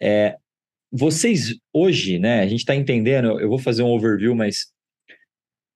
É, 0.00 0.36
vocês 0.90 1.56
hoje, 1.72 2.18
né, 2.18 2.40
a 2.40 2.46
gente 2.46 2.60
está 2.60 2.74
entendendo, 2.74 3.40
eu 3.40 3.48
vou 3.48 3.58
fazer 3.58 3.82
um 3.82 3.90
overview, 3.90 4.34
mas 4.34 4.66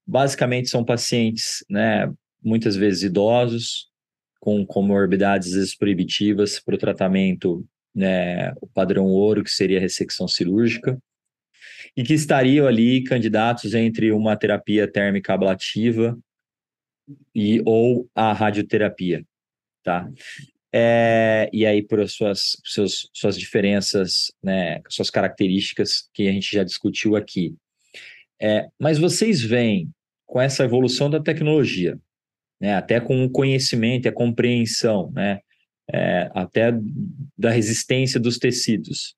basicamente 0.07 0.68
são 0.68 0.85
pacientes, 0.85 1.64
né, 1.68 2.12
muitas 2.43 2.77
vezes 2.77 3.03
idosos, 3.03 3.89
com 4.39 4.64
comorbidades 4.64 5.77
proibitivas 5.77 6.61
para 6.61 6.77
o 6.77 6.79
tratamento 6.79 7.66
né, 7.97 8.53
o 8.61 8.66
padrão 8.66 9.07
ouro, 9.07 9.42
que 9.42 9.51
seria 9.51 9.78
a 9.78 9.80
ressecção 9.80 10.28
cirúrgica, 10.28 10.99
e 11.97 12.03
que 12.03 12.12
estariam 12.12 12.66
ali 12.66 13.03
candidatos 13.03 13.72
entre 13.72 14.12
uma 14.12 14.36
terapia 14.36 14.86
térmica 14.86 15.32
ablativa 15.32 16.18
e 17.34 17.62
ou 17.64 18.07
a 18.14 18.34
radioterapia, 18.34 19.24
tá? 19.82 20.07
É, 20.70 21.49
e 21.55 21.64
aí 21.64 21.82
por 21.82 22.07
suas, 22.07 22.61
suas, 22.62 23.09
suas 23.14 23.38
diferenças, 23.38 24.30
né, 24.42 24.82
suas 24.90 25.09
características 25.09 26.11
que 26.12 26.28
a 26.28 26.32
gente 26.32 26.55
já 26.55 26.62
discutiu 26.62 27.16
aqui. 27.16 27.55
É, 28.38 28.68
mas 28.78 28.99
vocês 28.99 29.40
veem 29.40 29.90
com 30.26 30.38
essa 30.38 30.64
evolução 30.64 31.09
da 31.09 31.22
tecnologia, 31.22 31.99
né, 32.61 32.74
até 32.74 33.01
com 33.01 33.24
o 33.24 33.30
conhecimento, 33.30 34.07
a 34.07 34.12
compreensão, 34.12 35.11
né, 35.12 35.40
é, 35.93 36.30
até 36.34 36.72
da 37.37 37.51
resistência 37.51 38.18
dos 38.18 38.39
tecidos. 38.39 39.14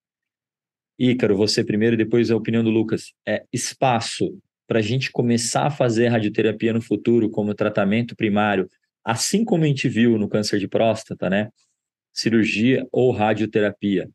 Ícaro, 0.98 1.36
você 1.36 1.62
primeiro, 1.62 1.96
depois 1.96 2.30
a 2.30 2.36
opinião 2.36 2.64
do 2.64 2.70
Lucas. 2.70 3.12
É 3.26 3.44
espaço 3.52 4.36
para 4.66 4.80
a 4.80 4.82
gente 4.82 5.10
começar 5.10 5.66
a 5.66 5.70
fazer 5.70 6.08
radioterapia 6.08 6.72
no 6.72 6.82
futuro 6.82 7.30
como 7.30 7.54
tratamento 7.54 8.14
primário, 8.14 8.68
assim 9.04 9.44
como 9.44 9.64
a 9.64 9.66
gente 9.66 9.88
viu 9.88 10.18
no 10.18 10.28
câncer 10.28 10.58
de 10.58 10.68
próstata, 10.68 11.30
né? 11.30 11.48
Cirurgia 12.12 12.86
ou 12.92 13.10
radioterapia, 13.10 14.08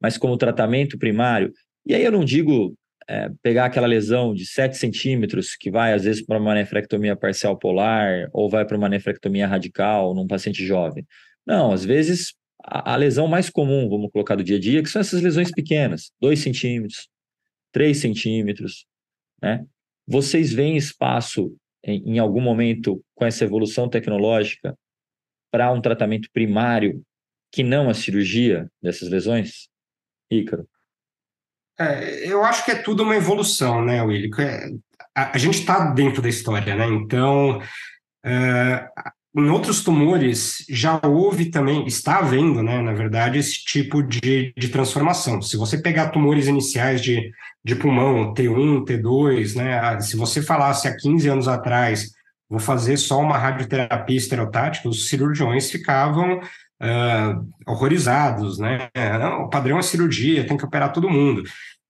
mas 0.00 0.16
como 0.16 0.36
tratamento 0.36 0.98
primário. 0.98 1.52
E 1.84 1.94
aí 1.94 2.04
eu 2.04 2.12
não 2.12 2.24
digo 2.24 2.76
é, 3.08 3.30
pegar 3.42 3.64
aquela 3.64 3.86
lesão 3.86 4.34
de 4.34 4.46
7 4.46 4.76
centímetros 4.76 5.56
que 5.56 5.70
vai 5.70 5.94
às 5.94 6.04
vezes 6.04 6.24
para 6.24 6.38
uma 6.38 6.54
nefrectomia 6.54 7.16
parcial 7.16 7.58
polar 7.58 8.28
ou 8.32 8.50
vai 8.50 8.66
para 8.66 8.76
uma 8.76 8.88
nefrectomia 8.88 9.46
radical 9.46 10.14
num 10.14 10.26
paciente 10.26 10.64
jovem. 10.64 11.06
Não, 11.48 11.72
às 11.72 11.82
vezes 11.82 12.34
a, 12.62 12.92
a, 12.92 12.96
lesão 12.96 13.26
mais 13.26 13.48
comum, 13.48 13.88
vamos 13.88 14.12
colocar 14.12 14.36
do 14.36 14.44
dia 14.44 14.58
a 14.58 14.60
dia, 14.60 14.82
que 14.82 14.90
são 14.90 15.00
essas 15.00 15.22
lesões 15.22 15.50
pequenas, 15.50 16.12
2 16.20 16.38
centímetros, 16.38 17.08
3 17.72 17.98
centímetros, 17.98 18.84
né? 19.40 19.64
Vocês 20.06 20.52
veem 20.52 20.76
espaço 20.76 21.56
em, 21.82 22.16
em 22.16 22.18
algum 22.18 22.42
momento 22.42 23.02
com 23.14 23.24
essa 23.24 23.44
evolução 23.44 23.88
tecnológica 23.88 24.78
para 25.50 25.72
um 25.72 25.80
tratamento 25.80 26.28
primário 26.34 27.02
que 27.50 27.62
não 27.62 27.88
a 27.88 27.94
cirurgia 27.94 28.70
dessas 28.82 29.08
lesões? 29.08 29.70
Ícaro? 30.30 30.68
É, 31.80 32.30
eu 32.30 32.44
acho 32.44 32.62
que 32.62 32.72
é 32.72 32.82
tudo 32.82 33.04
uma 33.04 33.16
evolução, 33.16 33.82
né, 33.82 34.02
Willi? 34.02 34.30
É, 34.38 34.68
a, 35.14 35.34
a 35.34 35.38
gente 35.38 35.60
está 35.60 35.92
dentro 35.92 36.20
da 36.20 36.28
história, 36.28 36.74
né? 36.74 36.86
Então, 36.88 37.62
é, 38.22 38.86
em 39.40 39.50
outros 39.50 39.82
tumores 39.82 40.64
já 40.68 41.00
houve 41.04 41.46
também, 41.46 41.86
está 41.86 42.18
havendo, 42.18 42.62
né, 42.62 42.80
na 42.80 42.92
verdade, 42.92 43.38
esse 43.38 43.64
tipo 43.64 44.02
de, 44.02 44.52
de 44.56 44.68
transformação. 44.68 45.40
Se 45.42 45.56
você 45.56 45.78
pegar 45.78 46.08
tumores 46.08 46.46
iniciais 46.46 47.00
de, 47.00 47.30
de 47.64 47.74
pulmão, 47.74 48.34
T1, 48.34 48.84
T2, 48.84 49.54
né, 49.56 50.00
se 50.00 50.16
você 50.16 50.42
falasse 50.42 50.88
há 50.88 50.96
15 50.96 51.28
anos 51.28 51.48
atrás, 51.48 52.10
vou 52.48 52.58
fazer 52.58 52.96
só 52.96 53.20
uma 53.20 53.36
radioterapia 53.36 54.16
estereotática, 54.16 54.88
os 54.88 55.08
cirurgiões 55.08 55.70
ficavam 55.70 56.38
uh, 56.38 57.48
horrorizados, 57.66 58.58
né? 58.58 58.88
O 59.40 59.48
padrão 59.48 59.78
é 59.78 59.82
cirurgia, 59.82 60.46
tem 60.46 60.56
que 60.56 60.64
operar 60.64 60.92
todo 60.92 61.10
mundo. 61.10 61.42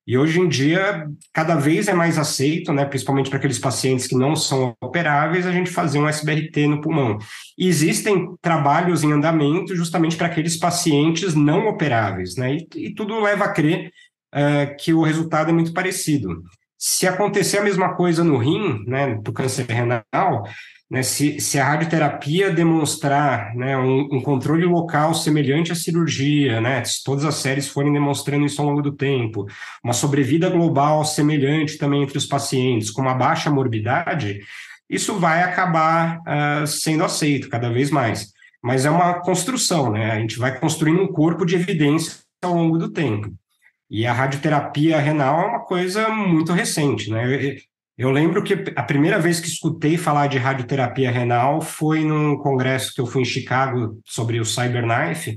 E 0.09 0.17
hoje 0.17 0.41
em 0.41 0.49
dia, 0.49 1.07
cada 1.35 1.55
vez 1.55 1.87
é 1.87 1.93
mais 1.93 2.17
aceito, 2.17 2.73
né, 2.73 2.87
principalmente 2.87 3.29
para 3.29 3.39
aqueles 3.39 3.59
pacientes 3.59 4.07
que 4.07 4.17
não 4.17 4.35
são 4.35 4.75
operáveis, 4.81 5.47
a 5.47 5.53
gente 5.53 5.71
fazer 5.71 5.99
um 5.99 6.09
SBRT 6.09 6.67
no 6.67 6.81
pulmão. 6.81 7.19
E 7.59 7.69
existem 7.69 8.27
trabalhos 8.41 9.05
em 9.05 9.13
andamento 9.13 9.77
justamente 9.77 10.17
para 10.17 10.27
aqueles 10.27 10.57
pacientes 10.57 11.35
não 11.35 11.69
operáveis, 11.69 12.37
né, 12.37 12.57
e, 12.57 12.87
e 12.87 12.95
tudo 12.95 13.21
leva 13.21 13.45
a 13.45 13.53
crer 13.53 13.93
uh, 14.35 14.75
que 14.81 14.95
o 14.95 15.03
resultado 15.03 15.51
é 15.51 15.53
muito 15.53 15.75
parecido. 15.75 16.43
Se 16.79 17.09
acontecer 17.09 17.59
a 17.59 17.65
mesma 17.65 17.95
coisa 17.95 18.23
no 18.23 18.37
rim, 18.37 18.85
né, 18.87 19.17
do 19.17 19.33
câncer 19.33 19.67
renal, 19.67 20.45
né, 20.89 21.03
se, 21.03 21.41
se, 21.41 21.59
a 21.59 21.65
radioterapia 21.65 22.51
demonstrar 22.51 23.55
né, 23.55 23.77
um, 23.77 24.09
um, 24.13 24.23
controle 24.23 24.65
local 24.65 25.13
semelhante 25.13 25.73
à 25.73 25.75
cirurgia, 25.75 26.61
né, 26.61 26.83
se 26.85 27.03
todas 27.03 27.25
as 27.25 27.35
séries 27.35 27.69
forem 27.69 27.93
demonstrando 27.93 28.47
isso 28.47 28.63
ao 28.63 28.69
longo 28.69 28.81
do 28.81 28.93
tempo, 28.93 29.45
uma 29.83 29.93
sobrevida 29.93 30.49
global 30.49 31.05
semelhante 31.05 31.77
também 31.77 32.03
entre 32.05 32.17
os 32.17 32.27
pacientes, 32.27 32.91
com 32.91 33.03
uma 33.03 33.15
baixa 33.15 33.51
morbidade, 33.51 34.41
isso 34.89 35.19
vai 35.19 35.43
acabar 35.43 36.21
uh, 36.21 36.67
sendo 36.67 37.05
aceito 37.05 37.51
cada 37.51 37.71
vez 37.71 37.91
mais. 37.91 38.33
Mas 38.63 38.87
é 38.87 38.91
uma 38.91 39.21
construção, 39.21 39.93
né? 39.93 40.11
A 40.11 40.19
gente 40.19 40.39
vai 40.39 40.59
construindo 40.59 41.03
um 41.03 41.13
corpo 41.13 41.45
de 41.45 41.55
evidências 41.55 42.25
ao 42.43 42.55
longo 42.55 42.79
do 42.79 42.91
tempo. 42.91 43.31
E 43.91 44.07
a 44.07 44.13
radioterapia 44.13 44.99
renal 45.01 45.41
é 45.41 45.47
uma 45.47 45.65
coisa 45.65 46.09
muito 46.09 46.53
recente, 46.53 47.11
né? 47.11 47.25
Eu, 47.35 47.57
eu 47.97 48.11
lembro 48.11 48.45
que 48.45 48.73
a 48.77 48.83
primeira 48.83 49.19
vez 49.19 49.41
que 49.41 49.49
escutei 49.49 49.97
falar 49.97 50.29
de 50.29 50.39
radioterapia 50.39 51.11
renal 51.11 51.61
foi 51.61 52.05
num 52.05 52.37
congresso 52.37 52.95
que 52.95 53.01
eu 53.01 53.07
fui 53.07 53.23
em 53.23 53.25
Chicago 53.25 54.01
sobre 54.05 54.39
o 54.39 54.45
Cyberknife, 54.45 55.37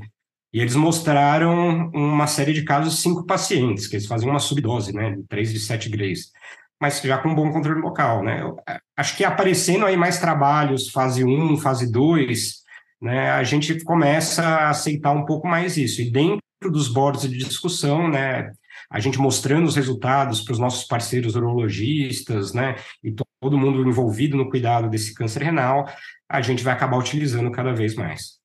e 0.54 0.60
eles 0.60 0.76
mostraram 0.76 1.90
uma 1.94 2.28
série 2.28 2.54
de 2.54 2.64
casos 2.64 3.02
cinco 3.02 3.26
pacientes, 3.26 3.88
que 3.88 3.96
eles 3.96 4.06
faziam 4.06 4.32
uma 4.32 4.40
subdose, 4.40 4.94
né, 4.94 5.18
3 5.30 5.54
de 5.54 5.60
7 5.60 5.90
grays, 5.90 6.32
mas 6.80 7.00
já 7.02 7.18
com 7.18 7.34
bom 7.34 7.52
controle 7.52 7.80
local, 7.80 8.24
né? 8.24 8.42
Eu 8.42 8.58
acho 8.98 9.16
que 9.16 9.24
aparecendo 9.24 9.86
aí 9.86 9.96
mais 9.96 10.20
trabalhos, 10.20 10.90
fase 10.90 11.24
1, 11.24 11.58
fase 11.58 11.90
2, 11.90 12.62
né, 13.02 13.32
a 13.32 13.44
gente 13.44 13.82
começa 13.84 14.44
a 14.44 14.70
aceitar 14.70 15.12
um 15.12 15.26
pouco 15.26 15.48
mais 15.48 15.78
isso. 15.78 16.02
E 16.02 16.12
dentro 16.12 16.42
dos 16.70 16.88
boards 16.88 17.30
de 17.30 17.38
discussão, 17.38 18.10
né, 18.10 18.52
a 18.90 19.00
gente 19.00 19.18
mostrando 19.18 19.66
os 19.66 19.76
resultados 19.76 20.42
para 20.42 20.54
os 20.54 20.60
nossos 20.60 20.86
parceiros 20.86 21.36
urologistas, 21.36 22.54
né, 22.54 22.76
e 23.04 23.12
todo 23.12 23.58
mundo 23.58 23.88
envolvido 23.88 24.38
no 24.38 24.50
cuidado 24.50 24.90
desse 24.90 25.14
câncer 25.14 25.44
renal, 25.44 25.86
a 26.30 26.42
gente 26.42 26.64
vai 26.64 26.74
acabar 26.74 26.98
utilizando 26.98 27.52
cada 27.52 27.74
vez 27.74 27.96
mais. 27.96 28.40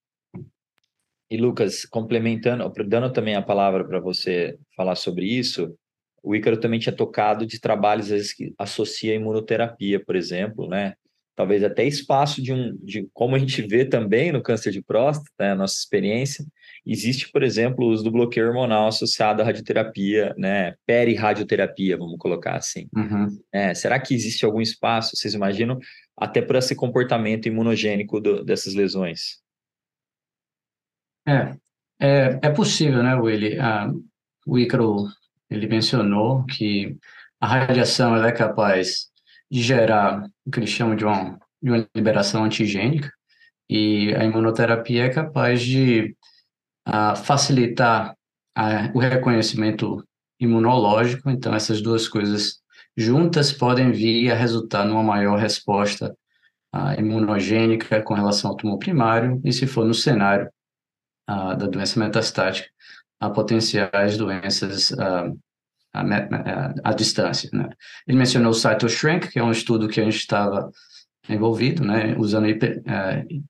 E 1.31 1.37
Lucas, 1.37 1.85
complementando, 1.85 2.73
dando 2.87 3.13
também 3.13 3.35
a 3.35 3.43
palavra 3.43 3.85
para 3.85 3.99
você 3.99 4.57
falar 4.77 4.95
sobre 4.95 5.27
isso, 5.27 5.77
o 6.23 6.35
Ícaro 6.35 6.59
também 6.59 6.79
tinha 6.79 6.95
tocado 6.95 7.47
de 7.47 7.61
trabalhos 7.61 8.07
às 8.07 8.13
vezes 8.13 8.33
que 8.33 8.55
associa 8.59 9.13
a 9.13 9.17
imunoterapia, 9.17 10.05
por 10.05 10.17
exemplo, 10.17 10.69
né? 10.69 10.95
Talvez 11.37 11.63
até 11.63 11.85
espaço 11.85 12.43
de 12.43 12.53
um, 12.53 12.77
de 12.83 13.09
como 13.13 13.37
a 13.37 13.39
gente 13.39 13.61
vê 13.63 13.85
também 13.85 14.33
no 14.33 14.43
câncer 14.43 14.73
de 14.73 14.83
próstata, 14.83 15.31
né? 15.39 15.53
a 15.53 15.55
nossa 15.55 15.75
experiência, 15.75 16.45
Existe, 16.87 17.33
por 17.33 17.43
exemplo, 17.43 17.85
o 17.85 17.91
uso 17.91 18.05
do 18.05 18.13
bloqueio 18.13 18.47
hormonal 18.47 18.87
associado 18.87 19.43
à 19.43 19.45
radioterapia, 19.45 20.33
né? 20.39 20.75
Peri-radioterapia, 20.87 21.97
vamos 21.97 22.17
colocar 22.17 22.55
assim. 22.55 22.89
Uhum. 22.95 23.27
É, 23.53 23.75
será 23.75 23.99
que 23.99 24.15
existe 24.15 24.45
algum 24.45 24.61
espaço, 24.61 25.17
vocês 25.17 25.35
imaginam, 25.35 25.81
até 26.17 26.41
por 26.41 26.55
esse 26.55 26.77
comportamento 26.77 27.47
imunogênico 27.47 28.21
do, 28.21 28.45
dessas 28.45 28.75
lesões? 28.75 29.41
É, 31.27 31.57
é, 32.01 32.39
é 32.41 32.51
possível, 32.51 33.03
né, 33.03 33.17
Willy? 33.17 33.59
Ah, 33.59 33.91
o 34.47 34.57
Icaro, 34.57 35.09
ele 35.51 35.67
mencionou 35.67 36.45
que 36.47 36.97
a 37.41 37.49
radiação 37.49 38.15
ela 38.15 38.29
é 38.29 38.33
capaz 38.33 39.09
de 39.51 39.61
gerar 39.61 40.25
o 40.45 40.51
que 40.53 40.61
eles 40.61 40.71
chamam 40.71 40.95
de 40.95 41.05
uma, 41.05 41.37
de 41.61 41.71
uma 41.71 41.89
liberação 41.97 42.45
antigênica, 42.45 43.13
e 43.69 44.15
a 44.15 44.25
imunoterapia 44.25 45.07
é 45.07 45.09
capaz 45.09 45.61
de 45.61 46.17
a 46.87 47.17
facilitar 47.17 48.17
a, 48.55 48.91
o 48.95 48.99
reconhecimento 48.99 50.03
imunológico. 50.41 51.29
Então, 51.29 51.55
essas 51.55 51.83
duas 51.83 52.09
coisas 52.09 52.61
juntas 52.97 53.53
podem 53.53 53.93
vir 53.93 54.31
a 54.31 54.35
resultar 54.35 54.85
numa 54.85 55.03
maior 55.03 55.39
resposta 55.39 56.17
imunogênica 56.99 58.03
com 58.03 58.15
relação 58.15 58.51
ao 58.51 58.57
tumor 58.57 58.79
primário, 58.79 59.41
e 59.45 59.53
se 59.53 59.67
for 59.67 59.87
no 59.87 59.95
cenário 59.95 60.51
da 61.27 61.67
doença 61.67 61.99
metastática, 61.99 62.69
a 63.19 63.31
potenciais 63.31 64.19
doenças 64.19 64.93
à 65.95 66.93
distância. 66.93 67.49
Né? 67.53 67.71
Ele 68.07 68.19
mencionou 68.19 68.51
o 68.51 68.55
CytoShrink, 68.55 69.29
que 69.29 69.39
é 69.39 69.43
um 69.43 69.51
estudo 69.51 69.89
que 69.89 70.01
a 70.01 70.05
gente 70.05 70.19
estava 70.19 70.71
envolvido, 71.29 71.85
né, 71.85 72.15
usando 72.19 72.47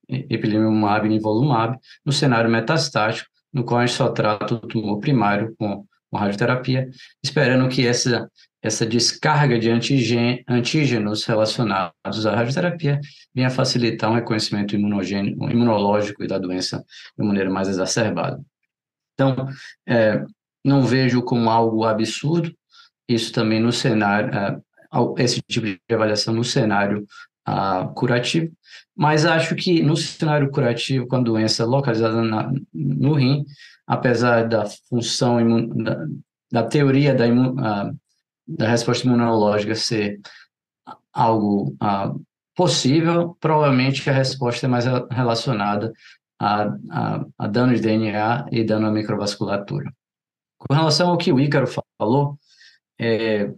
ipilimumab 0.09 1.07
e 1.07 1.11
nivolumab, 1.11 1.79
no 2.05 2.13
cenário 2.13 2.51
metastático, 2.51 3.29
no 3.53 3.65
qual 3.65 3.81
a 3.81 3.87
gente 3.87 3.97
só 3.97 4.09
trata 4.09 4.55
o 4.55 4.61
tumor 4.61 4.99
primário 4.99 5.55
com, 5.59 5.85
com 6.11 6.19
radioterapia, 6.19 6.89
esperando 7.23 7.69
que 7.69 7.87
essa, 7.87 8.31
essa 8.63 8.85
descarga 8.85 9.59
de 9.59 9.71
antigen, 9.71 10.43
antígenos 10.49 11.25
relacionados 11.25 12.27
à 12.27 12.35
radioterapia 12.35 13.01
venha 13.35 13.51
facilitar 13.51 14.11
um 14.11 14.15
reconhecimento 14.15 14.75
imunológico 14.75 16.27
da 16.27 16.39
doença 16.39 16.85
de 17.19 17.25
maneira 17.25 17.51
mais 17.51 17.69
exacerbada. 17.69 18.41
Então, 19.15 19.49
é, 19.89 20.23
não 20.65 20.83
vejo 20.83 21.23
como 21.23 21.49
algo 21.49 21.85
absurdo, 21.85 22.53
isso 23.09 23.33
também 23.33 23.61
no 23.61 23.73
cenário, 23.73 24.35
é, 24.35 24.59
esse 25.23 25.41
tipo 25.49 25.67
de 25.67 25.81
avaliação 25.91 26.35
no 26.35 26.45
cenário 26.45 27.07
uh, 27.49 27.93
curativo, 27.95 28.53
mas 28.95 29.25
acho 29.25 29.55
que 29.55 29.83
no 29.83 29.97
cenário 29.97 30.51
curativo, 30.51 31.07
com 31.07 31.17
a 31.17 31.23
doença 31.23 31.65
localizada 31.65 32.23
na, 32.23 32.53
no 32.73 33.15
rim, 33.15 33.45
apesar 33.87 34.49
da 34.49 34.65
função 34.89 35.41
imun, 35.41 35.69
da, 35.83 36.07
da, 36.51 36.63
teoria 36.65 37.15
da, 37.15 37.27
imun, 37.27 37.53
uh, 37.53 37.97
da 38.47 38.69
resposta 38.69 39.07
imunológica 39.07 39.75
ser 39.75 40.21
algo 41.13 41.77
uh, 41.83 42.21
possível, 42.55 43.37
provavelmente 43.39 44.09
a 44.09 44.13
resposta 44.13 44.67
é 44.67 44.69
mais 44.69 44.87
relacionada 45.11 45.93
a, 46.39 46.65
a, 46.91 47.27
a 47.39 47.47
dano 47.47 47.75
de 47.75 47.81
DNA 47.81 48.47
e 48.51 48.65
dano 48.65 48.87
à 48.87 48.91
microvasculatura. 48.91 49.93
Com 50.59 50.75
relação 50.75 51.11
ao 51.11 51.19
que 51.19 51.33
o 51.33 51.39
Ícaro 51.39 51.67
falou, 51.99 52.39
é, 52.99 53.51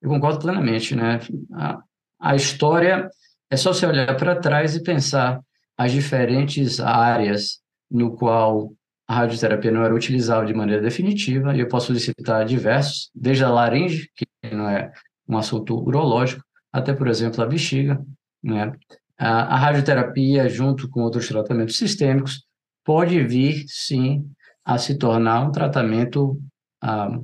eu 0.00 0.10
concordo 0.10 0.40
plenamente, 0.40 0.94
né? 0.94 1.20
A, 1.52 1.82
a 2.18 2.34
história 2.34 3.10
é 3.50 3.56
só 3.56 3.72
você 3.72 3.86
olhar 3.86 4.16
para 4.16 4.36
trás 4.36 4.74
e 4.74 4.82
pensar 4.82 5.40
as 5.76 5.92
diferentes 5.92 6.80
áreas 6.80 7.60
no 7.90 8.16
qual 8.16 8.72
a 9.06 9.14
radioterapia 9.14 9.70
não 9.70 9.84
era 9.84 9.94
utilizável 9.94 10.44
de 10.44 10.54
maneira 10.54 10.82
definitiva, 10.82 11.54
e 11.54 11.60
eu 11.60 11.68
posso 11.68 11.94
citar 11.94 12.44
diversos, 12.44 13.10
desde 13.14 13.44
a 13.44 13.48
laringe, 13.48 14.10
que 14.16 14.26
não 14.52 14.68
é 14.68 14.90
um 15.28 15.38
assunto 15.38 15.76
urológico, 15.76 16.42
até, 16.72 16.92
por 16.92 17.06
exemplo, 17.06 17.42
a 17.42 17.46
bexiga. 17.46 18.04
Né? 18.42 18.72
A, 19.16 19.54
a 19.54 19.56
radioterapia, 19.56 20.48
junto 20.48 20.88
com 20.88 21.02
outros 21.02 21.28
tratamentos 21.28 21.76
sistêmicos, 21.76 22.44
pode 22.84 23.22
vir, 23.22 23.64
sim, 23.68 24.28
a 24.64 24.76
se 24.76 24.98
tornar 24.98 25.40
um 25.42 25.52
tratamento, 25.52 26.40
ah, 26.82 27.16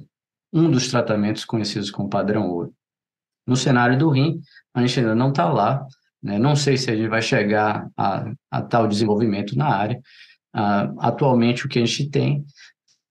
um 0.52 0.70
dos 0.70 0.88
tratamentos 0.88 1.44
conhecidos 1.44 1.90
como 1.90 2.08
padrão 2.08 2.48
ouro. 2.48 2.72
No 3.44 3.56
cenário 3.56 3.98
do 3.98 4.08
rim, 4.08 4.40
a 4.72 4.80
gente 4.80 5.00
ainda 5.00 5.16
não 5.16 5.30
está 5.30 5.52
lá, 5.52 5.84
né? 6.22 6.38
Não 6.38 6.54
sei 6.54 6.76
se 6.76 6.90
a 6.90 6.96
gente 6.96 7.08
vai 7.08 7.20
chegar 7.20 7.88
a, 7.96 8.32
a 8.50 8.62
tal 8.62 8.86
desenvolvimento 8.86 9.56
na 9.56 9.66
área. 9.66 9.98
Uh, 10.54 11.00
atualmente, 11.00 11.66
o 11.66 11.68
que 11.68 11.78
a 11.78 11.84
gente 11.84 12.08
tem 12.10 12.44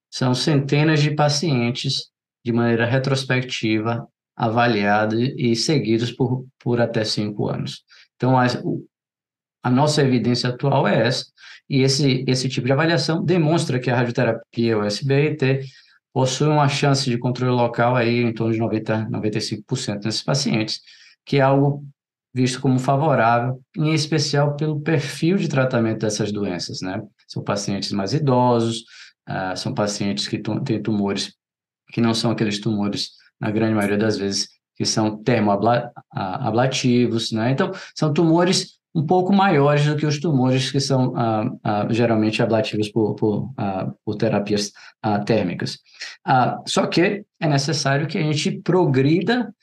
são 0.10 0.34
centenas 0.34 1.02
de 1.02 1.12
pacientes 1.12 2.12
de 2.44 2.52
maneira 2.52 2.86
retrospectiva, 2.86 4.08
avaliados 4.36 5.20
e 5.38 5.56
seguidos 5.56 6.12
por, 6.12 6.46
por 6.60 6.82
até 6.82 7.04
cinco 7.04 7.48
anos. 7.50 7.84
Então, 8.16 8.38
a, 8.38 8.46
a 9.64 9.70
nossa 9.70 10.02
evidência 10.02 10.50
atual 10.50 10.88
é 10.88 11.08
essa, 11.08 11.26
e 11.70 11.82
esse, 11.82 12.26
esse 12.28 12.50
tipo 12.50 12.66
de 12.66 12.74
avaliação 12.74 13.24
demonstra 13.24 13.80
que 13.80 13.90
a 13.90 13.96
radioterapia 13.96 14.78
USB-IT 14.78 15.62
possui 16.14 16.48
uma 16.48 16.68
chance 16.68 17.10
de 17.10 17.18
controle 17.18 17.56
local 17.56 17.96
aí 17.96 18.22
em 18.22 18.34
torno 18.34 18.54
de 18.54 18.60
90, 18.60 19.08
95% 19.10 20.04
nesses 20.04 20.22
pacientes, 20.22 20.82
que 21.26 21.38
é 21.38 21.42
algo 21.42 21.86
visto 22.34 22.62
como 22.62 22.80
favorável, 22.80 23.62
em 23.78 23.94
especial 23.94 24.56
pelo 24.56 24.80
perfil 24.80 25.38
de 25.38 25.50
tratamento 25.50 26.00
dessas 26.00 26.32
doenças, 26.32 26.82
né? 26.82 27.02
São 27.28 27.44
pacientes 27.44 27.92
mais 27.92 28.14
idosos, 28.14 28.80
uh, 29.30 29.56
são 29.56 29.74
pacientes 29.74 30.28
que 30.28 30.42
têm 30.64 30.82
tumores 30.82 31.34
que 31.92 32.00
não 32.00 32.14
são 32.14 32.32
aqueles 32.32 32.62
tumores, 32.62 33.10
na 33.40 33.50
grande 33.52 33.76
maioria 33.76 33.98
das 33.98 34.18
vezes, 34.18 34.48
que 34.78 34.86
são 34.86 35.22
termoablativos, 35.22 37.34
né? 37.34 37.52
Então, 37.52 37.70
são 37.94 38.14
tumores 38.14 38.80
um 38.96 39.06
pouco 39.06 39.34
maiores 39.34 39.86
do 39.86 39.98
que 39.98 40.06
os 40.06 40.18
tumores 40.20 40.72
que 40.72 40.80
são 40.80 41.10
uh, 41.10 41.48
uh, 41.48 41.92
geralmente 41.92 42.42
ablativos 42.42 42.88
por, 42.90 43.16
por, 43.16 43.54
por 44.06 44.16
terapias 44.16 44.72
térmicas. 45.26 45.80
só 46.66 46.88
que 46.88 47.26
é 47.40 47.48
necessário 47.48 48.08
que 48.08 48.18
a 48.18 48.22
gente 48.22 48.62
progrida 48.62 49.54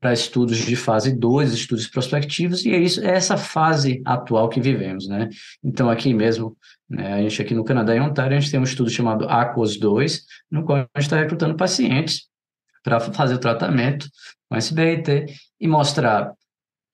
para 0.00 0.14
estudos 0.14 0.56
de 0.56 0.74
fase 0.74 1.12
2, 1.14 1.52
estudos 1.52 1.86
prospectivos, 1.86 2.64
e 2.64 2.72
é, 2.72 2.78
isso, 2.78 3.04
é 3.04 3.10
essa 3.10 3.36
fase 3.36 4.00
atual 4.04 4.48
que 4.48 4.60
vivemos, 4.60 5.06
né? 5.06 5.28
Então, 5.62 5.90
aqui 5.90 6.14
mesmo, 6.14 6.56
né, 6.88 7.14
a 7.14 7.22
gente 7.22 7.42
aqui 7.42 7.54
no 7.54 7.64
Canadá 7.64 7.94
e 7.94 8.00
Ontário, 8.00 8.36
a 8.36 8.40
gente 8.40 8.50
tem 8.50 8.58
um 8.58 8.64
estudo 8.64 8.88
chamado 8.88 9.28
ACOS 9.28 9.78
2, 9.78 10.24
no 10.50 10.64
qual 10.64 10.78
a 10.78 10.80
gente 10.98 11.06
está 11.06 11.18
recrutando 11.18 11.54
pacientes 11.54 12.28
para 12.82 12.98
fazer 12.98 13.34
o 13.34 13.38
tratamento 13.38 14.08
com 14.48 14.56
SBRT 14.56 15.26
e 15.60 15.68
mostrar 15.68 16.32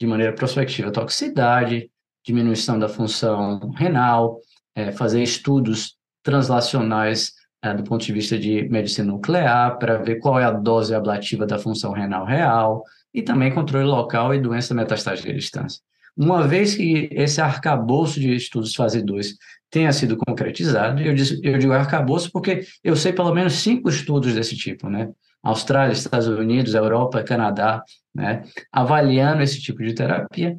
de 0.00 0.06
maneira 0.06 0.34
prospectiva 0.34 0.90
toxicidade, 0.90 1.88
diminuição 2.24 2.76
da 2.76 2.88
função 2.88 3.70
renal, 3.70 4.40
é, 4.74 4.90
fazer 4.90 5.22
estudos 5.22 5.96
translacionais 6.24 7.32
do 7.74 7.84
ponto 7.84 8.04
de 8.04 8.12
vista 8.12 8.38
de 8.38 8.68
medicina 8.68 9.12
nuclear, 9.12 9.78
para 9.78 9.98
ver 9.98 10.16
qual 10.16 10.38
é 10.38 10.44
a 10.44 10.50
dose 10.50 10.94
ablativa 10.94 11.46
da 11.46 11.58
função 11.58 11.92
renal 11.92 12.24
real, 12.24 12.82
e 13.12 13.22
também 13.22 13.52
controle 13.52 13.86
local 13.86 14.34
e 14.34 14.40
doença 14.40 14.74
metastática 14.74 15.30
à 15.30 15.34
distância. 15.34 15.80
Uma 16.16 16.46
vez 16.46 16.74
que 16.74 17.08
esse 17.12 17.40
arcabouço 17.40 18.18
de 18.18 18.34
estudos 18.34 18.74
fase 18.74 19.02
2 19.02 19.36
tenha 19.70 19.92
sido 19.92 20.16
concretizado. 20.16 21.02
Eu, 21.02 21.14
digo, 21.14 21.40
eu 21.42 21.58
digo 21.58 21.72
arcabouço 21.72 22.30
porque 22.32 22.62
eu 22.82 22.96
sei 22.96 23.12
pelo 23.12 23.34
menos 23.34 23.54
cinco 23.54 23.90
estudos 23.90 24.34
desse 24.34 24.56
tipo, 24.56 24.88
né? 24.88 25.10
Austrália, 25.42 25.92
Estados 25.92 26.26
Unidos, 26.26 26.74
Europa, 26.74 27.22
Canadá, 27.22 27.82
né? 28.14 28.42
Avaliando 28.72 29.42
esse 29.42 29.60
tipo 29.60 29.82
de 29.82 29.94
terapia. 29.94 30.56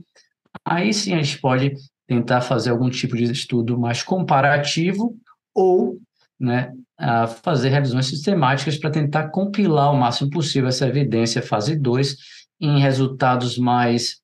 Aí 0.63 0.93
sim 0.93 1.13
a 1.13 1.21
gente 1.21 1.39
pode 1.39 1.73
tentar 2.07 2.41
fazer 2.41 2.69
algum 2.69 2.89
tipo 2.89 3.17
de 3.17 3.23
estudo 3.23 3.77
mais 3.79 4.03
comparativo 4.03 5.15
ou 5.53 5.97
né, 6.39 6.71
fazer 7.43 7.69
revisões 7.69 8.07
sistemáticas 8.07 8.77
para 8.77 8.89
tentar 8.89 9.29
compilar 9.29 9.91
o 9.91 9.97
máximo 9.97 10.29
possível 10.29 10.69
essa 10.69 10.87
evidência 10.87 11.41
fase 11.41 11.75
2 11.75 12.15
em 12.59 12.79
resultados 12.79 13.57
mais 13.57 14.21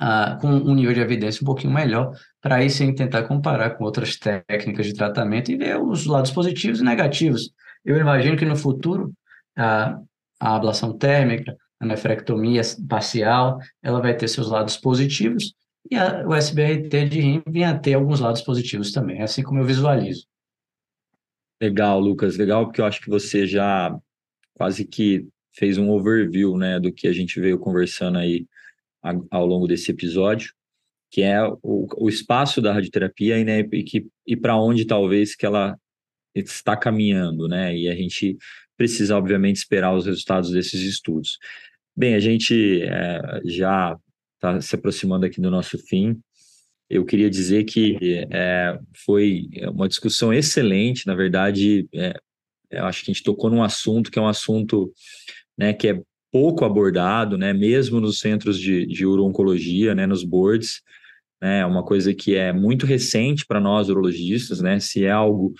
uh, 0.00 0.40
com 0.40 0.48
um 0.48 0.74
nível 0.74 0.94
de 0.94 1.00
evidência 1.00 1.42
um 1.42 1.46
pouquinho 1.46 1.72
melhor, 1.72 2.12
para 2.40 2.56
aí 2.56 2.70
sim 2.70 2.94
tentar 2.94 3.24
comparar 3.24 3.70
com 3.70 3.84
outras 3.84 4.16
técnicas 4.16 4.86
de 4.86 4.94
tratamento 4.94 5.50
e 5.50 5.56
ver 5.56 5.80
os 5.80 6.06
lados 6.06 6.30
positivos 6.30 6.80
e 6.80 6.84
negativos. 6.84 7.50
Eu 7.84 7.96
imagino 7.96 8.36
que 8.36 8.44
no 8.44 8.56
futuro 8.56 9.12
a, 9.56 9.98
a 10.38 10.56
ablação 10.56 10.96
térmica, 10.96 11.56
a 11.78 11.86
nefrectomia 11.86 12.62
parcial, 12.88 13.58
ela 13.82 14.00
vai 14.00 14.16
ter 14.16 14.28
seus 14.28 14.48
lados 14.48 14.76
positivos 14.76 15.54
e 15.90 15.96
a, 15.96 16.26
o 16.26 16.34
SBRT 16.34 17.08
de 17.08 17.20
rim 17.20 17.42
vem 17.48 17.64
a 17.64 17.78
ter 17.78 17.94
alguns 17.94 18.20
lados 18.20 18.42
positivos 18.42 18.92
também, 18.92 19.22
assim 19.22 19.42
como 19.42 19.60
eu 19.60 19.64
visualizo. 19.64 20.26
Legal, 21.60 22.00
Lucas, 22.00 22.36
legal, 22.36 22.64
porque 22.64 22.80
eu 22.80 22.86
acho 22.86 23.00
que 23.00 23.10
você 23.10 23.46
já 23.46 23.94
quase 24.54 24.84
que 24.84 25.26
fez 25.52 25.78
um 25.78 25.90
overview, 25.90 26.56
né, 26.56 26.80
do 26.80 26.92
que 26.92 27.06
a 27.06 27.12
gente 27.12 27.40
veio 27.40 27.58
conversando 27.58 28.18
aí 28.18 28.46
ao 29.30 29.46
longo 29.46 29.66
desse 29.66 29.90
episódio, 29.90 30.52
que 31.10 31.22
é 31.22 31.42
o, 31.62 31.86
o 31.96 32.08
espaço 32.08 32.62
da 32.62 32.72
radioterapia 32.72 33.38
e, 33.38 33.44
né, 33.44 33.60
e, 33.60 33.82
que, 33.82 34.06
e 34.26 34.36
para 34.36 34.56
onde 34.56 34.86
talvez 34.86 35.34
que 35.34 35.44
ela 35.44 35.76
está 36.34 36.76
caminhando, 36.76 37.48
né, 37.48 37.76
e 37.76 37.88
a 37.88 37.94
gente 37.94 38.38
precisa, 38.76 39.16
obviamente, 39.16 39.56
esperar 39.56 39.94
os 39.94 40.06
resultados 40.06 40.50
desses 40.50 40.80
estudos. 40.80 41.38
Bem, 41.94 42.14
a 42.14 42.20
gente 42.20 42.82
é, 42.82 43.40
já 43.44 43.94
está 44.36 44.60
se 44.60 44.74
aproximando 44.74 45.26
aqui 45.26 45.40
do 45.40 45.50
nosso 45.50 45.76
fim. 45.76 46.18
Eu 46.90 47.04
queria 47.04 47.30
dizer 47.30 47.62
que 47.64 48.26
é, 48.32 48.76
foi 49.06 49.48
uma 49.72 49.88
discussão 49.88 50.34
excelente, 50.34 51.06
na 51.06 51.14
verdade, 51.14 51.88
é, 51.94 52.18
eu 52.68 52.84
acho 52.84 53.04
que 53.04 53.10
a 53.10 53.14
gente 53.14 53.22
tocou 53.22 53.48
num 53.48 53.62
assunto 53.62 54.10
que 54.10 54.18
é 54.18 54.22
um 54.22 54.26
assunto 54.26 54.92
né, 55.56 55.72
que 55.72 55.88
é 55.88 56.00
pouco 56.32 56.64
abordado, 56.64 57.38
né, 57.38 57.52
mesmo 57.52 58.00
nos 58.00 58.18
centros 58.18 58.58
de, 58.58 58.86
de 58.86 59.06
uro-oncologia, 59.06 59.94
né, 59.94 60.06
nos 60.06 60.24
boards, 60.24 60.80
né, 61.40 61.60
é 61.60 61.66
uma 61.66 61.84
coisa 61.84 62.12
que 62.12 62.34
é 62.34 62.52
muito 62.52 62.86
recente 62.86 63.46
para 63.46 63.60
nós 63.60 63.88
urologistas, 63.88 64.60
né, 64.60 64.80
se 64.80 65.04
é 65.04 65.10
algo 65.10 65.52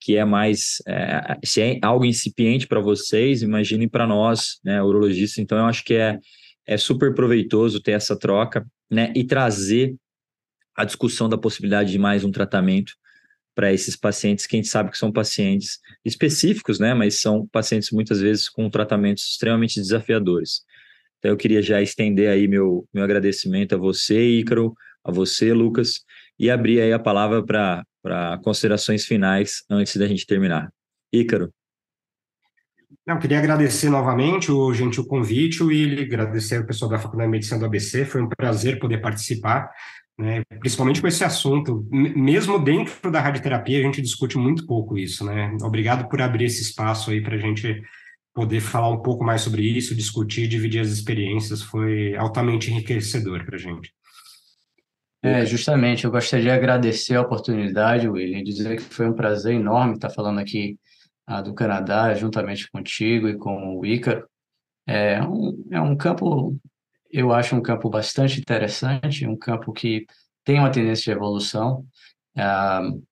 que 0.00 0.16
é 0.16 0.24
mais, 0.24 0.82
é, 0.86 1.38
se 1.44 1.60
é 1.60 1.78
algo 1.82 2.04
incipiente 2.04 2.66
para 2.66 2.80
vocês, 2.80 3.42
imaginem 3.42 3.88
para 3.88 4.06
nós, 4.06 4.58
né, 4.64 4.82
urologistas, 4.82 5.38
então 5.38 5.58
eu 5.58 5.64
acho 5.64 5.84
que 5.84 5.94
é, 5.94 6.18
é 6.66 6.76
super 6.76 7.14
proveitoso 7.14 7.80
ter 7.80 7.92
essa 7.92 8.18
troca, 8.18 8.66
né, 8.90 9.12
e 9.16 9.24
trazer 9.24 9.94
a 10.76 10.84
discussão 10.84 11.28
da 11.28 11.38
possibilidade 11.38 11.92
de 11.92 11.98
mais 11.98 12.24
um 12.24 12.30
tratamento 12.30 12.92
para 13.54 13.72
esses 13.72 13.96
pacientes 13.96 14.46
que 14.46 14.56
a 14.56 14.58
gente 14.58 14.68
sabe 14.68 14.90
que 14.90 14.98
são 14.98 15.12
pacientes 15.12 15.78
específicos, 16.04 16.78
né, 16.78 16.94
mas 16.94 17.20
são 17.20 17.46
pacientes 17.48 17.90
muitas 17.90 18.20
vezes 18.20 18.48
com 18.48 18.68
tratamentos 18.70 19.24
extremamente 19.24 19.80
desafiadores. 19.80 20.62
Então 21.18 21.30
eu 21.30 21.36
queria 21.36 21.62
já 21.62 21.80
estender 21.80 22.30
aí 22.30 22.48
meu, 22.48 22.88
meu 22.92 23.04
agradecimento 23.04 23.74
a 23.74 23.78
você, 23.78 24.30
Ícaro, 24.30 24.74
a 25.04 25.12
você, 25.12 25.52
Lucas, 25.52 26.00
e 26.38 26.50
abrir 26.50 26.80
aí 26.80 26.92
a 26.92 26.98
palavra 26.98 27.44
para 27.44 28.38
considerações 28.42 29.04
finais 29.04 29.62
antes 29.70 29.96
da 29.96 30.06
gente 30.06 30.26
terminar. 30.26 30.72
Ícaro. 31.12 31.52
Não, 33.06 33.18
queria 33.18 33.38
agradecer 33.38 33.90
novamente 33.90 34.50
o 34.50 34.72
gentil 34.72 35.04
convite 35.06 35.62
e 35.64 36.02
agradecer 36.02 36.58
ao 36.58 36.66
pessoal 36.66 36.90
da 36.90 36.98
Faculdade 36.98 37.28
de 37.28 37.32
Medicina 37.32 37.58
do 37.58 37.66
ABC, 37.66 38.04
foi 38.04 38.22
um 38.22 38.28
prazer 38.28 38.78
poder 38.78 38.98
participar 38.98 39.70
né? 40.18 40.42
Principalmente 40.60 41.00
com 41.00 41.06
esse 41.06 41.24
assunto, 41.24 41.86
mesmo 41.90 42.58
dentro 42.58 43.10
da 43.10 43.20
radioterapia, 43.20 43.78
a 43.78 43.82
gente 43.82 44.02
discute 44.02 44.38
muito 44.38 44.66
pouco 44.66 44.98
isso, 44.98 45.24
né? 45.24 45.56
Obrigado 45.62 46.08
por 46.08 46.20
abrir 46.20 46.44
esse 46.44 46.62
espaço 46.62 47.10
aí 47.10 47.20
para 47.20 47.36
a 47.36 47.38
gente 47.38 47.82
poder 48.34 48.60
falar 48.60 48.90
um 48.90 49.02
pouco 49.02 49.24
mais 49.24 49.42
sobre 49.42 49.62
isso, 49.62 49.94
discutir, 49.94 50.48
dividir 50.48 50.80
as 50.80 50.88
experiências, 50.88 51.62
foi 51.62 52.16
altamente 52.16 52.70
enriquecedor 52.70 53.44
para 53.44 53.56
a 53.56 53.58
gente. 53.58 53.92
É, 55.24 55.46
justamente, 55.46 56.04
eu 56.04 56.10
gostaria 56.10 56.46
de 56.46 56.50
agradecer 56.50 57.14
a 57.14 57.20
oportunidade, 57.20 58.08
William, 58.08 58.42
dizer 58.42 58.76
que 58.76 58.82
foi 58.82 59.08
um 59.08 59.12
prazer 59.12 59.54
enorme 59.54 59.94
estar 59.94 60.10
falando 60.10 60.40
aqui 60.40 60.78
ah, 61.26 61.40
do 61.40 61.54
Canadá, 61.54 62.12
juntamente 62.14 62.68
contigo 62.70 63.28
e 63.28 63.36
com 63.36 63.78
o 63.78 63.86
Ícaro. 63.86 64.26
É 64.84 65.22
um, 65.22 65.64
é 65.70 65.80
um 65.80 65.96
campo 65.96 66.58
eu 67.12 67.32
acho 67.32 67.54
um 67.54 67.62
campo 67.62 67.90
bastante 67.90 68.40
interessante, 68.40 69.26
um 69.26 69.36
campo 69.36 69.72
que 69.72 70.06
tem 70.44 70.58
uma 70.58 70.70
tendência 70.70 71.04
de 71.04 71.10
evolução. 71.10 71.84
Uh, 72.36 73.02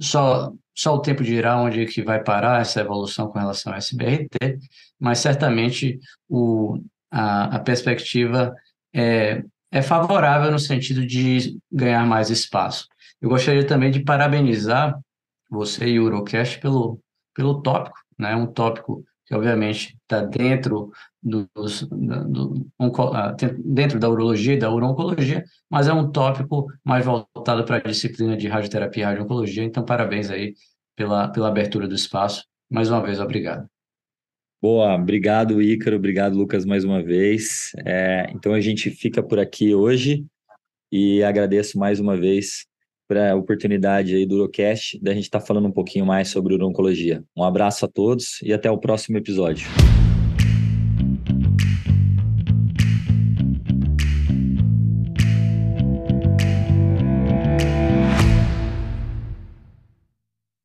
só, 0.00 0.52
só 0.74 0.94
o 0.94 1.00
tempo 1.00 1.22
dirá 1.22 1.60
onde 1.60 1.82
é 1.82 1.86
que 1.86 2.02
vai 2.02 2.22
parar 2.22 2.60
essa 2.60 2.80
evolução 2.80 3.28
com 3.28 3.38
relação 3.38 3.72
ao 3.72 3.78
SBRT, 3.78 4.58
mas 4.98 5.18
certamente 5.18 5.98
o, 6.28 6.78
a, 7.10 7.56
a 7.56 7.58
perspectiva 7.58 8.54
é, 8.94 9.42
é 9.70 9.82
favorável 9.82 10.50
no 10.50 10.58
sentido 10.58 11.04
de 11.06 11.58
ganhar 11.70 12.06
mais 12.06 12.30
espaço. 12.30 12.86
Eu 13.20 13.28
gostaria 13.28 13.66
também 13.66 13.90
de 13.90 14.00
parabenizar 14.00 14.98
você 15.50 15.86
e 15.88 16.00
o 16.00 16.04
Eurocast 16.04 16.60
pelo, 16.60 17.00
pelo 17.34 17.62
tópico, 17.62 17.96
né? 18.18 18.34
um 18.34 18.46
tópico 18.46 19.04
que 19.26 19.34
obviamente 19.34 19.96
está 20.02 20.20
dentro 20.20 20.92
dos, 21.24 21.88
do, 21.88 22.66
ah, 23.14 23.34
dentro 23.64 23.98
da 23.98 24.10
urologia 24.10 24.52
e 24.52 24.58
da 24.58 24.70
urologia, 24.70 25.42
mas 25.70 25.88
é 25.88 25.92
um 25.92 26.12
tópico 26.12 26.66
mais 26.84 27.06
voltado 27.06 27.64
para 27.64 27.76
a 27.76 27.80
disciplina 27.80 28.36
de 28.36 28.46
radioterapia 28.46 29.04
e 29.04 29.06
radiooncologia. 29.06 29.64
Então, 29.64 29.84
parabéns 29.84 30.30
aí 30.30 30.54
pela, 30.94 31.28
pela 31.28 31.48
abertura 31.48 31.88
do 31.88 31.94
espaço. 31.94 32.44
Mais 32.70 32.90
uma 32.90 33.02
vez, 33.02 33.18
obrigado. 33.18 33.66
Boa, 34.60 34.94
obrigado, 34.94 35.60
Ícaro, 35.60 35.96
obrigado, 35.96 36.36
Lucas, 36.36 36.64
mais 36.64 36.84
uma 36.84 37.02
vez. 37.02 37.72
É, 37.84 38.30
então, 38.34 38.52
a 38.52 38.60
gente 38.60 38.90
fica 38.90 39.22
por 39.22 39.38
aqui 39.38 39.74
hoje 39.74 40.26
e 40.92 41.22
agradeço 41.22 41.78
mais 41.78 42.00
uma 42.00 42.16
vez 42.16 42.66
para 43.06 43.32
a 43.32 43.36
oportunidade 43.36 44.14
aí 44.14 44.24
do 44.24 44.36
Urocast, 44.36 44.98
da 45.02 45.12
gente 45.12 45.24
estar 45.24 45.40
tá 45.40 45.46
falando 45.46 45.68
um 45.68 45.72
pouquinho 45.72 46.06
mais 46.06 46.28
sobre 46.28 46.54
urologia. 46.54 47.22
Um 47.36 47.44
abraço 47.44 47.84
a 47.84 47.88
todos 47.88 48.40
e 48.42 48.52
até 48.52 48.70
o 48.70 48.78
próximo 48.78 49.18
episódio. 49.18 49.68